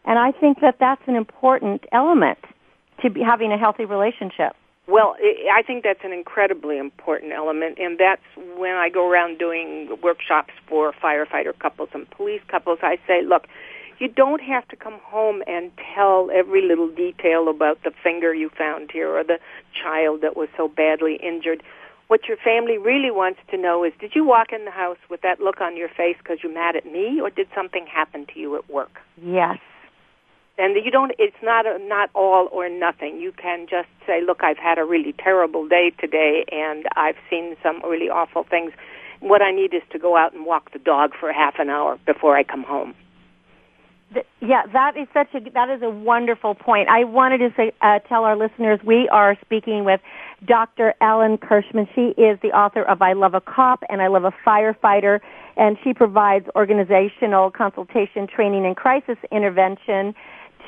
And 0.03 0.19
I 0.19 0.33
think 0.37 0.59
that 0.59 0.75
that's 0.81 1.01
an 1.07 1.15
important 1.15 1.85
element 1.93 2.39
to 3.01 3.09
be 3.09 3.21
having 3.21 3.53
a 3.53 3.57
healthy 3.57 3.85
relationship. 3.85 4.53
Well, 4.87 5.15
I 5.53 5.61
think 5.63 5.83
that's 5.83 6.03
an 6.03 6.11
incredibly 6.11 6.77
important 6.77 7.31
element, 7.33 7.77
and 7.77 7.97
that's 7.97 8.21
when 8.57 8.75
I 8.75 8.89
go 8.89 9.09
around 9.09 9.37
doing 9.37 9.89
workshops 10.01 10.53
for 10.67 10.93
firefighter 10.93 11.57
couples 11.57 11.89
and 11.93 12.09
police 12.09 12.41
couples. 12.49 12.79
I 12.81 12.97
say, 13.05 13.21
look, 13.21 13.47
you 13.99 14.07
don't 14.07 14.41
have 14.41 14.67
to 14.69 14.75
come 14.75 14.99
home 15.03 15.41
and 15.47 15.71
tell 15.95 16.29
every 16.33 16.61
little 16.61 16.89
detail 16.89 17.49
about 17.49 17.83
the 17.83 17.91
finger 18.03 18.33
you 18.33 18.49
found 18.49 18.91
here 18.91 19.09
or 19.09 19.23
the 19.23 19.39
child 19.73 20.21
that 20.21 20.35
was 20.37 20.49
so 20.55 20.67
badly 20.67 21.15
injured. 21.15 21.63
What 22.07 22.27
your 22.27 22.37
family 22.37 22.77
really 22.77 23.11
wants 23.11 23.39
to 23.51 23.57
know 23.57 23.83
is, 23.83 23.91
did 23.99 24.13
you 24.15 24.25
walk 24.25 24.53
in 24.53 24.65
the 24.65 24.71
house 24.71 24.97
with 25.09 25.21
that 25.21 25.39
look 25.39 25.59
on 25.59 25.75
your 25.75 25.89
face 25.89 26.15
because 26.19 26.39
you're 26.41 26.53
mad 26.53 26.75
at 26.75 26.85
me, 26.85 27.19
or 27.19 27.29
did 27.29 27.47
something 27.53 27.85
happen 27.85 28.25
to 28.33 28.39
you 28.39 28.55
at 28.55 28.69
work? 28.69 29.01
Yes 29.21 29.57
and 30.57 30.75
you 30.83 30.91
don't 30.91 31.11
it's 31.19 31.35
not 31.43 31.65
a, 31.65 31.77
not 31.79 32.09
all 32.13 32.49
or 32.51 32.69
nothing 32.69 33.19
you 33.19 33.31
can 33.31 33.67
just 33.69 33.89
say 34.05 34.21
look 34.25 34.43
i've 34.43 34.57
had 34.57 34.77
a 34.77 34.83
really 34.83 35.13
terrible 35.13 35.67
day 35.67 35.91
today 35.99 36.45
and 36.51 36.85
i've 36.95 37.15
seen 37.29 37.55
some 37.61 37.81
really 37.83 38.09
awful 38.09 38.43
things 38.43 38.71
what 39.19 39.41
i 39.41 39.51
need 39.51 39.73
is 39.73 39.83
to 39.91 39.99
go 39.99 40.17
out 40.17 40.33
and 40.33 40.45
walk 40.45 40.71
the 40.71 40.79
dog 40.79 41.11
for 41.19 41.31
half 41.31 41.55
an 41.59 41.69
hour 41.69 41.97
before 42.05 42.35
i 42.35 42.43
come 42.43 42.63
home 42.63 42.93
yeah, 44.41 44.65
that 44.71 44.95
is 44.95 45.07
such 45.13 45.27
a 45.33 45.49
that 45.51 45.69
is 45.69 45.81
a 45.81 45.89
wonderful 45.89 46.55
point. 46.55 46.87
I 46.89 47.03
wanted 47.03 47.39
to 47.39 47.49
say 47.57 47.73
uh, 47.81 47.99
tell 47.99 48.23
our 48.23 48.37
listeners 48.37 48.79
we 48.85 49.09
are 49.09 49.37
speaking 49.41 49.83
with 49.83 49.99
Dr. 50.45 50.93
Ellen 51.01 51.37
Kirschman. 51.37 51.87
She 51.93 52.19
is 52.21 52.39
the 52.41 52.49
author 52.49 52.83
of 52.83 53.01
I 53.01 53.13
Love 53.13 53.33
a 53.33 53.41
Cop 53.41 53.83
and 53.89 54.01
I 54.01 54.07
Love 54.07 54.23
a 54.23 54.33
Firefighter, 54.45 55.19
and 55.57 55.77
she 55.83 55.93
provides 55.93 56.45
organizational 56.55 57.51
consultation, 57.51 58.27
training, 58.27 58.65
and 58.65 58.75
crisis 58.75 59.17
intervention 59.31 60.15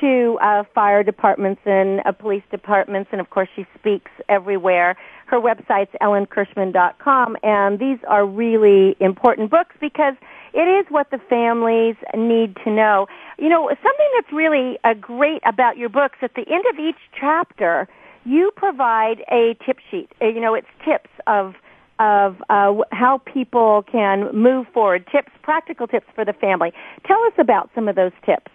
to 0.00 0.38
uh, 0.42 0.64
fire 0.74 1.02
departments 1.02 1.60
and 1.64 2.00
uh, 2.04 2.12
police 2.12 2.42
departments, 2.50 3.10
and 3.12 3.20
of 3.20 3.30
course 3.30 3.48
she 3.54 3.66
speaks 3.78 4.10
everywhere. 4.28 4.96
Her 5.26 5.40
website's 5.40 5.94
ellenkirschman.com, 6.00 7.36
and 7.42 7.78
these 7.78 7.98
are 8.08 8.26
really 8.26 8.96
important 9.00 9.50
books 9.50 9.76
because 9.80 10.14
it 10.52 10.68
is 10.68 10.86
what 10.90 11.10
the 11.10 11.18
families 11.28 11.96
need 12.16 12.56
to 12.64 12.70
know. 12.70 13.06
You 13.38 13.48
know, 13.48 13.68
something 13.68 14.10
that's 14.16 14.32
really 14.32 14.78
uh, 14.84 14.94
great 14.94 15.42
about 15.46 15.76
your 15.76 15.88
books, 15.88 16.18
at 16.22 16.34
the 16.34 16.44
end 16.50 16.64
of 16.72 16.78
each 16.78 17.00
chapter, 17.18 17.88
you 18.24 18.50
provide 18.56 19.24
a 19.30 19.56
tip 19.64 19.78
sheet. 19.90 20.10
Uh, 20.20 20.26
you 20.26 20.40
know, 20.40 20.54
it's 20.54 20.68
tips 20.84 21.10
of 21.26 21.54
of 21.98 22.36
uh, 22.48 22.72
how 22.92 23.20
people 23.26 23.84
can 23.92 24.34
move 24.34 24.66
forward, 24.72 25.06
tips, 25.12 25.30
practical 25.42 25.86
tips 25.86 26.06
for 26.14 26.24
the 26.24 26.32
family. 26.32 26.72
Tell 27.06 27.22
us 27.24 27.34
about 27.38 27.68
some 27.74 27.88
of 27.88 27.94
those 27.94 28.12
tips. 28.24 28.50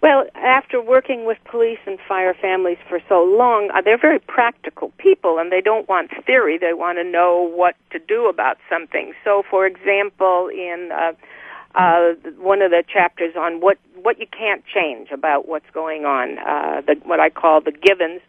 Well, 0.00 0.26
after 0.36 0.80
working 0.80 1.24
with 1.24 1.38
police 1.44 1.80
and 1.84 1.98
fire 2.06 2.34
families 2.34 2.78
for 2.88 3.00
so 3.08 3.24
long, 3.24 3.70
uh, 3.74 3.80
they're 3.80 3.98
very 3.98 4.20
practical 4.20 4.92
people 4.96 5.38
and 5.38 5.50
they 5.50 5.60
don't 5.60 5.88
want 5.88 6.12
theory. 6.24 6.56
They 6.56 6.72
want 6.72 6.98
to 6.98 7.04
know 7.04 7.50
what 7.52 7.74
to 7.90 7.98
do 7.98 8.26
about 8.28 8.58
something. 8.70 9.12
So, 9.24 9.42
for 9.50 9.66
example, 9.66 10.48
in 10.52 10.90
uh, 10.92 11.12
uh, 11.74 12.12
one 12.38 12.62
of 12.62 12.70
the 12.70 12.84
chapters 12.86 13.34
on 13.36 13.60
what, 13.60 13.78
what 14.00 14.20
you 14.20 14.26
can't 14.26 14.62
change 14.72 15.10
about 15.10 15.48
what's 15.48 15.68
going 15.74 16.04
on, 16.04 16.38
uh, 16.38 16.80
the, 16.86 16.94
what 17.04 17.18
I 17.18 17.30
call 17.30 17.60
the 17.60 17.72
givens, 17.72 18.20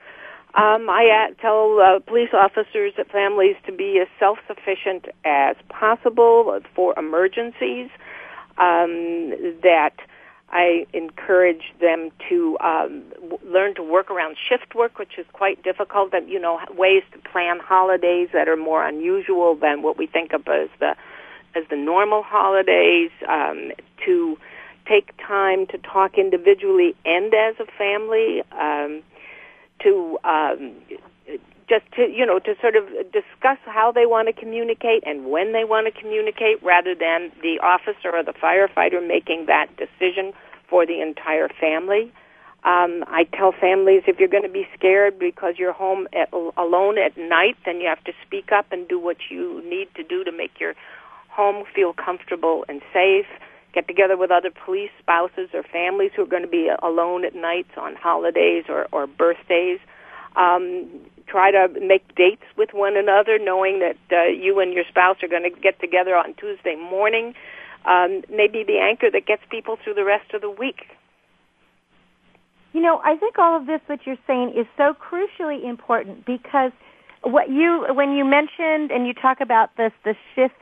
um, 0.55 0.89
I 0.89 1.29
uh, 1.29 1.34
tell 1.39 1.79
uh, 1.79 1.99
police 1.99 2.34
officers 2.34 2.93
and 2.97 3.05
families 3.08 3.55
to 3.67 3.71
be 3.71 3.99
as 4.01 4.08
self-sufficient 4.17 5.05
as 5.23 5.55
possible 5.69 6.60
for 6.73 6.97
emergencies, 6.97 7.89
um, 8.58 9.29
that 9.62 9.93
I 10.52 10.88
encourage 10.94 11.74
them 11.80 12.12
to 12.30 12.58
um, 12.60 13.04
w- 13.16 13.40
learn 13.46 13.76
to 13.76 13.84
work 13.84 14.10
around 14.10 14.36
shift 14.38 14.74
work, 14.76 14.98
which 14.98 15.18
is 15.18 15.26
quite 15.34 15.64
difficult. 15.64 16.12
That 16.12 16.28
you 16.28 16.39
know 16.39 16.60
ways 16.76 17.04
to 17.14 17.20
plan 17.30 17.60
holidays 17.60 18.30
that 18.34 18.47
are 18.47 18.58
more 18.58 18.86
unusual 18.86 19.56
than 19.56 19.82
what 19.82 19.97
we 19.97 20.08
think 20.08 20.34
of 20.34 20.47
as 20.47 20.70
the 20.80 20.95
as 21.56 21.64
the 21.70 21.78
normal 21.78 22.24
holidays. 22.24 23.12
Um, 23.28 23.72
to 24.06 24.38
take 24.88 25.14
time 25.18 25.68
to 25.68 25.78
talk 25.78 26.18
individually 26.18 26.95
and 27.06 27.34
as 27.34 27.56
a 27.60 27.66
family. 27.78 28.41
Um, 28.52 29.04
to 29.84 30.18
um, 30.24 30.74
just 31.70 31.86
to 31.95 32.09
you 32.09 32.26
know 32.26 32.39
to 32.39 32.55
sort 32.59 32.76
of 32.76 32.86
discuss 33.11 33.59
how 33.65 33.91
they 33.91 34.05
want 34.05 34.28
to 34.28 34.34
communicate 34.34 35.03
and 35.05 35.30
when 35.30 35.53
they 35.53 35.63
want 35.63 35.86
to 35.93 36.01
communicate 36.01 36.61
rather 36.63 36.95
than 36.95 37.32
the 37.41 37.59
officer 37.61 38.11
or 38.11 38.24
the 38.24 38.34
firefighter 38.34 39.05
making 39.05 39.45
that 39.45 39.67
decision 39.78 40.34
for 40.67 40.86
the 40.86 41.01
entire 41.01 41.47
family. 41.47 42.11
Um, 42.65 43.05
I 43.07 43.24
tell 43.24 43.53
families 43.53 44.03
if 44.05 44.20
you're 44.20 44.28
going 44.28 44.43
to 44.43 44.49
be 44.49 44.67
scared 44.78 45.17
because 45.17 45.55
you're 45.57 45.72
home 45.72 46.09
at, 46.11 46.30
alone 46.57 46.97
at 46.97 47.17
night, 47.17 47.55
then 47.65 47.80
you 47.80 47.88
have 47.88 48.03
to 48.03 48.11
speak 48.26 48.51
up 48.51 48.65
and 48.72 48.86
do 48.88 48.99
what 48.99 49.17
you 49.32 49.63
need 49.63 49.88
to 49.95 50.03
do 50.03 50.26
to 50.26 50.32
make 50.32 50.59
your 50.59 50.74
home 51.30 51.63
feel 51.74 51.93
comfortable 51.93 52.65
and 52.67 52.82
safe. 52.91 53.28
Get 53.74 53.88
together 53.88 54.17
with 54.17 54.30
other 54.30 54.51
police 54.51 54.89
spouses 54.99 55.49
or 55.53 55.63
families 55.63 56.11
who 56.15 56.24
are 56.24 56.28
going 56.28 56.43
to 56.43 56.49
be 56.49 56.70
alone 56.84 57.24
at 57.24 57.34
nights 57.34 57.72
on 57.78 57.95
holidays 57.95 58.65
or, 58.67 58.88
or 58.91 59.07
birthdays. 59.07 59.80
Um, 60.36 60.88
try 61.27 61.51
to 61.51 61.67
make 61.80 62.15
dates 62.15 62.43
with 62.57 62.69
one 62.73 62.97
another, 62.97 63.38
knowing 63.39 63.80
that 63.80 63.97
uh, 64.11 64.25
you 64.27 64.59
and 64.59 64.73
your 64.73 64.84
spouse 64.89 65.17
are 65.21 65.27
going 65.27 65.43
to 65.43 65.61
get 65.61 65.80
together 65.80 66.15
on 66.15 66.34
Tuesday 66.36 66.75
morning. 66.75 67.34
Um, 67.86 68.23
maybe 68.30 68.63
the 68.63 68.80
anchor 68.80 69.09
that 69.11 69.25
gets 69.25 69.43
people 69.49 69.77
through 69.84 69.93
the 69.93 70.03
rest 70.03 70.34
of 70.34 70.41
the 70.41 70.49
week. 70.49 70.88
You 72.73 72.82
know, 72.82 73.01
I 73.03 73.15
think 73.15 73.39
all 73.39 73.57
of 73.57 73.67
this 73.67 73.82
that 73.88 74.05
you're 74.05 74.17
saying 74.27 74.53
is 74.55 74.67
so 74.77 74.93
crucially 74.93 75.67
important 75.67 76.25
because 76.25 76.71
what 77.23 77.49
you 77.49 77.86
when 77.93 78.13
you 78.13 78.25
mentioned 78.25 78.91
and 78.91 79.07
you 79.07 79.13
talk 79.13 79.41
about 79.41 79.75
this 79.77 79.91
the 80.03 80.15
shifts 80.36 80.57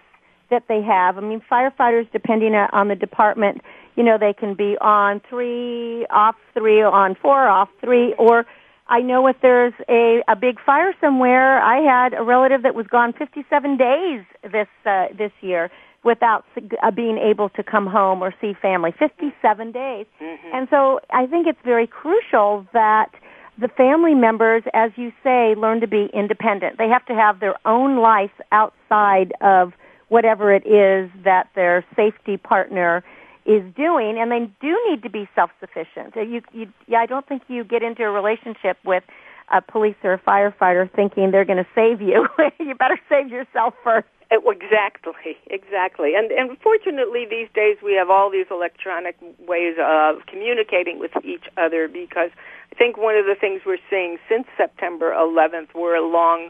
that 0.49 0.63
they 0.67 0.81
have. 0.81 1.17
I 1.17 1.21
mean, 1.21 1.41
firefighters, 1.51 2.09
depending 2.11 2.55
on 2.55 2.87
the 2.87 2.95
department, 2.95 3.61
you 3.95 4.03
know, 4.03 4.17
they 4.17 4.33
can 4.33 4.53
be 4.53 4.77
on 4.79 5.21
three, 5.29 6.05
off 6.09 6.35
three, 6.53 6.81
on 6.81 7.15
four, 7.15 7.47
off 7.49 7.69
three, 7.81 8.13
or 8.17 8.45
I 8.89 9.01
know 9.01 9.27
if 9.27 9.35
there's 9.41 9.73
a, 9.89 10.23
a 10.27 10.35
big 10.35 10.59
fire 10.65 10.93
somewhere, 11.01 11.61
I 11.61 11.79
had 11.81 12.13
a 12.13 12.23
relative 12.23 12.63
that 12.63 12.75
was 12.75 12.87
gone 12.87 13.13
57 13.13 13.77
days 13.77 14.23
this, 14.43 14.67
uh, 14.85 15.07
this 15.17 15.31
year 15.41 15.69
without 16.03 16.45
uh, 16.81 16.91
being 16.91 17.17
able 17.17 17.49
to 17.49 17.63
come 17.63 17.85
home 17.85 18.21
or 18.21 18.33
see 18.39 18.53
family. 18.61 18.93
57 18.97 19.71
days. 19.71 20.05
Mm-hmm. 20.21 20.55
And 20.55 20.67
so 20.69 21.01
I 21.09 21.27
think 21.27 21.47
it's 21.47 21.59
very 21.65 21.87
crucial 21.87 22.65
that 22.73 23.11
the 23.59 23.67
family 23.67 24.13
members, 24.13 24.63
as 24.73 24.91
you 24.95 25.11
say, 25.23 25.55
learn 25.55 25.81
to 25.81 25.87
be 25.87 26.09
independent. 26.13 26.77
They 26.77 26.87
have 26.87 27.05
to 27.07 27.13
have 27.15 27.39
their 27.39 27.55
own 27.67 27.97
life 27.97 28.31
outside 28.51 29.33
of 29.41 29.73
whatever 30.09 30.53
it 30.53 30.65
is 30.65 31.09
that 31.23 31.49
their 31.55 31.83
safety 31.95 32.37
partner 32.37 33.03
is 33.47 33.63
doing, 33.75 34.19
and 34.19 34.29
they 34.29 34.51
do 34.61 34.77
need 34.89 35.01
to 35.03 35.09
be 35.09 35.27
self-sufficient. 35.33 36.13
You, 36.15 36.41
you, 36.51 36.67
yeah, 36.87 36.99
I 36.99 37.05
don't 37.05 37.25
think 37.25 37.43
you 37.47 37.63
get 37.63 37.81
into 37.81 38.03
a 38.03 38.11
relationship 38.11 38.77
with 38.85 39.03
a 39.51 39.61
police 39.61 39.95
or 40.03 40.13
a 40.13 40.19
firefighter 40.19 40.91
thinking 40.93 41.31
they're 41.31 41.45
going 41.45 41.63
to 41.63 41.67
save 41.73 42.01
you. 42.01 42.27
you 42.59 42.75
better 42.75 42.99
save 43.09 43.29
yourself 43.29 43.73
first. 43.83 44.07
Exactly, 44.29 45.37
exactly. 45.49 46.11
And 46.15 46.31
and 46.31 46.57
fortunately 46.59 47.25
these 47.29 47.47
days 47.55 47.77
we 47.81 47.93
have 47.93 48.09
all 48.09 48.29
these 48.29 48.47
electronic 48.51 49.15
ways 49.47 49.75
of 49.79 50.25
communicating 50.27 50.99
with 50.99 51.11
each 51.23 51.45
other 51.55 51.87
because 51.87 52.31
I 52.73 52.75
think 52.75 52.97
one 52.97 53.15
of 53.15 53.25
the 53.25 53.35
things 53.39 53.61
we're 53.65 53.77
seeing 53.89 54.17
since 54.27 54.45
September 54.57 55.13
11th 55.13 55.73
were 55.73 56.01
long 56.01 56.49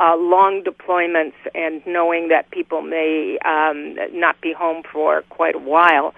uh, 0.00 0.16
long 0.16 0.62
deployments 0.62 1.34
and 1.54 1.82
knowing 1.86 2.28
that 2.28 2.50
people 2.50 2.80
may 2.80 3.36
um, 3.44 3.96
not 4.18 4.40
be 4.40 4.54
home 4.54 4.82
for 4.90 5.22
quite 5.28 5.54
a 5.54 5.58
while 5.58 6.14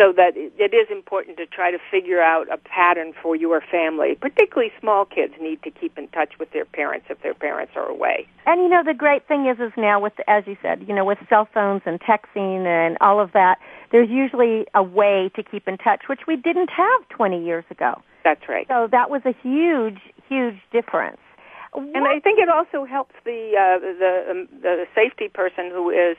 so 0.00 0.14
that 0.16 0.32
it 0.34 0.72
is 0.72 0.88
important 0.90 1.36
to 1.36 1.44
try 1.44 1.70
to 1.70 1.76
figure 1.90 2.22
out 2.22 2.50
a 2.50 2.56
pattern 2.56 3.12
for 3.22 3.36
your 3.36 3.60
family. 3.60 4.16
Particularly 4.18 4.72
small 4.80 5.04
kids 5.04 5.34
need 5.38 5.62
to 5.62 5.70
keep 5.70 5.98
in 5.98 6.08
touch 6.08 6.32
with 6.38 6.50
their 6.52 6.64
parents 6.64 7.06
if 7.10 7.20
their 7.22 7.34
parents 7.34 7.72
are 7.76 7.86
away. 7.86 8.26
And 8.46 8.62
you 8.62 8.68
know 8.70 8.82
the 8.82 8.94
great 8.94 9.28
thing 9.28 9.46
is 9.46 9.60
is 9.60 9.72
now 9.76 10.00
with 10.00 10.14
as 10.26 10.44
you 10.46 10.56
said, 10.62 10.86
you 10.88 10.94
know 10.94 11.04
with 11.04 11.18
cell 11.28 11.46
phones 11.52 11.82
and 11.84 12.00
texting 12.00 12.64
and 12.64 12.96
all 13.02 13.20
of 13.20 13.32
that, 13.32 13.58
there's 13.92 14.08
usually 14.08 14.64
a 14.74 14.82
way 14.82 15.30
to 15.36 15.42
keep 15.42 15.68
in 15.68 15.76
touch 15.76 16.04
which 16.08 16.20
we 16.26 16.36
didn't 16.36 16.70
have 16.70 17.08
20 17.10 17.44
years 17.44 17.64
ago. 17.70 18.00
That's 18.24 18.48
right. 18.48 18.66
So 18.68 18.88
that 18.90 19.10
was 19.10 19.20
a 19.26 19.34
huge 19.42 20.00
huge 20.30 20.56
difference. 20.72 21.20
What? 21.72 21.84
And 21.94 22.06
I 22.06 22.20
think 22.20 22.38
it 22.40 22.48
also 22.48 22.86
helps 22.86 23.14
the 23.24 23.52
uh, 23.52 23.78
the 23.78 24.30
um, 24.30 24.48
the 24.62 24.86
safety 24.94 25.28
person 25.28 25.68
who 25.70 25.90
is 25.90 26.16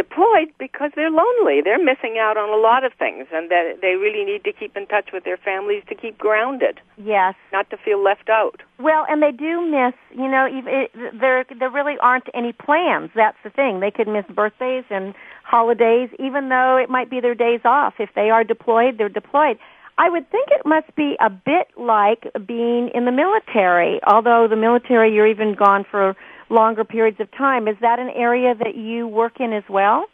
deployed 0.00 0.48
because 0.58 0.90
they're 0.96 1.10
lonely. 1.10 1.60
They're 1.62 1.82
missing 1.92 2.16
out 2.18 2.38
on 2.38 2.48
a 2.48 2.56
lot 2.56 2.84
of 2.84 2.92
things, 2.98 3.26
and 3.30 3.50
that 3.50 3.80
they 3.82 3.96
really 4.00 4.24
need 4.24 4.44
to 4.44 4.52
keep 4.52 4.74
in 4.74 4.86
touch 4.86 5.10
with 5.12 5.24
their 5.24 5.36
families 5.36 5.82
to 5.90 5.94
keep 5.94 6.16
grounded. 6.16 6.80
Yes, 6.96 7.34
not 7.52 7.68
to 7.68 7.76
feel 7.76 8.02
left 8.02 8.30
out. 8.30 8.62
Well, 8.78 9.04
and 9.10 9.22
they 9.22 9.32
do 9.32 9.60
miss. 9.60 9.94
You 10.16 10.30
know, 10.30 10.48
it, 10.48 10.90
there 11.20 11.44
there 11.58 11.70
really 11.70 11.96
aren't 12.00 12.28
any 12.32 12.52
plans. 12.52 13.10
That's 13.14 13.36
the 13.44 13.50
thing. 13.50 13.80
They 13.80 13.90
could 13.90 14.08
miss 14.08 14.24
birthdays 14.34 14.84
and 14.88 15.14
holidays, 15.44 16.08
even 16.18 16.48
though 16.48 16.78
it 16.82 16.88
might 16.88 17.10
be 17.10 17.20
their 17.20 17.34
days 17.34 17.60
off. 17.64 17.94
If 17.98 18.10
they 18.14 18.30
are 18.30 18.44
deployed, 18.44 18.96
they're 18.96 19.10
deployed. 19.10 19.58
I 19.98 20.08
would 20.08 20.30
think 20.30 20.48
it 20.50 20.64
must 20.64 20.94
be 20.96 21.16
a 21.20 21.28
bit 21.28 21.68
like 21.76 22.24
being 22.46 22.88
in 22.94 23.04
the 23.04 23.12
military, 23.12 24.00
although 24.06 24.46
the 24.48 24.56
military 24.56 25.12
you're 25.14 25.26
even 25.26 25.54
gone 25.54 25.84
for 25.90 26.16
longer 26.50 26.84
periods 26.84 27.20
of 27.20 27.30
time. 27.32 27.68
Is 27.68 27.76
that 27.80 27.98
an 27.98 28.10
area 28.10 28.54
that 28.54 28.74
you 28.76 29.06
work 29.06 29.40
in 29.40 29.52
as 29.52 29.64
well? 29.68 30.06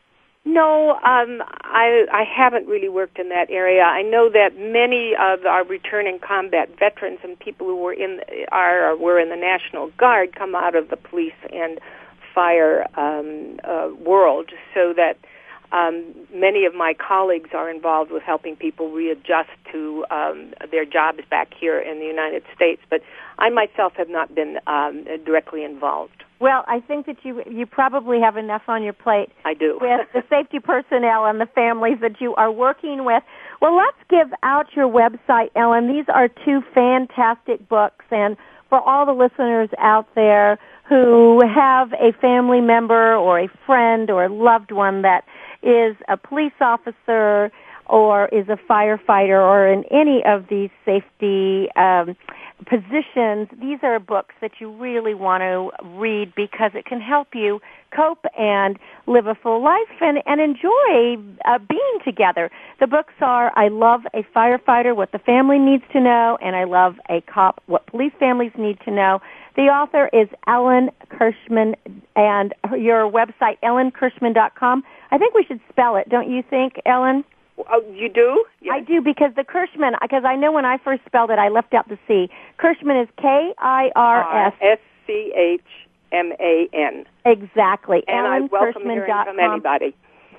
No, 0.44 0.92
um, 0.92 1.42
I, 1.64 2.06
I 2.12 2.22
haven't 2.22 2.68
really 2.68 2.88
worked 2.88 3.18
in 3.18 3.30
that 3.30 3.50
area. 3.50 3.82
I 3.82 4.02
know 4.02 4.30
that 4.30 4.50
many 4.56 5.14
of 5.18 5.44
our 5.44 5.64
returning 5.64 6.20
combat 6.20 6.68
veterans 6.78 7.18
and 7.24 7.36
people 7.40 7.66
who 7.66 7.76
were 7.76 7.92
in 7.92 8.20
are 8.52 8.96
were 8.96 9.18
in 9.18 9.28
the 9.28 9.36
National 9.36 9.90
Guard 9.98 10.36
come 10.36 10.54
out 10.54 10.76
of 10.76 10.88
the 10.88 10.96
police 10.96 11.34
and 11.52 11.80
fire 12.32 12.86
um, 12.96 13.58
uh, 13.64 13.88
world, 13.98 14.50
so 14.72 14.92
that 14.94 15.16
um, 15.72 16.04
many 16.32 16.64
of 16.64 16.74
my 16.74 16.94
colleagues 16.94 17.50
are 17.52 17.70
involved 17.70 18.10
with 18.10 18.22
helping 18.22 18.56
people 18.56 18.90
readjust 18.90 19.50
to 19.72 20.04
um, 20.10 20.52
their 20.70 20.84
jobs 20.84 21.20
back 21.30 21.52
here 21.58 21.78
in 21.78 21.98
the 21.98 22.06
United 22.06 22.42
States. 22.54 22.82
But 22.88 23.00
I 23.38 23.50
myself 23.50 23.94
have 23.96 24.08
not 24.08 24.34
been 24.34 24.58
um, 24.66 25.04
directly 25.24 25.64
involved. 25.64 26.24
Well, 26.38 26.64
I 26.68 26.80
think 26.80 27.06
that 27.06 27.16
you 27.22 27.42
you 27.50 27.64
probably 27.64 28.20
have 28.20 28.36
enough 28.36 28.62
on 28.68 28.82
your 28.82 28.92
plate. 28.92 29.30
I 29.44 29.54
do. 29.54 29.78
with 29.80 30.06
the 30.12 30.22
safety 30.28 30.58
personnel 30.58 31.24
and 31.24 31.40
the 31.40 31.46
families 31.46 31.98
that 32.02 32.20
you 32.20 32.34
are 32.34 32.52
working 32.52 33.04
with. 33.04 33.22
Well, 33.62 33.74
let's 33.74 33.96
give 34.10 34.36
out 34.42 34.66
your 34.76 34.86
website, 34.86 35.48
Ellen. 35.56 35.88
These 35.88 36.04
are 36.12 36.28
two 36.28 36.62
fantastic 36.74 37.66
books, 37.68 38.04
and 38.10 38.36
for 38.68 38.80
all 38.80 39.06
the 39.06 39.12
listeners 39.12 39.70
out 39.78 40.06
there 40.14 40.58
who 40.88 41.40
have 41.46 41.92
a 41.94 42.12
family 42.20 42.60
member 42.60 43.14
or 43.14 43.40
a 43.40 43.48
friend 43.64 44.10
or 44.10 44.24
a 44.24 44.32
loved 44.32 44.72
one 44.72 45.02
that 45.02 45.24
is 45.66 45.96
a 46.08 46.16
police 46.16 46.52
officer 46.60 47.50
or 47.88 48.26
is 48.28 48.48
a 48.48 48.58
firefighter 48.70 49.40
or 49.40 49.68
in 49.68 49.84
any 49.90 50.22
of 50.24 50.46
these 50.48 50.70
safety 50.84 51.68
um, 51.76 52.16
positions, 52.64 53.48
these 53.60 53.78
are 53.82 53.98
books 54.00 54.34
that 54.40 54.52
you 54.60 54.72
really 54.76 55.14
want 55.14 55.42
to 55.42 55.70
read 55.98 56.32
because 56.34 56.72
it 56.74 56.84
can 56.84 57.00
help 57.00 57.28
you 57.34 57.60
cope 57.94 58.24
and 58.36 58.78
live 59.06 59.26
a 59.26 59.34
full 59.34 59.62
life 59.62 60.00
and, 60.00 60.18
and 60.26 60.40
enjoy 60.40 61.16
uh, 61.44 61.58
being 61.68 61.98
together. 62.04 62.50
The 62.80 62.86
books 62.86 63.14
are 63.20 63.52
I 63.56 63.68
Love 63.68 64.00
a 64.14 64.22
Firefighter, 64.34 64.96
What 64.96 65.12
the 65.12 65.18
Family 65.18 65.58
Needs 65.58 65.84
to 65.92 66.00
Know, 66.00 66.38
and 66.42 66.56
I 66.56 66.64
Love 66.64 66.96
a 67.08 67.20
Cop, 67.22 67.62
What 67.66 67.86
Police 67.86 68.12
Families 68.18 68.52
Need 68.58 68.78
to 68.84 68.90
Know. 68.90 69.20
The 69.56 69.62
author 69.62 70.10
is 70.12 70.28
Ellen 70.46 70.90
Kirschman, 71.10 71.74
and 72.14 72.54
your 72.72 73.10
website, 73.10 73.58
ellenkirschman.com. 73.64 74.82
I 75.10 75.18
think 75.18 75.34
we 75.34 75.44
should 75.44 75.60
spell 75.70 75.96
it, 75.96 76.08
don't 76.10 76.30
you 76.30 76.42
think, 76.48 76.74
Ellen? 76.84 77.24
Oh, 77.72 77.82
you 77.90 78.10
do? 78.10 78.44
Yes. 78.60 78.74
I 78.74 78.80
do 78.80 79.00
because 79.00 79.32
the 79.34 79.44
Kirschman, 79.44 79.92
because 80.02 80.24
I 80.26 80.36
know 80.36 80.52
when 80.52 80.66
I 80.66 80.76
first 80.76 81.02
spelled 81.06 81.30
it, 81.30 81.38
I 81.38 81.48
left 81.48 81.72
out 81.72 81.88
the 81.88 81.98
C. 82.06 82.28
Kirschman 82.58 83.02
is 83.02 83.08
K 83.16 83.54
I 83.58 83.90
R 83.96 84.46
S 84.48 84.52
S 84.60 84.78
C 85.06 85.32
H 85.34 85.62
M 86.12 86.32
A 86.38 86.68
N. 86.74 87.06
Exactly. 87.24 88.04
And 88.08 88.26
Ellen 88.26 88.42
I 88.42 88.48
welcome 88.52 88.82
hearing 88.82 89.10
from 89.24 89.40
anybody. 89.40 89.96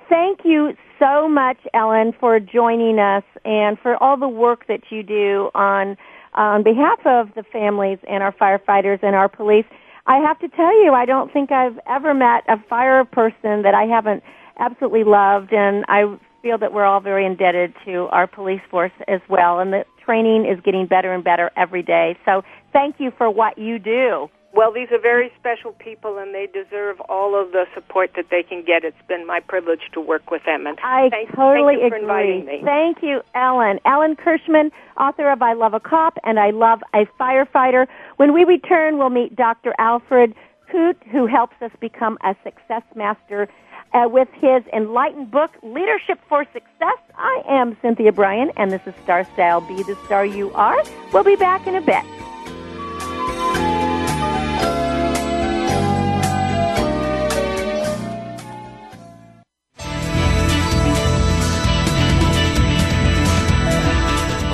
Thank 0.10 0.42
you 0.46 0.74
so 1.00 1.28
much, 1.28 1.58
Ellen, 1.74 2.14
for 2.20 2.40
joining 2.40 3.00
us 3.00 3.24
and 3.44 3.80
for 3.80 4.02
all 4.02 4.16
the 4.16 4.28
work 4.28 4.68
that 4.68 4.84
you 4.92 5.02
do 5.02 5.50
on 5.56 5.98
on 6.38 6.64
behalf 6.64 7.00
of 7.06 7.34
the 7.36 7.44
families 7.44 7.98
and 8.08 8.24
our 8.24 8.32
firefighters 8.32 9.02
and 9.04 9.16
our 9.16 9.28
police. 9.28 9.66
I 10.06 10.18
have 10.20 10.40
to 10.40 10.48
tell 10.48 10.74
you, 10.84 10.94
I 10.94 11.06
don't 11.06 11.34
think 11.34 11.52
I've 11.52 11.80
ever 11.88 12.14
met 12.14 12.44
a 12.48 12.58
fire 12.70 13.04
person 13.04 13.64
that 13.64 13.74
I 13.74 13.84
haven't 13.84 14.24
absolutely 14.60 15.04
loved, 15.04 15.52
and 15.52 15.84
I 15.90 16.04
feel 16.42 16.58
that 16.60 16.72
we're 16.72 16.86
all 16.86 17.02
very 17.02 17.26
indebted 17.26 17.74
to 17.86 18.08
our 18.12 18.28
police 18.28 18.62
force 18.72 18.94
as 19.08 19.20
well, 19.28 19.60
and 19.60 19.74
the 19.74 19.84
training 20.04 20.46
is 20.46 20.60
getting 20.64 20.86
better 20.86 21.14
and 21.14 21.24
better 21.24 21.52
every 21.58 21.84
day. 21.84 22.18
So 22.24 22.44
thank 22.72 22.96
you 23.00 23.12
for 23.18 23.30
what 23.30 23.58
you 23.58 23.80
do. 23.80 24.30
Well, 24.58 24.72
these 24.72 24.88
are 24.92 25.00
very 25.00 25.32
special 25.40 25.74
people, 25.74 26.18
and 26.18 26.34
they 26.34 26.48
deserve 26.48 27.00
all 27.02 27.40
of 27.40 27.52
the 27.52 27.66
support 27.76 28.14
that 28.16 28.32
they 28.32 28.42
can 28.42 28.66
get. 28.66 28.84
It's 28.84 28.98
been 29.08 29.28
my 29.28 29.40
privilege 29.40 29.82
to 29.94 30.02
work 30.02 30.32
with 30.32 30.42
them, 30.46 30.66
and 30.66 30.80
I 30.82 31.10
thank, 31.12 31.36
totally 31.36 31.76
thank 31.76 31.82
you 31.82 31.86
agree. 31.86 32.02
inviting 32.02 32.46
me. 32.48 32.62
Thank 32.66 33.04
you, 33.04 33.22
Ellen. 33.36 33.80
Ellen 33.86 34.16
Kirschman, 34.16 34.72
author 35.00 35.30
of 35.30 35.44
"I 35.44 35.54
Love 35.54 35.76
a 35.76 35.80
Cop" 35.80 36.18
and 36.24 36.40
"I 36.40 36.50
Love 36.50 36.82
a 36.96 37.06
Firefighter." 37.20 37.86
When 38.16 38.34
we 38.34 38.46
return, 38.46 38.98
we'll 38.98 39.12
meet 39.12 39.36
Dr. 39.36 39.76
Alfred 39.78 40.34
Nkut, 40.72 40.96
who 41.12 41.28
helps 41.28 41.62
us 41.62 41.72
become 41.80 42.18
a 42.24 42.36
success 42.44 42.82
master 42.96 43.48
uh, 43.94 44.10
with 44.10 44.30
his 44.34 44.64
enlightened 44.74 45.30
book, 45.30 45.52
Leadership 45.62 46.20
for 46.28 46.46
Success. 46.46 46.98
I 47.16 47.44
am 47.48 47.78
Cynthia 47.84 48.12
Brian, 48.12 48.50
and 48.58 48.72
this 48.72 48.82
is 48.88 48.96
Star 49.04 49.24
Style 49.36 49.62
Be 49.62 49.84
the 49.84 49.96
Star 50.06 50.26
You 50.26 50.52
Are. 50.54 50.84
We'll 51.14 51.24
be 51.24 51.36
back 51.36 51.68
in 51.68 51.76
a 51.76 51.82
bit. 51.82 52.04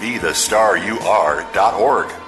bethestaryouare.org. 0.00 2.27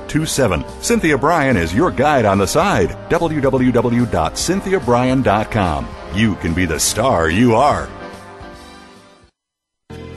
827. 0.11 0.65
Cynthia 0.81 1.17
Brian 1.17 1.55
is 1.55 1.73
your 1.73 1.89
guide 1.89 2.25
on 2.25 2.37
the 2.37 2.45
side. 2.45 2.89
www.cynthiabrian.com. 3.09 5.87
You 6.13 6.35
can 6.35 6.53
be 6.53 6.65
the 6.65 6.79
star 6.79 7.29
you 7.29 7.55
are. 7.55 7.87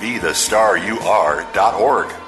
bethestaryouare.org. 0.00 2.27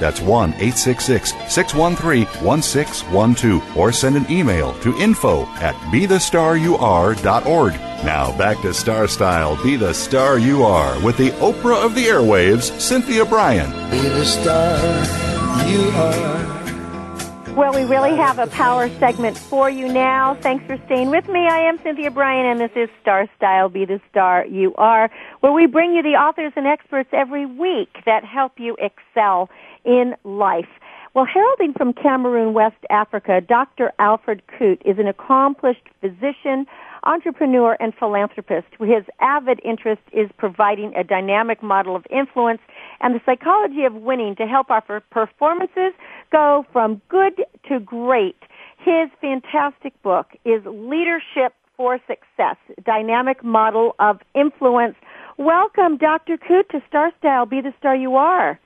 That's 0.00 0.20
1 0.20 0.50
866 0.50 1.32
613 1.48 2.26
1612 2.44 3.76
or 3.76 3.92
send 3.92 4.16
an 4.16 4.30
email 4.30 4.74
to 4.80 4.96
info 4.98 5.44
at 5.56 5.74
bethestaryouare.org. 5.92 7.72
Now 8.04 8.36
back 8.36 8.60
to 8.62 8.74
Star 8.74 9.08
Style 9.08 9.62
Be 9.62 9.76
the 9.76 9.94
Star 9.94 10.38
You 10.38 10.62
Are 10.62 11.00
with 11.02 11.16
the 11.16 11.30
Oprah 11.30 11.84
of 11.84 11.94
the 11.94 12.04
Airwaves, 12.04 12.78
Cynthia 12.80 13.24
Brian. 13.24 13.70
Be 13.90 14.00
the 14.08 14.24
star 14.24 14.78
you 15.66 15.88
are. 15.90 16.54
Well, 17.56 17.72
we 17.72 17.84
really 17.84 18.16
have 18.16 18.40
a 18.40 18.48
power 18.48 18.88
segment 18.98 19.38
for 19.38 19.70
you 19.70 19.86
now. 19.86 20.36
Thanks 20.42 20.66
for 20.66 20.76
staying 20.86 21.10
with 21.10 21.28
me. 21.28 21.46
I 21.46 21.60
am 21.60 21.78
Cynthia 21.84 22.10
Brian, 22.10 22.44
and 22.46 22.58
this 22.60 22.72
is 22.74 22.88
Star 23.00 23.28
Style 23.36 23.68
Be 23.68 23.84
the 23.84 24.00
Star 24.10 24.44
You 24.44 24.74
Are, 24.74 25.08
where 25.38 25.52
we 25.52 25.66
bring 25.66 25.94
you 25.94 26.02
the 26.02 26.16
authors 26.16 26.52
and 26.56 26.66
experts 26.66 27.10
every 27.12 27.46
week 27.46 27.90
that 28.06 28.24
help 28.24 28.58
you 28.58 28.76
excel 28.80 29.48
in 29.84 30.14
life. 30.24 30.68
Well, 31.14 31.26
heralding 31.26 31.74
from 31.74 31.92
Cameroon, 31.92 32.54
West 32.54 32.84
Africa, 32.90 33.40
Dr. 33.40 33.92
Alfred 34.00 34.42
Nkut 34.48 34.82
is 34.84 34.98
an 34.98 35.06
accomplished 35.06 35.86
physician, 36.00 36.66
entrepreneur, 37.04 37.76
and 37.78 37.94
philanthropist. 37.94 38.66
His 38.80 39.04
avid 39.20 39.60
interest 39.64 40.02
is 40.12 40.28
providing 40.38 40.92
a 40.96 41.04
dynamic 41.04 41.62
model 41.62 41.94
of 41.94 42.04
influence 42.10 42.60
and 43.00 43.14
the 43.14 43.20
psychology 43.24 43.84
of 43.84 43.94
winning 43.94 44.34
to 44.36 44.46
help 44.46 44.70
our 44.70 44.82
performances 45.10 45.92
go 46.32 46.66
from 46.72 47.00
good 47.08 47.44
to 47.68 47.78
great. 47.78 48.36
His 48.78 49.08
fantastic 49.20 50.00
book 50.02 50.30
is 50.44 50.62
Leadership 50.66 51.54
for 51.76 51.98
Success, 52.08 52.56
Dynamic 52.84 53.44
Model 53.44 53.94
of 54.00 54.18
Influence. 54.34 54.96
Welcome, 55.38 55.96
Dr. 55.96 56.38
Nkut, 56.38 56.70
to 56.70 56.82
Star 56.88 57.12
Style. 57.18 57.46
Be 57.46 57.60
the 57.60 57.72
star 57.78 57.94
you 57.94 58.16
are. 58.16 58.58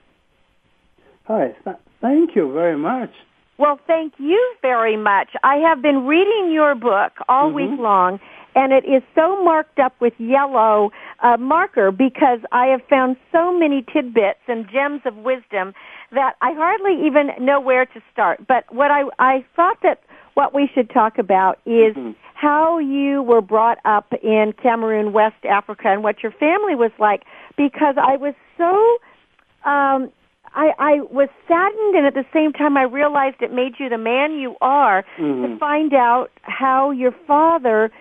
Hi, 1.29 1.53
th- 1.63 1.77
thank 2.01 2.35
you 2.35 2.51
very 2.51 2.75
much. 2.75 3.11
Well, 3.59 3.79
thank 3.85 4.13
you 4.17 4.55
very 4.63 4.97
much. 4.97 5.29
I 5.43 5.57
have 5.57 5.79
been 5.79 6.07
reading 6.07 6.51
your 6.51 6.73
book 6.73 7.11
all 7.29 7.51
Mhm. 7.51 7.53
week 7.53 7.79
long, 7.79 8.19
and 8.55 8.73
it 8.73 8.83
is 8.83 9.03
so 9.13 9.43
marked 9.43 9.79
up 9.79 9.93
with 9.99 10.19
yellow 10.19 10.91
uh, 11.19 11.37
marker 11.37 11.91
because 11.91 12.39
I 12.51 12.67
have 12.67 12.81
found 12.85 13.15
so 13.31 13.53
many 13.53 13.83
tidbits 13.83 14.39
and 14.47 14.67
gems 14.69 15.05
of 15.05 15.17
wisdom 15.17 15.75
that 16.11 16.35
I 16.41 16.53
hardly 16.53 17.05
even 17.05 17.31
know 17.37 17.59
where 17.59 17.85
to 17.85 18.01
start. 18.11 18.47
But 18.47 18.63
what 18.73 18.89
I, 18.89 19.03
I 19.19 19.45
thought 19.55 19.81
that 19.83 20.01
what 20.33 20.53
we 20.55 20.67
should 20.73 20.89
talk 20.89 21.19
about 21.19 21.59
is 21.65 21.95
mm-hmm. 21.95 22.11
how 22.33 22.79
you 22.79 23.21
were 23.21 23.41
brought 23.41 23.77
up 23.85 24.11
in 24.23 24.53
Cameroon, 24.53 25.13
West 25.13 25.45
Africa, 25.45 25.89
and 25.89 26.01
what 26.01 26.23
your 26.23 26.31
family 26.31 26.73
was 26.73 26.91
like. 26.97 27.23
Because 27.55 27.95
I 27.97 28.15
was 28.15 28.33
so, 28.57 29.69
um, 29.69 30.11
I, 30.53 30.71
I 30.79 30.93
was 31.11 31.29
saddened, 31.47 31.95
and 31.95 32.05
at 32.05 32.13
the 32.13 32.25
same 32.33 32.53
time, 32.53 32.77
I 32.77 32.83
realized 32.83 33.37
it 33.41 33.53
made 33.53 33.73
you 33.79 33.89
the 33.89 33.97
man 33.97 34.33
you 34.33 34.55
are 34.61 35.05
mm-hmm. 35.17 35.53
to 35.53 35.59
find 35.59 35.93
out 35.93 36.29
how 36.41 36.91
your 36.91 37.13
father 37.27 37.91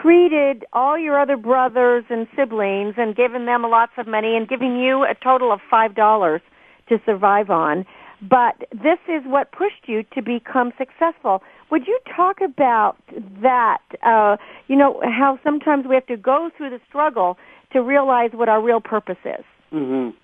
treated 0.00 0.64
all 0.72 0.98
your 0.98 1.20
other 1.20 1.36
brothers 1.36 2.04
and 2.08 2.26
siblings 2.36 2.94
and 2.96 3.14
given 3.14 3.46
them 3.46 3.62
lots 3.62 3.92
of 3.98 4.06
money 4.06 4.36
and 4.36 4.48
giving 4.48 4.78
you 4.78 5.04
a 5.04 5.14
total 5.22 5.52
of 5.52 5.60
five 5.70 5.94
dollars 5.94 6.40
to 6.88 6.98
survive 7.04 7.50
on. 7.50 7.84
But 8.22 8.68
this 8.70 8.98
is 9.08 9.22
what 9.26 9.50
pushed 9.52 9.86
you 9.86 10.04
to 10.14 10.22
become 10.22 10.72
successful. 10.78 11.42
Would 11.70 11.86
you 11.86 11.98
talk 12.14 12.40
about 12.40 12.96
that? 13.42 13.82
Uh, 14.02 14.36
you 14.68 14.76
know, 14.76 15.00
how 15.02 15.38
sometimes 15.42 15.86
we 15.88 15.94
have 15.94 16.06
to 16.06 16.16
go 16.16 16.50
through 16.56 16.70
the 16.70 16.80
struggle 16.88 17.36
to 17.72 17.82
realize 17.82 18.30
what 18.32 18.48
our 18.48 18.62
real 18.62 18.80
purpose 18.80 19.16
is. 19.24 19.44
Mm-hmm. 19.72 20.16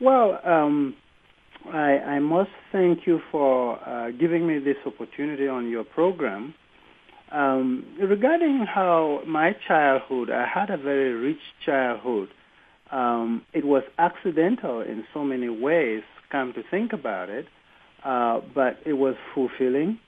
Well, 0.00 0.38
um, 0.44 0.94
I, 1.72 1.98
I, 1.98 2.18
must 2.18 2.50
thank 2.70 3.06
you 3.06 3.20
for 3.32 3.78
uh, 3.88 4.10
giving 4.10 4.46
me 4.46 4.58
this 4.58 4.76
opportunity 4.84 5.48
on 5.48 5.70
your 5.70 5.84
program. 5.84 6.54
Um, 7.32 7.84
regarding 7.98 8.66
how 8.72 9.22
my 9.26 9.56
childhood, 9.66 10.30
I 10.30 10.46
had 10.46 10.68
a 10.68 10.76
very 10.76 11.12
rich 11.12 11.40
childhood. 11.64 12.28
Um, 12.92 13.42
it 13.54 13.64
was 13.64 13.84
accidental 13.98 14.80
in 14.80 15.04
so 15.14 15.24
many 15.24 15.48
ways, 15.48 16.02
come 16.30 16.52
to 16.52 16.62
think 16.70 16.92
about 16.92 17.30
it, 17.30 17.46
uh, 18.04 18.40
but 18.54 18.78
it 18.84 18.92
was 18.92 19.16
fulfilling 19.34 19.98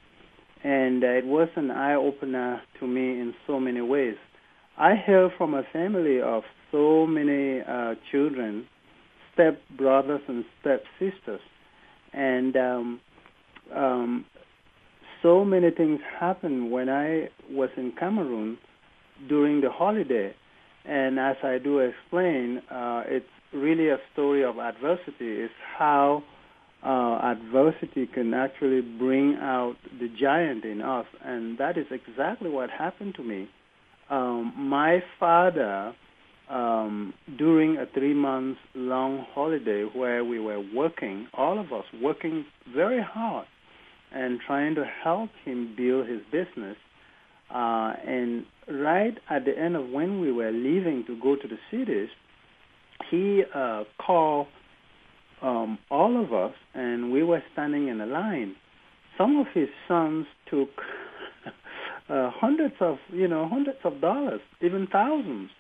and 0.63 1.03
it 1.03 1.25
was 1.25 1.49
an 1.57 1.71
eye 1.71 1.95
opener 1.95 2.61
to 2.79 2.87
me 2.87 3.21
in 3.21 3.35
so 3.47 3.59
many 3.59 3.81
ways. 3.81 4.17
I 4.77 4.95
hail 4.95 5.31
from 5.37 5.55
a 5.55 5.63
family 5.73 6.21
of 6.21 6.43
so 6.71 7.07
many 7.07 7.61
uh, 7.63 7.95
children, 8.11 8.67
step 9.39 9.61
brothers 9.77 10.21
and 10.27 10.45
step 10.61 10.83
sisters, 10.99 11.41
and 12.13 12.57
um, 12.57 13.01
um, 13.75 14.25
so 15.23 15.45
many 15.45 15.71
things 15.71 16.01
happened 16.19 16.73
when 16.73 16.89
I 16.89 17.29
was 17.51 17.71
in 17.77 17.93
Cameroon 17.99 18.59
during 19.29 19.61
the 19.61 19.71
holiday. 19.71 20.35
And 20.85 21.19
as 21.19 21.37
I 21.43 21.59
do 21.59 21.81
explain, 21.81 22.63
uh, 22.71 23.03
it's 23.07 23.27
really 23.53 23.89
a 23.89 23.99
story 24.13 24.43
of 24.45 24.59
adversity. 24.59 25.43
It's 25.43 25.53
how 25.77 26.23
uh, 26.83 27.19
adversity 27.23 28.07
can 28.07 28.33
actually 28.35 28.81
bring 28.81 29.37
out 29.41 29.77
the 30.01 30.09
giant 30.19 30.65
in 30.65 30.81
us, 30.81 31.07
and 31.25 31.59
that 31.59 31.77
is 31.77 31.87
exactly 31.91 32.49
what 32.49 32.71
happened 32.71 33.15
to 33.17 33.23
me. 33.23 33.49
Um, 34.11 34.53
my 34.57 35.03
father, 35.21 35.95
um, 36.49 37.13
during 37.37 37.77
a 37.77 37.87
three 37.93 38.15
months 38.15 38.59
long 38.75 39.27
holiday 39.35 39.85
where 39.95 40.25
we 40.25 40.39
were 40.39 40.63
working, 40.75 41.29
all 41.35 41.59
of 41.59 41.73
us 41.73 41.85
working 42.03 42.45
very 42.75 43.03
hard 43.03 43.47
and 44.13 44.41
trying 44.47 44.75
to 44.75 44.85
help 45.05 45.31
him 45.45 45.75
build 45.77 46.09
his 46.09 46.21
business. 46.33 46.77
Uh, 47.51 47.93
and 48.07 48.45
right 48.71 49.19
at 49.31 49.45
the 49.45 49.59
end 49.59 49.77
of 49.77 49.89
when 49.91 50.21
we 50.21 50.33
were 50.33 50.51
leaving 50.51 51.05
to 51.07 51.19
go 51.21 51.37
to 51.37 51.49
the 51.49 51.59
cities, 51.71 52.09
he 53.11 53.43
uh, 53.55 53.85
called 54.05 54.47
um, 55.43 55.79
all 55.91 56.23
of 56.23 56.33
us, 56.33 56.55
and 56.75 57.13
we 57.13 57.23
were 57.23 57.43
standing 57.53 57.89
in 57.89 58.01
a 58.01 58.07
line. 58.07 58.55
Some 59.17 59.39
of 59.39 59.47
his 59.55 59.69
sons 59.87 60.27
took 60.51 60.69
uh, 62.09 62.31
hundreds 62.35 62.75
of, 62.81 62.97
you 63.13 63.29
know, 63.29 63.49
hundreds 63.49 63.79
of 63.85 64.01
dollars, 64.01 64.41
even 64.61 64.87
thousands. 64.91 65.51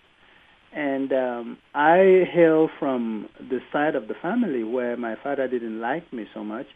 And 0.75 1.13
um, 1.13 1.59
I 1.75 2.25
hail 2.33 2.69
from 2.79 3.29
the 3.39 3.61
side 3.73 3.95
of 3.95 4.09
the 4.09 4.15
family 4.21 4.65
where 4.65 4.97
my 4.97 5.17
father 5.23 5.49
didn't 5.49 5.81
like 5.81 6.13
me 6.13 6.27
so 6.35 6.45
much. 6.45 6.67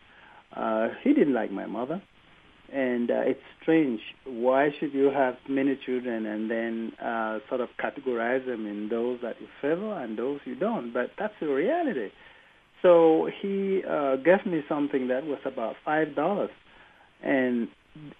Uh, 0.56 0.88
he 1.02 1.12
didn't 1.12 1.34
like 1.34 1.50
my 1.50 1.66
mother. 1.66 2.02
And 2.72 3.10
uh, 3.10 3.20
it's 3.20 3.40
strange. 3.60 4.00
Why 4.24 4.70
should 4.80 4.94
you 4.94 5.10
have 5.10 5.34
many 5.46 5.78
children 5.84 6.24
and 6.24 6.50
then 6.50 6.92
uh, 7.04 7.40
sort 7.48 7.60
of 7.60 7.68
categorize 7.78 8.46
them 8.46 8.66
in 8.66 8.88
those 8.88 9.18
that 9.22 9.36
you 9.40 9.46
favor 9.60 9.92
and 9.92 10.18
those 10.18 10.40
you 10.46 10.54
don't? 10.54 10.92
But 10.92 11.10
that's 11.18 11.34
the 11.38 11.48
reality. 11.48 12.08
So 12.80 13.28
he 13.40 13.82
uh, 13.88 14.16
gave 14.16 14.44
me 14.44 14.62
something 14.68 15.08
that 15.08 15.24
was 15.24 15.38
about 15.44 15.76
five 15.84 16.16
dollars, 16.16 16.50
and 17.22 17.68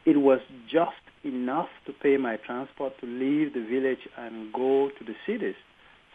it 0.05 0.19
was 0.19 0.41
just 0.71 0.91
enough 1.25 1.69
to 1.87 1.93
pay 1.93 2.17
my 2.17 2.37
transport 2.37 2.93
to 3.01 3.07
leave 3.07 3.55
the 3.55 3.65
village 3.65 4.09
and 4.19 4.53
go 4.53 4.91
to 4.99 5.05
the 5.05 5.15
cities. 5.27 5.55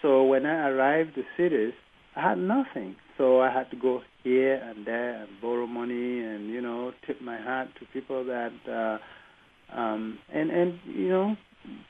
So 0.01 0.23
when 0.23 0.45
I 0.45 0.69
arrived 0.69 1.11
the 1.15 1.23
cities, 1.35 1.73
I 2.15 2.29
had 2.29 2.37
nothing. 2.37 2.95
So 3.17 3.41
I 3.41 3.51
had 3.51 3.69
to 3.71 3.77
go 3.77 4.01
here 4.23 4.55
and 4.55 4.85
there 4.85 5.21
and 5.21 5.29
borrow 5.41 5.65
money 5.65 6.19
and 6.19 6.49
you 6.49 6.61
know 6.61 6.91
tip 7.05 7.21
my 7.21 7.37
hat 7.37 7.69
to 7.79 7.85
people 7.93 8.25
that 8.25 8.51
uh, 8.69 9.77
um, 9.77 10.19
and 10.31 10.51
and 10.51 10.79
you 10.85 11.09
know 11.09 11.35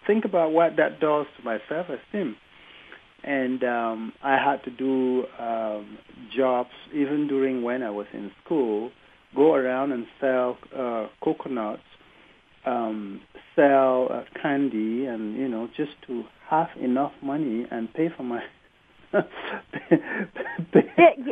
think 0.05 0.23
about 0.23 0.51
what 0.51 0.77
that 0.77 0.99
does 0.99 1.25
to 1.37 1.43
my 1.43 1.57
self-esteem 1.67 2.35
and 3.23 3.63
um, 3.63 4.13
I 4.23 4.37
had 4.37 4.63
to 4.63 4.71
do 4.71 5.25
um, 5.39 5.97
jobs 6.35 6.69
even 6.93 7.27
during 7.27 7.63
when 7.63 7.83
I 7.83 7.89
was 7.89 8.07
in 8.13 8.31
school, 8.43 8.91
go 9.35 9.53
around 9.53 9.91
and 9.91 10.05
sell 10.19 10.57
uh, 10.75 11.07
coconuts, 11.23 11.81
um, 12.65 13.21
sell 13.55 14.07
uh, 14.11 14.23
candy, 14.41 15.05
and 15.05 15.35
you 15.37 15.47
know 15.47 15.67
just 15.75 15.91
to 16.07 16.23
have 16.49 16.69
enough 16.81 17.13
money 17.21 17.65
and 17.71 17.93
pay 17.93 18.09
for 18.15 18.23
my. 18.23 18.41
pay, 19.13 19.21
pay 20.73 20.83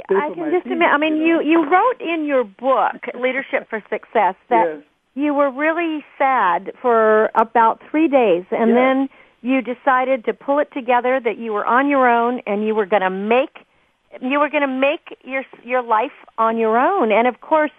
I 0.10 0.32
can 0.34 0.52
just 0.52 0.66
admit. 0.66 0.88
I 0.92 0.98
mean, 0.98 1.18
you, 1.18 1.36
know? 1.36 1.40
you 1.42 1.64
you 1.64 1.70
wrote 1.70 2.02
in 2.02 2.26
your 2.26 2.44
book 2.44 3.02
Leadership 3.20 3.70
for 3.70 3.84
Success 3.90 4.36
that 4.50 4.66
yes. 4.66 4.84
you 5.14 5.34
were 5.34 5.52
really 5.52 6.06
sad 6.18 6.72
for 6.82 7.32
about 7.36 7.82
three 7.92 8.08
days, 8.08 8.46
and 8.52 8.70
yes. 8.70 8.76
then 8.76 9.10
you 9.46 9.62
decided 9.62 10.26
to 10.26 10.34
pull 10.34 10.58
it 10.58 10.70
together 10.74 11.20
that 11.24 11.38
you 11.38 11.54
were 11.54 11.66
on 11.66 11.88
your 11.88 12.10
own 12.10 12.42
and 12.48 12.66
you 12.66 12.74
were 12.74 12.88
going 12.88 13.04
to 13.04 13.12
make 13.12 13.60
you 14.22 14.40
were 14.40 14.50
going 14.50 14.62
to 14.62 14.68
make 14.68 15.18
your 15.24 15.44
your 15.64 15.84
life 15.84 16.18
on 16.38 16.58
your 16.58 16.78
own 16.78 17.12
and 17.12 17.28
of 17.28 17.42
course 17.42 17.72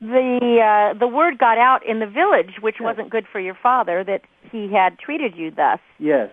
the 0.00 0.92
uh, 0.94 0.98
the 0.98 1.08
word 1.08 1.38
got 1.38 1.58
out 1.58 1.84
in 1.86 1.98
the 1.98 2.06
village 2.06 2.54
which 2.60 2.76
yes. 2.80 2.84
wasn't 2.84 3.10
good 3.10 3.26
for 3.30 3.40
your 3.40 3.56
father 3.60 4.04
that 4.04 4.22
he 4.50 4.72
had 4.72 4.98
treated 4.98 5.36
you 5.36 5.50
thus 5.50 5.80
yes 5.98 6.30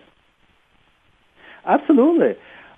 absolutely 1.64 2.34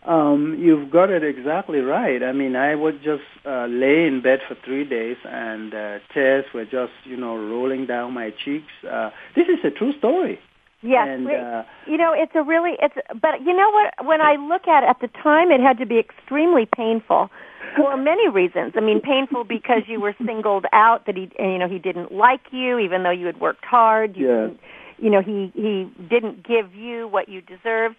um, 0.09 0.57
you've 0.59 0.91
got 0.91 1.11
it 1.11 1.23
exactly 1.23 1.81
right. 1.81 2.23
I 2.23 2.33
mean, 2.33 2.57
I 2.57 2.75
would 2.75 3.03
just 3.03 3.25
uh, 3.45 3.67
lay 3.67 4.07
in 4.07 4.23
bed 4.23 4.39
for 4.49 4.57
three 4.65 4.85
days, 4.89 5.19
and 5.25 5.75
uh, 5.75 5.99
tears 6.15 6.47
were 6.55 6.65
just, 6.65 6.93
you 7.05 7.17
know, 7.17 7.37
rolling 7.37 7.85
down 7.87 8.15
my 8.15 8.31
cheeks. 8.31 8.73
Uh, 8.91 9.11
this 9.37 9.49
is 9.49 9.59
a 9.65 9.71
true 9.71 9.93
story. 9.99 10.39
Yes, 10.81 11.09
and, 11.11 11.27
uh, 11.29 11.65
you 11.89 11.97
know 11.97 12.15
it's 12.17 12.31
a 12.37 12.43
really 12.43 12.77
it's 12.81 12.95
but 13.21 13.41
you 13.45 13.53
know 13.53 13.69
what 13.71 14.07
when 14.07 14.21
I 14.21 14.37
look 14.37 14.69
at 14.69 14.85
it, 14.85 14.89
at 14.89 15.01
the 15.01 15.09
time 15.09 15.51
it 15.51 15.61
had 15.61 15.77
to 15.79 15.87
be 15.87 15.99
extremely 15.99 16.67
painful 16.67 17.31
for 17.77 17.97
many 17.97 18.29
reasons. 18.29 18.73
I 18.77 18.81
mean 18.81 19.01
painful 19.01 19.45
because 19.45 19.83
you 19.87 20.01
were 20.01 20.15
singled 20.25 20.67
out 20.73 21.07
that 21.07 21.17
he 21.17 21.31
you 21.39 21.59
know 21.59 21.69
he 21.69 21.79
didn't 21.79 22.13
like 22.13 22.41
you 22.51 22.79
even 22.79 23.03
though 23.03 23.11
you 23.11 23.27
had 23.27 23.41
worked 23.41 23.65
hard. 23.65 24.17
You 24.17 24.29
yes. 24.29 24.51
you 24.99 25.11
know 25.11 25.23
he 25.23 25.53
he 25.55 25.91
didn't 26.09 26.47
give 26.47 26.75
you 26.75 27.09
what 27.09 27.29
you 27.29 27.41
deserved. 27.41 27.97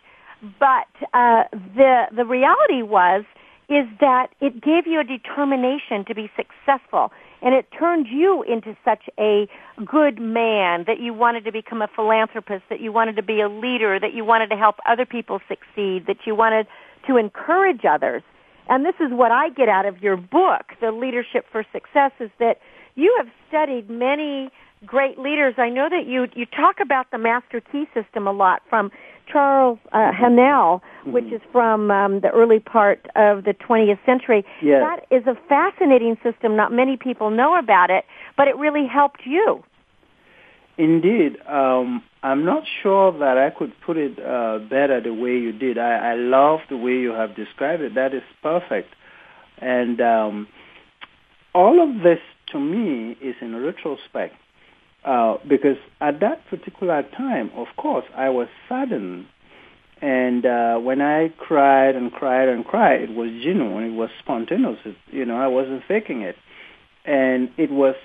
But 0.59 0.87
uh 1.13 1.43
the 1.75 2.05
the 2.15 2.25
reality 2.25 2.81
was 2.81 3.23
is 3.69 3.85
that 3.99 4.29
it 4.41 4.61
gave 4.61 4.87
you 4.87 4.99
a 4.99 5.03
determination 5.03 6.03
to 6.05 6.15
be 6.15 6.31
successful 6.35 7.11
and 7.41 7.55
it 7.55 7.67
turned 7.77 8.07
you 8.07 8.43
into 8.43 8.75
such 8.83 9.03
a 9.17 9.47
good 9.85 10.19
man 10.19 10.83
that 10.87 10.99
you 10.99 11.13
wanted 11.13 11.45
to 11.45 11.51
become 11.51 11.81
a 11.81 11.87
philanthropist, 11.87 12.63
that 12.69 12.81
you 12.81 12.91
wanted 12.91 13.15
to 13.15 13.23
be 13.23 13.39
a 13.39 13.47
leader, 13.47 13.99
that 13.99 14.13
you 14.13 14.25
wanted 14.25 14.49
to 14.49 14.57
help 14.57 14.75
other 14.85 15.05
people 15.05 15.39
succeed, 15.47 16.05
that 16.07 16.17
you 16.25 16.35
wanted 16.35 16.67
to 17.07 17.17
encourage 17.17 17.85
others. 17.85 18.23
And 18.69 18.85
this 18.85 18.95
is 18.99 19.11
what 19.11 19.31
I 19.31 19.49
get 19.49 19.67
out 19.67 19.85
of 19.85 20.01
your 20.01 20.15
book, 20.15 20.73
The 20.79 20.91
Leadership 20.91 21.45
for 21.51 21.65
Success, 21.73 22.11
is 22.19 22.29
that 22.39 22.59
you 22.95 23.13
have 23.17 23.27
studied 23.47 23.89
many 23.89 24.51
great 24.85 25.17
leaders. 25.17 25.55
I 25.57 25.69
know 25.69 25.89
that 25.89 26.05
you 26.07 26.27
you 26.35 26.45
talk 26.45 26.75
about 26.79 27.11
the 27.11 27.17
master 27.17 27.61
key 27.61 27.85
system 27.93 28.27
a 28.27 28.31
lot 28.31 28.61
from 28.69 28.91
Charles 29.31 29.79
uh, 29.91 30.11
Haanel, 30.11 30.81
mm-hmm. 30.81 31.11
which 31.11 31.25
is 31.25 31.41
from 31.51 31.91
um, 31.91 32.21
the 32.21 32.29
early 32.29 32.59
part 32.59 33.05
of 33.15 33.43
the 33.43 33.53
20th 33.53 34.03
century. 34.05 34.45
Yes. 34.61 34.81
That 34.81 35.15
is 35.15 35.25
a 35.27 35.35
fascinating 35.47 36.17
system. 36.23 36.55
Not 36.55 36.71
many 36.71 36.97
people 36.97 37.29
know 37.29 37.57
about 37.57 37.89
it, 37.89 38.05
but 38.37 38.47
it 38.47 38.55
really 38.55 38.87
helped 38.87 39.21
you. 39.25 39.63
Indeed. 40.79 41.37
Um, 41.47 42.01
I'm 42.23 42.43
not 42.45 42.63
sure 42.81 43.11
that 43.19 43.37
I 43.37 43.51
could 43.51 43.73
put 43.85 43.97
it 43.97 44.17
uh, 44.17 44.59
better 44.69 44.99
the 45.01 45.13
way 45.13 45.37
you 45.37 45.51
did. 45.51 45.77
I, 45.77 46.11
I 46.11 46.15
love 46.15 46.59
the 46.69 46.77
way 46.77 46.93
you 46.93 47.11
have 47.11 47.35
described 47.35 47.83
it. 47.83 47.93
That 47.95 48.13
is 48.13 48.23
perfect. 48.41 48.89
And 49.61 50.01
um, 50.01 50.47
all 51.53 51.81
of 51.81 52.01
this, 52.01 52.19
to 52.51 52.59
me, 52.59 53.17
is 53.21 53.35
in 53.41 53.55
retrospect. 53.55 54.35
Uh, 55.05 55.37
because 55.47 55.77
at 56.01 56.19
that 56.19 56.45
particular 56.49 57.03
time, 57.15 57.51
of 57.55 57.67
course, 57.77 58.05
I 58.15 58.29
was 58.29 58.47
saddened. 58.67 59.27
And 60.01 60.45
uh, 60.45 60.77
when 60.77 61.01
I 61.01 61.29
cried 61.37 61.95
and 61.95 62.11
cried 62.11 62.47
and 62.47 62.65
cried, 62.65 63.01
it 63.01 63.09
was 63.09 63.29
genuine. 63.43 63.83
It 63.83 63.95
was 63.95 64.09
spontaneous. 64.19 64.79
It, 64.85 64.95
you 65.11 65.25
know, 65.25 65.37
I 65.37 65.47
wasn't 65.47 65.83
faking 65.87 66.21
it. 66.21 66.35
And 67.05 67.49
it 67.57 67.71
was 67.71 67.95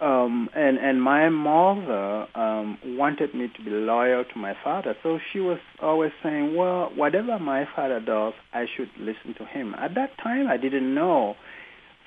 um, 0.00 0.50
and 0.54 0.76
and 0.78 1.02
my 1.02 1.30
mother 1.30 2.26
um, 2.34 2.78
wanted 2.84 3.34
me 3.34 3.48
to 3.56 3.64
be 3.64 3.70
loyal 3.70 4.24
to 4.24 4.38
my 4.38 4.54
father, 4.62 4.94
so 5.02 5.18
she 5.32 5.40
was 5.40 5.58
always 5.80 6.12
saying, 6.22 6.54
"Well, 6.54 6.92
whatever 6.94 7.38
my 7.38 7.66
father 7.74 8.00
does, 8.00 8.34
I 8.52 8.66
should 8.76 8.90
listen 8.98 9.34
to 9.38 9.46
him." 9.46 9.74
At 9.74 9.94
that 9.94 10.10
time, 10.22 10.48
I 10.48 10.58
didn't 10.58 10.94
know. 10.94 11.36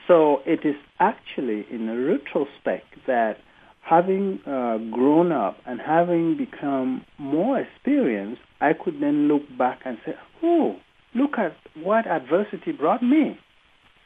So 0.08 0.42
it 0.46 0.60
is 0.64 0.76
actually 1.00 1.66
in 1.72 1.88
retrospect 2.06 3.08
that 3.08 3.38
having 3.82 4.40
uh, 4.46 4.78
grown 4.92 5.32
up 5.32 5.58
and 5.66 5.80
having 5.80 6.38
become 6.38 7.06
more 7.18 7.60
experienced, 7.60 8.42
I 8.62 8.74
could 8.74 9.00
then 9.02 9.28
look 9.28 9.42
back 9.58 9.80
and 9.84 9.98
say, 10.06 10.14
"Oh, 10.44 10.76
look 11.16 11.40
at 11.40 11.56
what 11.76 12.06
adversity 12.06 12.72
brought 12.72 13.02
me." 13.02 13.40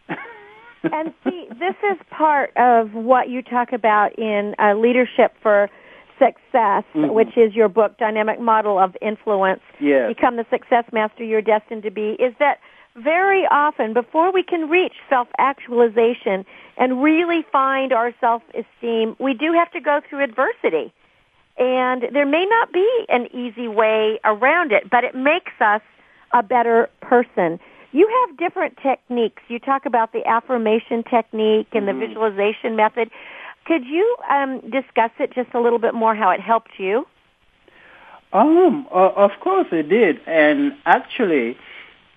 and 0.92 1.14
see, 1.24 1.48
this 1.60 1.76
is 1.92 1.98
part 2.10 2.56
of 2.58 2.94
what 2.94 3.30
you 3.30 3.42
talk 3.42 3.72
about 3.74 4.18
in 4.18 4.56
uh, 4.60 4.74
Leadership 4.76 5.34
for 5.42 5.70
Success, 6.20 6.84
mm-hmm. 6.94 7.10
which 7.10 7.38
is 7.38 7.56
your 7.56 7.70
book, 7.70 7.98
Dynamic 7.98 8.40
Model 8.40 8.78
of 8.78 8.96
Influence. 9.02 9.62
Yes. 9.80 10.10
Become 10.10 10.38
the 10.38 10.46
success 10.50 10.86
master 10.92 11.24
you're 11.24 11.42
destined 11.42 11.84
to 11.84 11.92
be. 11.92 12.12
Is 12.20 12.34
that 12.40 12.60
very 12.96 13.46
often, 13.50 13.94
before 13.94 14.32
we 14.32 14.44
can 14.44 14.70
reach 14.70 14.94
self-actualization 15.10 16.46
and 16.78 17.02
really 17.02 17.44
find 17.52 17.92
our 17.92 18.14
self-esteem, 18.20 19.16
we 19.20 19.34
do 19.34 19.54
have 19.54 19.72
to 19.72 19.80
go 19.80 20.02
through 20.08 20.24
adversity. 20.24 20.94
And 21.58 22.04
there 22.12 22.26
may 22.26 22.46
not 22.46 22.72
be 22.72 23.06
an 23.10 23.28
easy 23.34 23.68
way 23.68 24.20
around 24.24 24.72
it, 24.72 24.90
but 24.90 25.04
it 25.04 25.16
makes 25.16 25.54
us 25.60 25.82
a 26.34 26.44
better 26.44 26.90
person. 27.02 27.60
You 27.94 28.10
have 28.28 28.38
different 28.38 28.78
techniques. 28.82 29.42
You 29.48 29.60
talk 29.60 29.86
about 29.86 30.12
the 30.14 30.26
affirmation 30.28 31.04
technique 31.04 31.68
and 31.74 31.88
mm-hmm. 31.88 32.00
the 32.00 32.08
visualization 32.08 32.76
method. 32.76 33.10
Could 33.66 33.86
you 33.86 34.18
um, 34.30 34.60
discuss 34.62 35.12
it 35.20 35.34
just 35.34 35.54
a 35.54 35.62
little 35.62 35.80
bit 35.80 35.94
more, 35.94 36.16
how 36.16 36.32
it 36.32 36.42
helped 36.42 36.72
you? 36.78 37.06
Um, 38.34 38.88
uh, 38.92 39.10
of 39.16 39.32
course 39.42 39.68
it 39.72 39.90
did. 39.90 40.20
And 40.26 40.74
actually, 40.86 41.56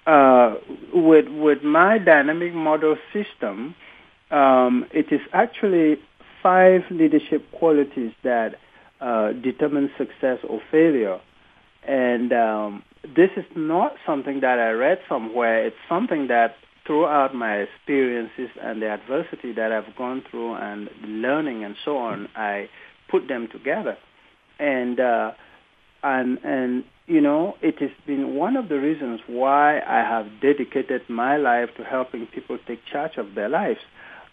uh, 0.06 0.54
with, 0.94 1.28
with 1.28 1.62
my 1.62 1.98
dynamic 1.98 2.54
model 2.54 2.96
system, 3.12 3.74
um, 4.30 4.86
it 4.92 5.12
is 5.12 5.20
actually 5.34 6.00
five 6.42 6.82
leadership 6.90 7.44
qualities 7.52 8.12
that 8.24 8.54
uh, 9.00 9.32
determine 9.32 9.90
success 9.98 10.38
or 10.48 10.62
failure. 10.70 11.20
And 11.86 12.32
um, 12.32 12.82
this 13.14 13.30
is 13.36 13.44
not 13.54 13.92
something 14.06 14.40
that 14.40 14.58
I 14.58 14.70
read 14.70 14.98
somewhere. 15.08 15.66
It's 15.66 15.76
something 15.88 16.28
that 16.28 16.56
throughout 16.86 17.34
my 17.34 17.56
experiences 17.56 18.48
and 18.60 18.80
the 18.80 18.88
adversity 18.88 19.52
that 19.52 19.72
I've 19.72 19.94
gone 19.96 20.22
through 20.30 20.54
and 20.54 20.88
learning 21.04 21.64
and 21.64 21.76
so 21.84 21.98
on, 21.98 22.28
I 22.36 22.68
put 23.10 23.28
them 23.28 23.48
together. 23.50 23.96
And 24.58 24.98
uh, 25.00 25.32
and 26.02 26.38
and 26.44 26.84
you 27.06 27.20
know, 27.20 27.56
it 27.62 27.78
has 27.80 27.90
been 28.06 28.34
one 28.34 28.56
of 28.56 28.68
the 28.68 28.78
reasons 28.80 29.20
why 29.26 29.80
I 29.80 29.98
have 29.98 30.26
dedicated 30.40 31.02
my 31.08 31.36
life 31.36 31.70
to 31.76 31.84
helping 31.84 32.26
people 32.26 32.58
take 32.66 32.80
charge 32.90 33.16
of 33.16 33.34
their 33.34 33.48
lives. 33.48 33.80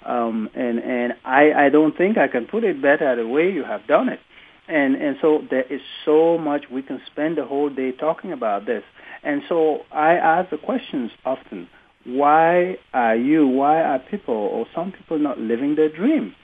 Um, 0.05 0.49
and 0.55 0.79
and 0.79 1.13
I, 1.23 1.65
I 1.65 1.69
don't 1.69 1.95
think 1.97 2.17
I 2.17 2.27
can 2.27 2.45
put 2.45 2.63
it 2.63 2.81
better 2.81 3.15
the 3.15 3.27
way 3.27 3.51
you 3.51 3.63
have 3.63 3.87
done 3.87 4.09
it. 4.09 4.19
And, 4.67 4.95
and 4.95 5.17
so 5.21 5.41
there 5.49 5.63
is 5.63 5.81
so 6.05 6.37
much 6.37 6.65
we 6.71 6.81
can 6.81 7.01
spend 7.11 7.37
the 7.37 7.45
whole 7.45 7.69
day 7.69 7.91
talking 7.91 8.31
about 8.31 8.65
this. 8.65 8.83
And 9.23 9.41
so 9.49 9.79
I 9.91 10.13
ask 10.13 10.49
the 10.49 10.57
questions 10.57 11.11
often, 11.25 11.67
why 12.05 12.77
are 12.93 13.15
you, 13.15 13.47
why 13.47 13.81
are 13.81 13.99
people 13.99 14.35
or 14.35 14.65
some 14.75 14.91
people 14.91 15.19
not 15.19 15.37
living 15.37 15.75
their 15.75 15.89
dream? 15.89 16.35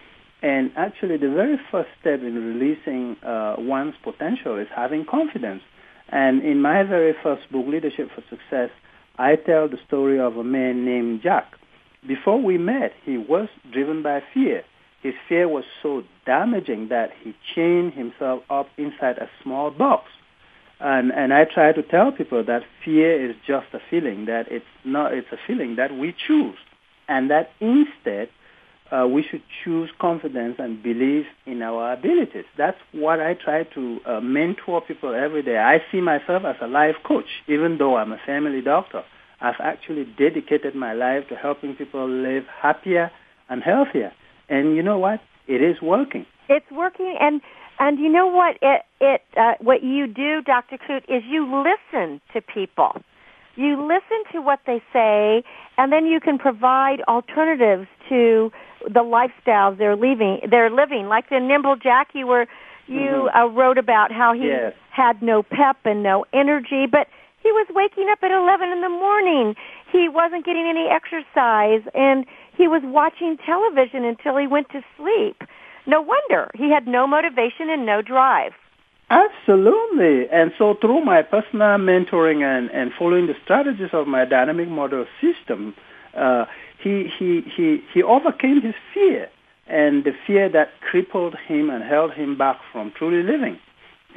And 0.42 0.72
actually 0.78 1.18
the 1.18 1.30
very 1.30 1.58
first 1.72 1.90
step 2.00 2.22
in 2.22 2.36
releasing 2.36 3.18
uh, 3.24 3.56
one's 3.58 3.96
potential 4.04 4.58
is 4.58 4.68
having 4.74 5.06
confidence. 5.10 5.62
And 6.10 6.44
in 6.44 6.62
my 6.62 6.84
very 6.84 7.14
first 7.22 7.50
book, 7.52 7.66
Leadership 7.68 8.10
for 8.16 8.24
Success, 8.30 8.70
I 9.18 9.36
tell 9.36 9.68
the 9.68 9.78
story 9.86 10.20
of 10.20 10.38
a 10.38 10.44
man 10.44 10.86
named 10.86 11.22
Jack. 11.22 11.54
Before 12.08 12.42
we 12.42 12.58
met, 12.58 12.94
he 13.04 13.18
was 13.18 13.50
driven 13.72 14.02
by 14.02 14.22
fear 14.34 14.64
his 15.02 15.14
fear 15.28 15.48
was 15.48 15.64
so 15.82 16.04
damaging 16.26 16.90
that 16.90 17.12
he 17.24 17.34
chained 17.56 17.94
himself 17.94 18.44
up 18.50 18.68
inside 18.78 19.18
a 19.18 19.30
small 19.42 19.72
box. 19.72 20.06
And, 20.80 21.12
and 21.12 21.34
I 21.34 21.46
try 21.46 21.72
to 21.74 21.84
tell 21.84 22.12
people 22.12 22.44
that 22.46 22.64
fear 22.84 23.30
is 23.30 23.36
just 23.46 23.68
a 23.74 23.80
feeling, 23.90 24.26
that 24.26 24.46
it's 24.50 24.66
not, 24.86 25.14
it's 25.14 25.28
a 25.32 25.38
feeling 25.46 25.76
that 25.76 25.94
we 25.94 26.16
choose. 26.28 26.58
And 27.08 27.30
that 27.32 27.52
instead, 27.60 28.30
uh, 28.92 29.08
we 29.08 29.24
should 29.24 29.44
choose 29.64 29.90
confidence 30.00 30.56
and 30.58 30.82
believe 30.82 31.26
in 31.46 31.62
our 31.62 31.94
abilities. 31.94 32.46
That's 32.58 32.78
what 32.92 33.20
I 33.20 33.34
try 33.36 33.64
to 33.76 34.00
uh, 34.06 34.20
mentor 34.22 34.82
people 34.82 35.14
every 35.14 35.44
day. 35.44 35.58
I 35.58 35.80
see 35.92 36.02
myself 36.02 36.44
as 36.46 36.56
a 36.62 36.68
life 36.68 36.96
coach, 37.04 37.28
even 37.48 37.78
though 37.78 37.98
I'm 37.98 38.12
a 38.12 38.20
family 38.26 38.62
doctor. 38.62 39.04
I've 39.42 39.60
actually 39.60 40.06
dedicated 40.18 40.76
my 40.76 40.94
life 40.94 41.28
to 41.30 41.36
helping 41.36 41.76
people 41.76 42.08
live 42.08 42.46
happier 42.62 43.12
and 43.48 43.62
healthier. 43.62 44.12
And 44.50 44.76
you 44.76 44.84
know 44.84 44.98
what? 44.98 45.20
It 45.48 45.62
is 45.62 45.82
working. 45.82 46.26
It's 46.48 46.70
working, 46.72 47.16
and 47.20 47.42
and 47.80 48.00
you 48.00 48.10
know 48.10 48.28
what? 48.28 48.58
It 48.62 48.82
it 49.00 49.22
uh, 49.38 49.54
what 49.60 49.84
you 49.84 50.08
do, 50.08 50.42
Dr. 50.42 50.78
Nkut, 50.78 51.04
is 51.08 51.24
you 51.28 51.46
listen 51.46 52.22
to 52.34 52.42
people. 52.42 53.02
You 53.56 53.82
listen 53.82 54.24
to 54.32 54.42
what 54.42 54.60
they 54.66 54.82
say, 54.94 55.44
and 55.78 55.92
then 55.92 56.06
you 56.06 56.20
can 56.20 56.38
provide 56.38 57.02
alternatives 57.08 57.88
to 58.08 58.52
the 58.84 59.02
lifestyles 59.02 59.78
they're 59.78 59.96
living. 59.96 60.40
They're 60.50 60.70
living, 60.70 61.08
like 61.08 61.30
the 61.30 61.40
nimble 61.40 61.76
Jack 61.76 62.10
you 62.14 62.28
were 62.28 62.48
you 62.88 63.30
mm-hmm. 63.30 63.38
uh, 63.38 63.48
wrote 63.48 63.78
about 63.78 64.12
how 64.12 64.34
he 64.34 64.48
yes. 64.48 64.74
had 64.90 65.22
no 65.22 65.44
pep 65.44 65.78
and 65.86 66.02
no 66.02 66.26
energy, 66.34 66.86
but 66.90 67.08
he 67.42 67.52
was 67.52 67.68
waking 67.70 68.08
up 68.12 68.20
at 68.24 68.32
11 68.32 68.70
in 68.70 68.82
the 68.82 68.90
morning. 68.90 69.56
He 69.92 70.10
wasn't 70.10 70.46
getting 70.46 70.66
any 70.68 70.88
exercise 70.90 71.82
and 71.94 72.26
he 72.60 72.68
was 72.68 72.82
watching 72.84 73.38
television 73.46 74.04
until 74.04 74.36
he 74.36 74.46
went 74.46 74.68
to 74.70 74.82
sleep. 74.98 75.42
No 75.88 76.02
wonder 76.02 76.52
he 76.56 76.70
had 76.70 76.86
no 76.88 77.08
motivation 77.08 77.70
and 77.70 77.86
no 77.86 78.02
drive. 78.02 78.52
Absolutely. 79.10 80.30
And 80.30 80.52
so 80.58 80.76
through 80.82 81.06
my 81.06 81.22
personal 81.22 81.80
mentoring 81.80 82.44
and, 82.44 82.70
and 82.72 82.92
following 83.00 83.28
the 83.28 83.36
strategies 83.46 83.92
of 83.94 84.08
my 84.08 84.26
dynamic 84.26 84.68
model 84.68 85.06
system, 85.22 85.74
uh, 86.14 86.46
he, 86.84 87.10
he, 87.18 87.42
he, 87.56 87.82
he 87.94 88.04
overcame 88.04 88.62
his 88.62 88.76
fear 88.94 89.30
and 89.66 90.04
the 90.04 90.12
fear 90.28 90.50
that 90.50 90.82
crippled 90.82 91.36
him 91.48 91.70
and 91.70 91.82
held 91.82 92.12
him 92.12 92.38
back 92.38 92.60
from 92.74 92.92
truly 92.92 93.24
living. 93.24 93.58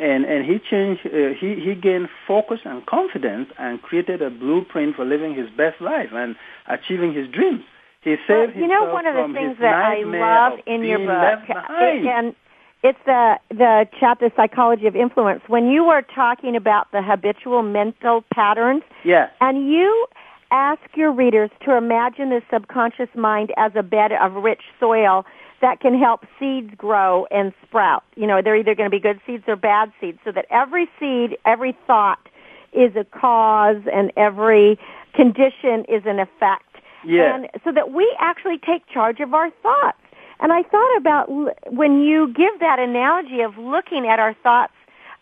And, 0.00 0.24
and 0.24 0.44
he 0.44 0.58
changed, 0.58 1.06
uh, 1.06 1.38
he, 1.38 1.54
he 1.54 1.76
gained 1.76 2.08
focus 2.26 2.58
and 2.64 2.84
confidence 2.86 3.50
and 3.56 3.80
created 3.80 4.20
a 4.20 4.30
blueprint 4.30 4.96
for 4.96 5.04
living 5.04 5.32
his 5.36 5.48
best 5.50 5.80
life 5.80 6.10
and 6.12 6.34
achieving 6.66 7.14
his 7.14 7.28
dreams. 7.28 7.62
He 8.02 8.16
well, 8.28 8.50
you 8.50 8.66
know 8.66 8.92
one 8.92 9.06
of 9.06 9.14
the 9.14 9.32
things 9.32 9.56
that 9.60 9.74
I 9.74 10.02
love 10.02 10.58
in 10.66 10.82
your 10.82 10.98
book, 10.98 11.48
and 11.48 12.34
it's 12.82 12.98
the 13.06 13.38
the 13.48 13.86
chapter 14.00 14.30
psychology 14.34 14.86
of 14.88 14.96
influence. 14.96 15.42
When 15.46 15.68
you 15.68 15.84
were 15.84 16.02
talking 16.02 16.56
about 16.56 16.90
the 16.90 17.00
habitual 17.00 17.62
mental 17.62 18.24
patterns, 18.34 18.82
yes. 19.04 19.30
and 19.40 19.70
you 19.70 20.06
ask 20.50 20.80
your 20.96 21.12
readers 21.12 21.50
to 21.64 21.76
imagine 21.76 22.30
the 22.30 22.42
subconscious 22.52 23.08
mind 23.14 23.52
as 23.56 23.72
a 23.76 23.84
bed 23.84 24.10
of 24.12 24.34
rich 24.34 24.62
soil 24.80 25.24
that 25.60 25.78
can 25.80 25.96
help 25.96 26.26
seeds 26.40 26.74
grow 26.76 27.26
and 27.30 27.52
sprout. 27.62 28.02
You 28.16 28.26
know, 28.26 28.42
they're 28.42 28.56
either 28.56 28.74
going 28.74 28.90
to 28.90 28.94
be 28.94 29.00
good 29.00 29.20
seeds 29.24 29.44
or 29.46 29.54
bad 29.54 29.92
seeds, 30.00 30.18
so 30.24 30.32
that 30.32 30.46
every 30.50 30.90
seed, 30.98 31.38
every 31.46 31.76
thought 31.86 32.28
is 32.72 32.96
a 32.96 33.04
cause 33.04 33.82
and 33.92 34.12
every 34.16 34.76
condition 35.14 35.84
is 35.88 36.02
an 36.04 36.18
effect 36.18 36.71
yeah. 37.06 37.34
And 37.34 37.48
so 37.64 37.72
that 37.72 37.92
we 37.92 38.14
actually 38.18 38.58
take 38.58 38.86
charge 38.92 39.20
of 39.20 39.34
our 39.34 39.50
thoughts. 39.62 39.98
And 40.40 40.52
I 40.52 40.62
thought 40.62 40.96
about 40.96 41.26
when 41.72 42.00
you 42.02 42.26
give 42.28 42.58
that 42.60 42.78
analogy 42.78 43.42
of 43.42 43.56
looking 43.58 44.08
at 44.08 44.18
our 44.18 44.34
thoughts 44.42 44.72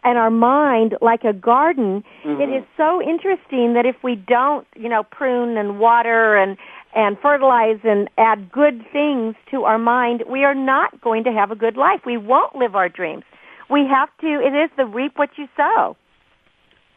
and 0.02 0.16
our 0.16 0.30
mind 0.30 0.96
like 1.02 1.24
a 1.24 1.34
garden, 1.34 2.02
mm-hmm. 2.24 2.40
it 2.40 2.48
is 2.48 2.64
so 2.76 3.02
interesting 3.02 3.74
that 3.74 3.84
if 3.84 3.96
we 4.02 4.16
don't, 4.16 4.66
you 4.74 4.88
know, 4.88 5.02
prune 5.02 5.58
and 5.58 5.78
water 5.78 6.36
and 6.36 6.56
and 6.94 7.16
fertilize 7.20 7.78
and 7.84 8.10
add 8.18 8.50
good 8.50 8.84
things 8.92 9.36
to 9.50 9.62
our 9.62 9.78
mind, 9.78 10.24
we 10.28 10.42
are 10.42 10.54
not 10.54 11.00
going 11.00 11.22
to 11.24 11.30
have 11.30 11.50
a 11.50 11.54
good 11.54 11.76
life. 11.76 12.00
We 12.04 12.16
won't 12.16 12.56
live 12.56 12.74
our 12.74 12.88
dreams. 12.88 13.22
we 13.70 13.86
have 13.86 14.08
to, 14.20 14.26
it 14.26 14.54
is 14.54 14.70
the 14.76 14.84
reap 14.84 15.12
what 15.16 15.30
you 15.36 15.46
sow. 15.56 15.96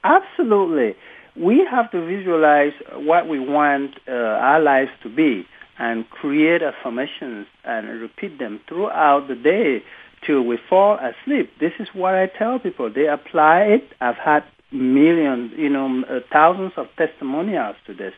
Absolutely. 0.04 0.96
We 1.36 1.66
have 1.70 1.90
to 1.92 2.06
visualize 2.06 2.74
what 2.94 3.28
we 3.28 3.40
want 3.40 3.96
uh, 4.08 4.12
our 4.12 4.60
lives 4.60 4.92
to 5.04 5.10
be 5.10 5.46
and 5.80 6.08
create 6.10 6.62
affirmations 6.62 7.48
and 7.64 7.88
repeat 8.02 8.38
them 8.38 8.62
throughout 8.68 9.28
the 9.28 9.36
day 9.36 9.84
till 10.26 10.44
we 10.44 10.58
fall 10.70 11.00
asleep. 11.00 11.52
This 11.60 11.74
is 11.80 11.88
what 11.94 12.14
I 12.14 12.28
tell 12.28 12.60
people. 12.60 12.92
They 12.94 13.08
apply 13.08 13.62
it. 13.64 13.92
I've 14.00 14.18
had 14.18 14.44
millions, 14.72 15.54
you 15.58 15.70
know, 15.70 16.04
uh, 16.04 16.20
thousands 16.32 16.74
of 16.78 16.88
testimonials 16.98 17.76
to 17.88 17.94
this. 17.94 18.14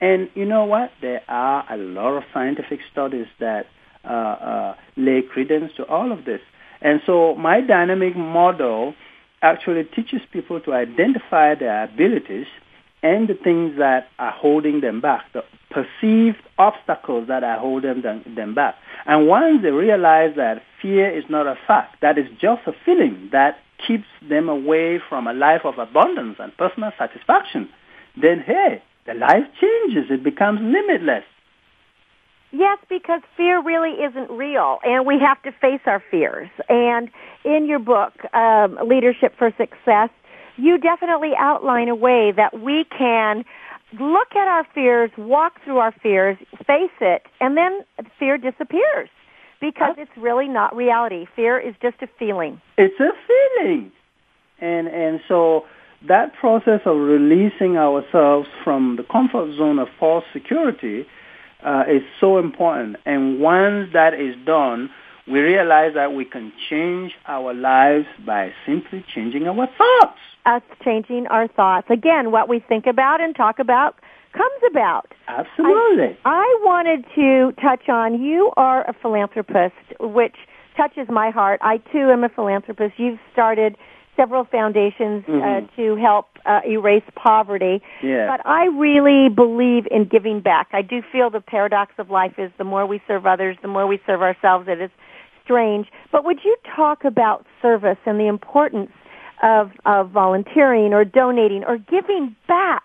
And 0.00 0.28
you 0.34 0.44
know 0.44 0.64
what? 0.64 0.92
There 1.00 1.22
are 1.28 1.64
a 1.70 1.76
lot 1.76 2.16
of 2.16 2.24
scientific 2.34 2.80
studies 2.90 3.26
that 3.40 3.66
uh, 4.04 4.08
uh, 4.08 4.76
lay 4.96 5.22
credence 5.22 5.72
to 5.76 5.86
all 5.86 6.12
of 6.12 6.24
this. 6.24 6.40
And 6.80 7.00
so 7.06 7.34
my 7.36 7.60
dynamic 7.60 8.16
model 8.16 8.94
actually 9.42 9.84
teaches 9.84 10.20
people 10.32 10.60
to 10.60 10.72
identify 10.72 11.54
their 11.54 11.84
abilities 11.84 12.46
and 13.02 13.28
the 13.28 13.34
things 13.34 13.76
that 13.78 14.08
are 14.18 14.32
holding 14.32 14.80
them 14.80 15.00
back, 15.00 15.24
the 15.32 15.44
perceived 15.70 16.42
obstacles 16.58 17.28
that 17.28 17.44
are 17.44 17.58
holding 17.58 18.02
them, 18.02 18.24
them 18.34 18.54
back. 18.54 18.74
And 19.04 19.28
once 19.28 19.62
they 19.62 19.70
realize 19.70 20.34
that 20.36 20.62
fear 20.80 21.10
is 21.10 21.24
not 21.28 21.46
a 21.46 21.56
fact, 21.66 22.00
that 22.00 22.18
is 22.18 22.26
just 22.40 22.66
a 22.66 22.72
feeling 22.84 23.28
that 23.32 23.58
keeps 23.86 24.06
them 24.26 24.48
away 24.48 24.98
from 25.08 25.26
a 25.26 25.34
life 25.34 25.64
of 25.64 25.78
abundance 25.78 26.36
and 26.38 26.56
personal 26.56 26.92
satisfaction, 26.98 27.68
then 28.20 28.40
hey, 28.40 28.82
the 29.06 29.14
life 29.14 29.44
changes. 29.60 30.10
It 30.10 30.24
becomes 30.24 30.60
limitless. 30.60 31.24
Yes, 32.52 32.78
because 32.88 33.20
fear 33.36 33.62
really 33.62 34.02
isn't 34.02 34.30
real, 34.30 34.78
and 34.84 35.06
we 35.06 35.18
have 35.20 35.42
to 35.42 35.52
face 35.60 35.80
our 35.86 36.02
fears. 36.10 36.48
And 36.68 37.10
in 37.44 37.66
your 37.66 37.80
book, 37.80 38.12
um, 38.34 38.78
Leadership 38.86 39.34
for 39.36 39.50
Success, 39.58 40.10
you 40.56 40.78
definitely 40.78 41.32
outline 41.38 41.88
a 41.88 41.94
way 41.94 42.32
that 42.36 42.60
we 42.60 42.84
can 42.96 43.44
look 44.00 44.28
at 44.32 44.48
our 44.48 44.66
fears, 44.74 45.10
walk 45.18 45.54
through 45.64 45.78
our 45.78 45.92
fears, 46.02 46.36
face 46.66 46.90
it, 47.00 47.22
and 47.40 47.56
then 47.56 47.80
fear 48.18 48.38
disappears 48.38 49.08
because 49.60 49.94
it's 49.98 50.10
really 50.16 50.48
not 50.48 50.74
reality. 50.74 51.26
Fear 51.34 51.58
is 51.58 51.74
just 51.80 51.96
a 52.02 52.08
feeling. 52.18 52.60
It's 52.78 52.98
a 53.00 53.10
feeling. 53.26 53.92
And 54.60 54.88
and 54.88 55.20
so 55.28 55.64
that 56.08 56.34
process 56.34 56.80
of 56.84 56.96
releasing 56.96 57.76
ourselves 57.76 58.48
from 58.64 58.96
the 58.96 59.02
comfort 59.02 59.56
zone 59.56 59.78
of 59.78 59.88
false 59.98 60.24
security 60.32 61.06
uh, 61.66 61.82
is 61.88 62.02
so 62.20 62.38
important. 62.38 62.96
And 63.04 63.40
once 63.40 63.90
that 63.92 64.14
is 64.14 64.36
done, 64.46 64.88
we 65.26 65.40
realize 65.40 65.92
that 65.94 66.12
we 66.14 66.24
can 66.24 66.52
change 66.70 67.12
our 67.26 67.52
lives 67.52 68.06
by 68.24 68.52
simply 68.64 69.04
changing 69.12 69.48
our 69.48 69.66
thoughts. 69.66 70.18
Us 70.46 70.62
changing 70.84 71.26
our 71.26 71.48
thoughts. 71.48 71.88
Again, 71.90 72.30
what 72.30 72.48
we 72.48 72.60
think 72.60 72.86
about 72.86 73.20
and 73.20 73.34
talk 73.34 73.58
about 73.58 73.96
comes 74.32 74.62
about. 74.70 75.12
Absolutely. 75.26 76.16
I, 76.24 76.30
I 76.30 76.58
wanted 76.64 77.04
to 77.16 77.52
touch 77.60 77.88
on 77.88 78.22
you 78.22 78.52
are 78.56 78.88
a 78.88 78.94
philanthropist, 79.02 79.74
which 79.98 80.36
touches 80.76 81.08
my 81.08 81.30
heart. 81.30 81.58
I 81.62 81.78
too 81.78 82.10
am 82.10 82.22
a 82.22 82.28
philanthropist. 82.28 82.94
You've 82.98 83.18
started 83.32 83.76
several 84.16 84.44
foundations 84.44 85.24
uh, 85.28 85.30
mm-hmm. 85.30 85.66
uh, 85.66 85.76
to 85.76 85.96
help 85.96 86.26
uh, 86.44 86.60
erase 86.66 87.04
poverty. 87.14 87.82
Yeah. 88.02 88.26
But 88.26 88.46
I 88.46 88.66
really 88.66 89.28
believe 89.28 89.86
in 89.90 90.04
giving 90.04 90.40
back. 90.40 90.68
I 90.72 90.82
do 90.82 91.02
feel 91.12 91.30
the 91.30 91.40
paradox 91.40 91.92
of 91.98 92.10
life 92.10 92.34
is 92.38 92.50
the 92.58 92.64
more 92.64 92.86
we 92.86 93.00
serve 93.06 93.26
others, 93.26 93.56
the 93.62 93.68
more 93.68 93.86
we 93.86 94.00
serve 94.06 94.22
ourselves. 94.22 94.66
It 94.68 94.80
is 94.80 94.90
strange. 95.44 95.88
But 96.10 96.24
would 96.24 96.40
you 96.44 96.56
talk 96.74 97.04
about 97.04 97.46
service 97.62 97.98
and 98.06 98.18
the 98.18 98.26
importance 98.26 98.90
of, 99.42 99.70
of 99.84 100.10
volunteering 100.10 100.92
or 100.92 101.04
donating 101.04 101.64
or 101.64 101.78
giving 101.78 102.34
back? 102.48 102.82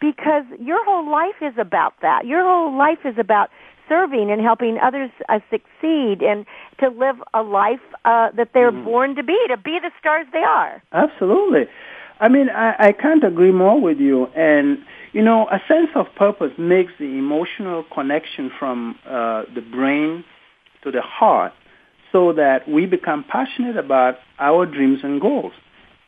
Because 0.00 0.44
your 0.60 0.84
whole 0.84 1.10
life 1.10 1.40
is 1.40 1.54
about 1.58 1.94
that. 2.02 2.26
Your 2.26 2.42
whole 2.42 2.76
life 2.76 2.98
is 3.04 3.16
about 3.18 3.48
serving 3.88 4.30
and 4.30 4.40
helping 4.40 4.78
others 4.78 5.10
uh, 5.28 5.38
succeed 5.50 6.22
and 6.22 6.46
to 6.80 6.88
live 6.88 7.16
a 7.32 7.42
life 7.42 7.80
uh, 8.04 8.30
that 8.36 8.50
they're 8.54 8.72
mm-hmm. 8.72 8.84
born 8.84 9.14
to 9.16 9.22
be, 9.22 9.38
to 9.48 9.56
be 9.56 9.78
the 9.80 9.90
stars 9.98 10.26
they 10.32 10.42
are. 10.42 10.82
Absolutely. 10.92 11.66
I 12.20 12.28
mean, 12.28 12.48
I, 12.48 12.74
I 12.78 12.92
can't 12.92 13.24
agree 13.24 13.52
more 13.52 13.80
with 13.80 13.98
you. 13.98 14.26
And, 14.36 14.78
you 15.12 15.22
know, 15.22 15.48
a 15.48 15.60
sense 15.66 15.90
of 15.94 16.06
purpose 16.16 16.52
makes 16.58 16.92
the 16.98 17.06
emotional 17.06 17.84
connection 17.92 18.50
from 18.58 18.96
uh, 19.06 19.42
the 19.54 19.60
brain 19.60 20.24
to 20.82 20.90
the 20.90 21.02
heart 21.02 21.52
so 22.12 22.32
that 22.32 22.68
we 22.68 22.86
become 22.86 23.24
passionate 23.28 23.76
about 23.76 24.16
our 24.38 24.66
dreams 24.66 25.00
and 25.02 25.20
goals. 25.20 25.52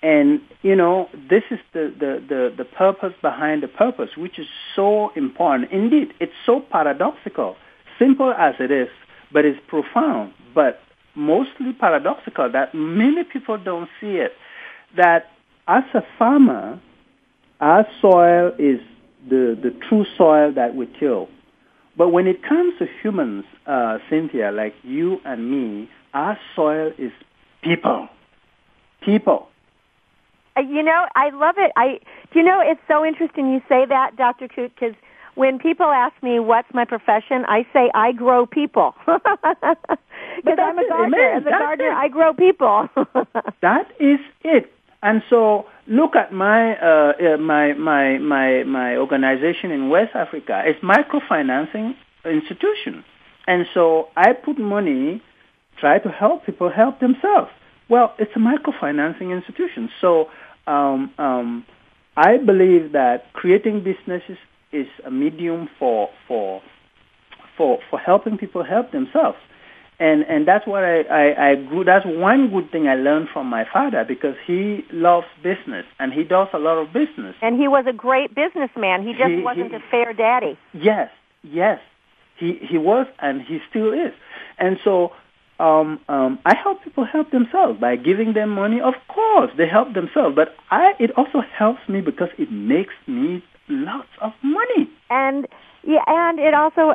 And, 0.02 0.40
you 0.62 0.76
know, 0.76 1.08
this 1.28 1.42
is 1.50 1.58
the, 1.72 1.92
the, 1.98 2.22
the, 2.28 2.54
the 2.56 2.64
purpose 2.64 3.12
behind 3.22 3.62
the 3.62 3.68
purpose, 3.68 4.10
which 4.16 4.38
is 4.38 4.46
so 4.76 5.10
important. 5.16 5.72
Indeed, 5.72 6.12
it's 6.20 6.32
so 6.44 6.60
paradoxical 6.60 7.56
simple 7.98 8.32
as 8.32 8.54
it 8.60 8.70
is, 8.70 8.88
but 9.32 9.44
it's 9.44 9.58
profound, 9.68 10.32
but 10.54 10.80
mostly 11.14 11.72
paradoxical 11.72 12.50
that 12.52 12.74
many 12.74 13.24
people 13.24 13.58
don't 13.58 13.88
see 14.00 14.16
it. 14.16 14.32
That 14.96 15.30
as 15.66 15.84
a 15.94 16.02
farmer, 16.18 16.80
our 17.60 17.86
soil 18.00 18.52
is 18.58 18.80
the, 19.28 19.58
the 19.60 19.74
true 19.88 20.04
soil 20.16 20.52
that 20.52 20.74
we 20.74 20.88
till. 20.98 21.28
But 21.96 22.10
when 22.10 22.26
it 22.26 22.42
comes 22.42 22.74
to 22.78 22.86
humans, 23.02 23.44
uh, 23.66 23.98
Cynthia, 24.10 24.52
like 24.52 24.74
you 24.82 25.18
and 25.24 25.50
me, 25.50 25.88
our 26.12 26.38
soil 26.54 26.92
is 26.98 27.12
people. 27.62 28.08
People. 29.02 29.48
Uh, 30.56 30.60
you 30.60 30.82
know, 30.82 31.06
I 31.14 31.30
love 31.30 31.56
it. 31.58 31.72
I, 31.76 31.98
do 32.32 32.38
you 32.38 32.44
know, 32.44 32.60
it's 32.60 32.80
so 32.88 33.04
interesting 33.04 33.52
you 33.52 33.60
say 33.68 33.84
that, 33.86 34.16
Dr. 34.16 34.48
Nkut, 34.48 34.70
because 34.74 34.94
when 35.36 35.58
people 35.58 35.86
ask 35.86 36.20
me 36.22 36.40
what's 36.40 36.68
my 36.74 36.84
profession, 36.84 37.44
I 37.46 37.64
say 37.72 37.90
I 37.94 38.12
grow 38.12 38.46
people. 38.46 38.94
Because 40.36 40.58
I'm 40.60 40.78
a 40.78 40.88
gardener. 40.88 41.30
As 41.32 41.42
a 41.46 41.50
gardener. 41.50 41.92
I 41.92 42.08
grow 42.08 42.32
people. 42.34 42.88
that 43.62 43.90
is 43.98 44.18
it. 44.42 44.70
And 45.02 45.22
so 45.30 45.66
look 45.86 46.16
at 46.16 46.32
my 46.32 46.76
uh, 46.76 47.12
uh, 47.18 47.36
my 47.38 47.72
my 47.74 48.18
my 48.18 48.64
my 48.64 48.96
organization 48.96 49.70
in 49.70 49.88
West 49.88 50.14
Africa. 50.14 50.62
It's 50.66 50.80
microfinancing 50.82 51.94
institution, 52.24 53.04
and 53.46 53.66
so 53.72 54.08
I 54.16 54.32
put 54.32 54.58
money, 54.58 55.22
try 55.78 55.98
to 55.98 56.08
help 56.08 56.44
people 56.44 56.70
help 56.70 57.00
themselves. 57.00 57.50
Well, 57.88 58.14
it's 58.18 58.32
a 58.34 58.38
microfinancing 58.38 59.30
institution, 59.34 59.90
so 60.00 60.28
um, 60.66 61.12
um, 61.18 61.64
I 62.16 62.38
believe 62.38 62.92
that 62.92 63.32
creating 63.32 63.84
businesses 63.84 64.38
is 64.72 64.86
a 65.04 65.10
medium 65.10 65.68
for 65.78 66.08
for 66.26 66.62
for 67.56 67.78
for 67.90 67.98
helping 67.98 68.38
people 68.38 68.64
help 68.64 68.92
themselves. 68.92 69.38
And 69.98 70.24
and 70.24 70.46
that's 70.46 70.66
what 70.66 70.84
I, 70.84 71.02
I, 71.02 71.50
I 71.50 71.54
grew 71.54 71.84
that's 71.84 72.04
one 72.04 72.50
good 72.50 72.70
thing 72.70 72.86
I 72.86 72.96
learned 72.96 73.28
from 73.32 73.46
my 73.46 73.64
father 73.72 74.04
because 74.06 74.34
he 74.46 74.84
loves 74.92 75.26
business 75.42 75.86
and 75.98 76.12
he 76.12 76.22
does 76.22 76.48
a 76.52 76.58
lot 76.58 76.76
of 76.76 76.92
business. 76.92 77.34
And 77.40 77.58
he 77.58 77.66
was 77.66 77.86
a 77.88 77.94
great 77.94 78.34
businessman. 78.34 79.06
He 79.06 79.12
just 79.12 79.30
he, 79.30 79.40
wasn't 79.40 79.70
he, 79.70 79.76
a 79.76 79.82
fair 79.90 80.12
daddy. 80.12 80.58
Yes, 80.74 81.10
yes. 81.42 81.80
He 82.36 82.58
he 82.60 82.76
was 82.76 83.06
and 83.20 83.40
he 83.40 83.58
still 83.70 83.92
is. 83.92 84.12
And 84.58 84.78
so 84.84 85.12
um, 85.58 86.00
um, 86.10 86.38
I 86.44 86.54
help 86.54 86.84
people 86.84 87.06
help 87.06 87.30
themselves 87.30 87.80
by 87.80 87.96
giving 87.96 88.34
them 88.34 88.50
money. 88.50 88.80
Of 88.82 88.94
course, 89.08 89.50
they 89.56 89.66
help 89.66 89.94
themselves, 89.94 90.36
but 90.36 90.54
I 90.70 90.92
it 90.98 91.12
also 91.16 91.40
helps 91.40 91.88
me 91.88 92.02
because 92.02 92.28
it 92.36 92.52
makes 92.52 92.92
me 93.06 93.42
lots 93.68 94.08
of 94.20 94.32
money. 94.42 94.88
And 95.10 95.46
yeah, 95.82 96.02
and 96.06 96.38
it 96.38 96.54
also 96.54 96.94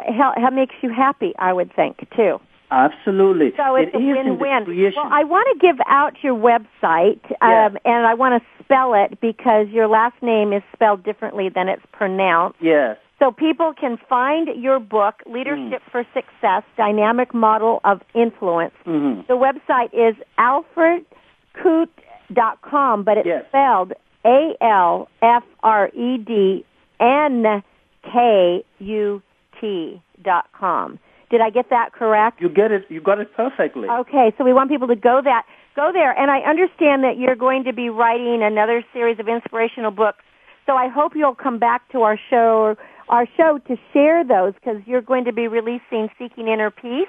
makes 0.54 0.76
you 0.82 0.94
happy, 0.94 1.34
I 1.40 1.54
would 1.54 1.74
think, 1.74 2.08
too. 2.16 2.40
Absolutely. 2.72 3.52
So 3.58 3.76
it's 3.76 3.92
it 3.94 3.98
a 3.98 4.00
win-win. 4.00 4.66
Well, 4.96 5.10
I 5.12 5.26
want 5.26 5.50
to 5.54 5.60
give 5.60 5.76
out 5.88 6.24
your 6.24 6.36
website, 6.36 7.20
um, 7.42 7.78
and 7.84 8.08
I 8.08 8.14
want 8.14 8.42
to 8.42 8.48
spell 8.64 8.94
it 8.94 9.20
because 9.20 9.68
your 9.70 9.88
last 9.88 10.16
name 10.22 10.54
is 10.54 10.64
spelled 10.74 11.04
differently 11.04 11.50
than 11.54 11.68
it's 11.68 11.84
pronounced. 11.92 12.60
Yes. 12.62 12.96
So 13.20 13.32
people 13.32 13.74
can 13.80 13.98
find 14.10 14.48
your 14.56 14.80
book, 14.80 15.16
Leadership 15.28 15.82
mm. 15.86 15.92
for 15.92 16.06
Success, 16.14 16.64
Dynamic 16.78 17.34
Model 17.34 17.82
of 17.84 18.02
Influence. 18.16 18.74
Mm-hmm. 18.88 19.24
The 19.28 19.36
website 19.36 19.94
is 19.94 20.16
alfrednkut.com, 20.40 23.04
but 23.04 23.18
it's 23.18 23.28
yes. 23.28 23.44
spelled 23.50 23.92
a 24.26 24.56
L 24.62 25.10
F 25.22 25.44
R 25.64 25.90
E 25.90 26.18
D 26.18 26.66
N 27.00 27.64
K 28.04 28.64
U 28.80 29.22
T 29.60 30.02
dot 30.24 30.46
com. 30.58 31.00
Did 31.30 31.42
I 31.42 31.50
get 31.50 31.70
that 31.70 31.94
correct? 31.94 32.42
You 32.42 32.50
get 32.50 32.72
it. 32.72 32.86
You 32.90 33.02
got 33.02 33.20
it 33.20 33.34
perfectly. 33.36 33.88
Okay, 33.88 34.34
so 34.38 34.44
we 34.44 34.54
want 34.54 34.70
people 34.70 34.88
to 34.88 34.96
go 34.96 35.22
that 35.24 35.46
go 35.76 35.92
there, 35.94 36.12
and 36.12 36.30
I 36.30 36.40
understand 36.40 37.04
that 37.04 37.18
you're 37.18 37.36
going 37.36 37.64
to 37.64 37.74
be 37.74 37.90
writing 37.90 38.44
another 38.44 38.84
series 38.94 39.20
of 39.20 39.28
inspirational 39.28 39.92
books. 39.92 40.24
So 40.66 40.74
I 40.74 40.90
hope 40.90 41.14
you'll 41.16 41.36
come 41.36 41.58
back 41.58 41.90
to 41.92 42.02
our 42.02 42.20
show 42.30 42.76
our 43.10 43.28
show 43.36 43.60
to 43.68 43.78
share 43.92 44.24
those 44.24 44.54
because 44.54 44.82
you're 44.86 45.02
going 45.02 45.26
to 45.26 45.34
be 45.34 45.48
releasing 45.48 46.10
Seeking 46.18 46.48
Inner 46.48 46.72
Peace 46.72 47.08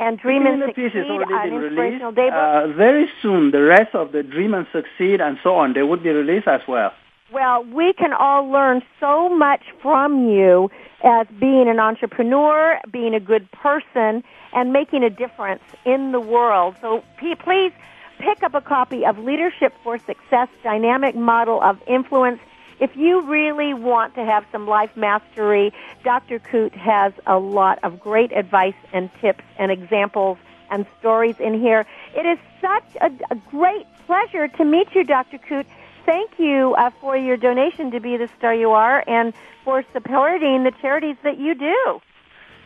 And 0.00 0.18
Dream 0.18 0.46
and 0.46 0.62
Succeed, 0.66 0.96
is 0.96 1.06
already 1.06 1.32
an 1.34 1.62
inspirational 1.62 2.12
released. 2.12 2.34
Uh, 2.34 2.68
very 2.76 3.08
soon, 3.20 3.50
the 3.50 3.62
rest 3.62 3.94
of 3.94 4.12
the 4.12 4.22
Dream 4.22 4.54
and 4.54 4.66
Succeed 4.72 5.20
and 5.20 5.38
so 5.42 5.54
on, 5.54 5.74
they 5.74 5.82
would 5.82 6.02
be 6.02 6.10
released 6.10 6.48
as 6.48 6.62
well. 6.66 6.92
Well, 7.32 7.64
we 7.64 7.94
can 7.94 8.12
all 8.12 8.46
learn 8.50 8.82
so 9.00 9.28
much 9.28 9.62
from 9.80 10.28
you 10.28 10.70
as 11.02 11.26
being 11.40 11.68
an 11.68 11.80
entrepreneur, 11.80 12.78
being 12.92 13.14
a 13.14 13.20
good 13.20 13.50
person, 13.52 14.22
and 14.52 14.72
making 14.72 15.02
a 15.02 15.10
difference 15.10 15.62
in 15.86 16.12
the 16.12 16.20
world. 16.20 16.76
So 16.80 17.02
please 17.18 17.72
pick 18.18 18.42
up 18.42 18.54
a 18.54 18.60
copy 18.60 19.06
of 19.06 19.18
Leadership 19.18 19.72
for 19.82 19.98
Success, 19.98 20.48
Dynamic 20.62 21.14
Model 21.16 21.62
of 21.62 21.78
Influence. 21.86 22.40
If 22.82 22.96
you 22.96 23.20
really 23.20 23.74
want 23.74 24.16
to 24.16 24.24
have 24.24 24.44
some 24.50 24.66
life 24.66 24.90
mastery, 24.96 25.72
Dr. 26.02 26.40
Nkut 26.40 26.72
has 26.72 27.12
a 27.28 27.38
lot 27.38 27.78
of 27.84 28.00
great 28.00 28.32
advice 28.32 28.74
and 28.92 29.08
tips 29.20 29.44
and 29.56 29.70
examples 29.70 30.36
and 30.68 30.84
stories 30.98 31.36
in 31.38 31.60
here. 31.60 31.86
It 32.16 32.26
is 32.26 32.38
such 32.60 32.96
a, 33.00 33.12
a 33.32 33.36
great 33.48 33.86
pleasure 34.04 34.48
to 34.48 34.64
meet 34.64 34.88
you, 34.96 35.04
Dr. 35.04 35.38
Nkut. 35.38 35.64
Thank 36.04 36.40
you 36.40 36.74
uh, 36.76 36.90
for 37.00 37.16
your 37.16 37.36
donation 37.36 37.92
to 37.92 38.00
Be 38.00 38.16
the 38.16 38.28
Star 38.36 38.52
You 38.52 38.72
Are 38.72 39.04
and 39.06 39.32
for 39.64 39.84
supporting 39.92 40.64
the 40.64 40.72
charities 40.80 41.18
that 41.22 41.38
you 41.38 41.54
do. 41.54 42.00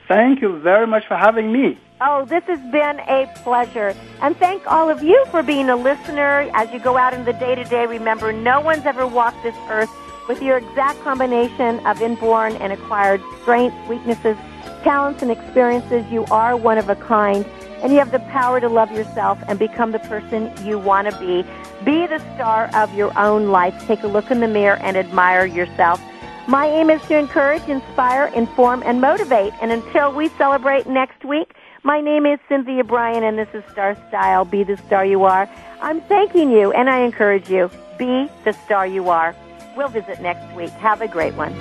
Thank 0.08 0.40
you 0.40 0.58
very 0.60 0.86
much 0.86 1.06
for 1.06 1.18
having 1.18 1.52
me. 1.52 1.78
Oh, 2.00 2.24
this 2.24 2.44
has 2.44 2.60
been 2.72 3.00
a 3.00 3.30
pleasure. 3.44 3.94
And 4.22 4.34
thank 4.38 4.66
all 4.66 4.88
of 4.88 5.02
you 5.02 5.26
for 5.30 5.42
being 5.42 5.68
a 5.68 5.76
listener. 5.76 6.48
As 6.54 6.72
you 6.72 6.78
go 6.78 6.96
out 6.96 7.12
in 7.12 7.26
the 7.26 7.34
day 7.34 7.54
to 7.54 7.64
day, 7.64 7.84
remember 7.84 8.32
no 8.32 8.62
one's 8.62 8.86
ever 8.86 9.06
walked 9.06 9.42
this 9.42 9.56
earth 9.68 9.90
with 10.28 10.42
your 10.42 10.56
exact 10.56 11.00
combination 11.02 11.84
of 11.86 12.02
inborn 12.02 12.56
and 12.56 12.72
acquired 12.72 13.22
strengths, 13.42 13.76
weaknesses, 13.88 14.36
talents, 14.82 15.22
and 15.22 15.30
experiences. 15.30 16.04
You 16.10 16.24
are 16.26 16.56
one 16.56 16.78
of 16.78 16.88
a 16.88 16.96
kind, 16.96 17.44
and 17.82 17.92
you 17.92 17.98
have 17.98 18.10
the 18.10 18.20
power 18.30 18.60
to 18.60 18.68
love 18.68 18.90
yourself 18.92 19.38
and 19.48 19.58
become 19.58 19.92
the 19.92 19.98
person 20.00 20.52
you 20.66 20.78
want 20.78 21.10
to 21.10 21.18
be. 21.18 21.42
Be 21.84 22.06
the 22.06 22.18
star 22.34 22.70
of 22.74 22.92
your 22.94 23.16
own 23.18 23.48
life. 23.48 23.74
Take 23.86 24.02
a 24.02 24.08
look 24.08 24.30
in 24.30 24.40
the 24.40 24.48
mirror 24.48 24.76
and 24.76 24.96
admire 24.96 25.46
yourself. 25.46 26.00
My 26.48 26.66
aim 26.66 26.90
is 26.90 27.02
to 27.08 27.18
encourage, 27.18 27.62
inspire, 27.68 28.26
inform, 28.28 28.82
and 28.84 29.00
motivate. 29.00 29.52
And 29.60 29.72
until 29.72 30.12
we 30.12 30.28
celebrate 30.30 30.86
next 30.86 31.24
week, 31.24 31.54
my 31.82 32.00
name 32.00 32.24
is 32.24 32.38
Cynthia 32.48 32.84
Brian, 32.84 33.24
and 33.24 33.36
this 33.38 33.48
is 33.52 33.64
Star 33.72 33.96
Style. 34.08 34.44
Be 34.44 34.64
the 34.64 34.76
star 34.76 35.04
you 35.04 35.24
are. 35.24 35.48
I'm 35.80 36.00
thanking 36.02 36.50
you, 36.50 36.72
and 36.72 36.88
I 36.88 37.00
encourage 37.00 37.50
you. 37.50 37.70
Be 37.98 38.28
the 38.44 38.52
star 38.52 38.86
you 38.86 39.08
are. 39.08 39.34
We'll 39.76 39.88
visit 39.88 40.20
next 40.20 40.54
week. 40.54 40.70
Have 40.72 41.02
a 41.02 41.08
great 41.08 41.34
one. 41.34 41.54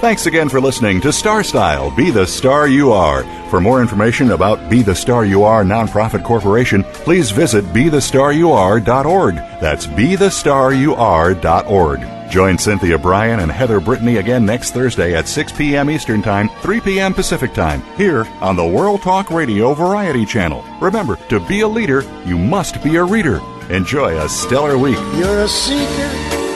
Thanks 0.00 0.26
again 0.26 0.48
for 0.48 0.60
listening 0.60 1.00
to 1.00 1.12
Star 1.12 1.42
Style 1.42 1.90
Be 1.90 2.12
the 2.12 2.24
Star 2.24 2.68
You 2.68 2.92
Are. 2.92 3.24
For 3.50 3.60
more 3.60 3.82
information 3.82 4.30
about 4.30 4.70
Be 4.70 4.82
the 4.82 4.94
Star 4.94 5.24
You 5.24 5.42
Are 5.42 5.64
Nonprofit 5.64 6.22
Corporation, 6.22 6.84
please 6.84 7.32
visit 7.32 7.64
BeTheStarYouAre.org. 7.66 9.34
That's 9.34 9.88
BeTheStarYouAre.org. 9.88 12.17
Join 12.28 12.58
Cynthia 12.58 12.98
Brian 12.98 13.40
and 13.40 13.50
Heather 13.50 13.80
Brittany 13.80 14.18
again 14.18 14.44
next 14.44 14.72
Thursday 14.72 15.14
at 15.14 15.26
6 15.26 15.52
p.m. 15.52 15.88
Eastern 15.88 16.20
Time, 16.20 16.50
3 16.60 16.80
p.m. 16.80 17.14
Pacific 17.14 17.54
Time, 17.54 17.82
here 17.96 18.26
on 18.42 18.54
the 18.54 18.66
World 18.66 19.00
Talk 19.00 19.30
Radio 19.30 19.72
Variety 19.72 20.26
Channel. 20.26 20.62
Remember, 20.78 21.16
to 21.30 21.40
be 21.40 21.62
a 21.62 21.68
leader, 21.68 22.02
you 22.26 22.36
must 22.36 22.82
be 22.82 22.96
a 22.96 23.04
reader. 23.04 23.40
Enjoy 23.70 24.18
a 24.18 24.28
stellar 24.28 24.76
week. 24.76 24.98
You're 25.16 25.40
a 25.40 25.48
seeker, 25.48 26.10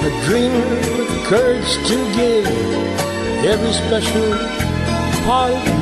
a 0.05 0.25
dreamer 0.27 0.67
with 0.99 1.25
courage 1.27 1.75
to 1.89 2.15
give 2.15 2.47
every 3.45 3.73
special 3.73 4.33
part 5.25 5.82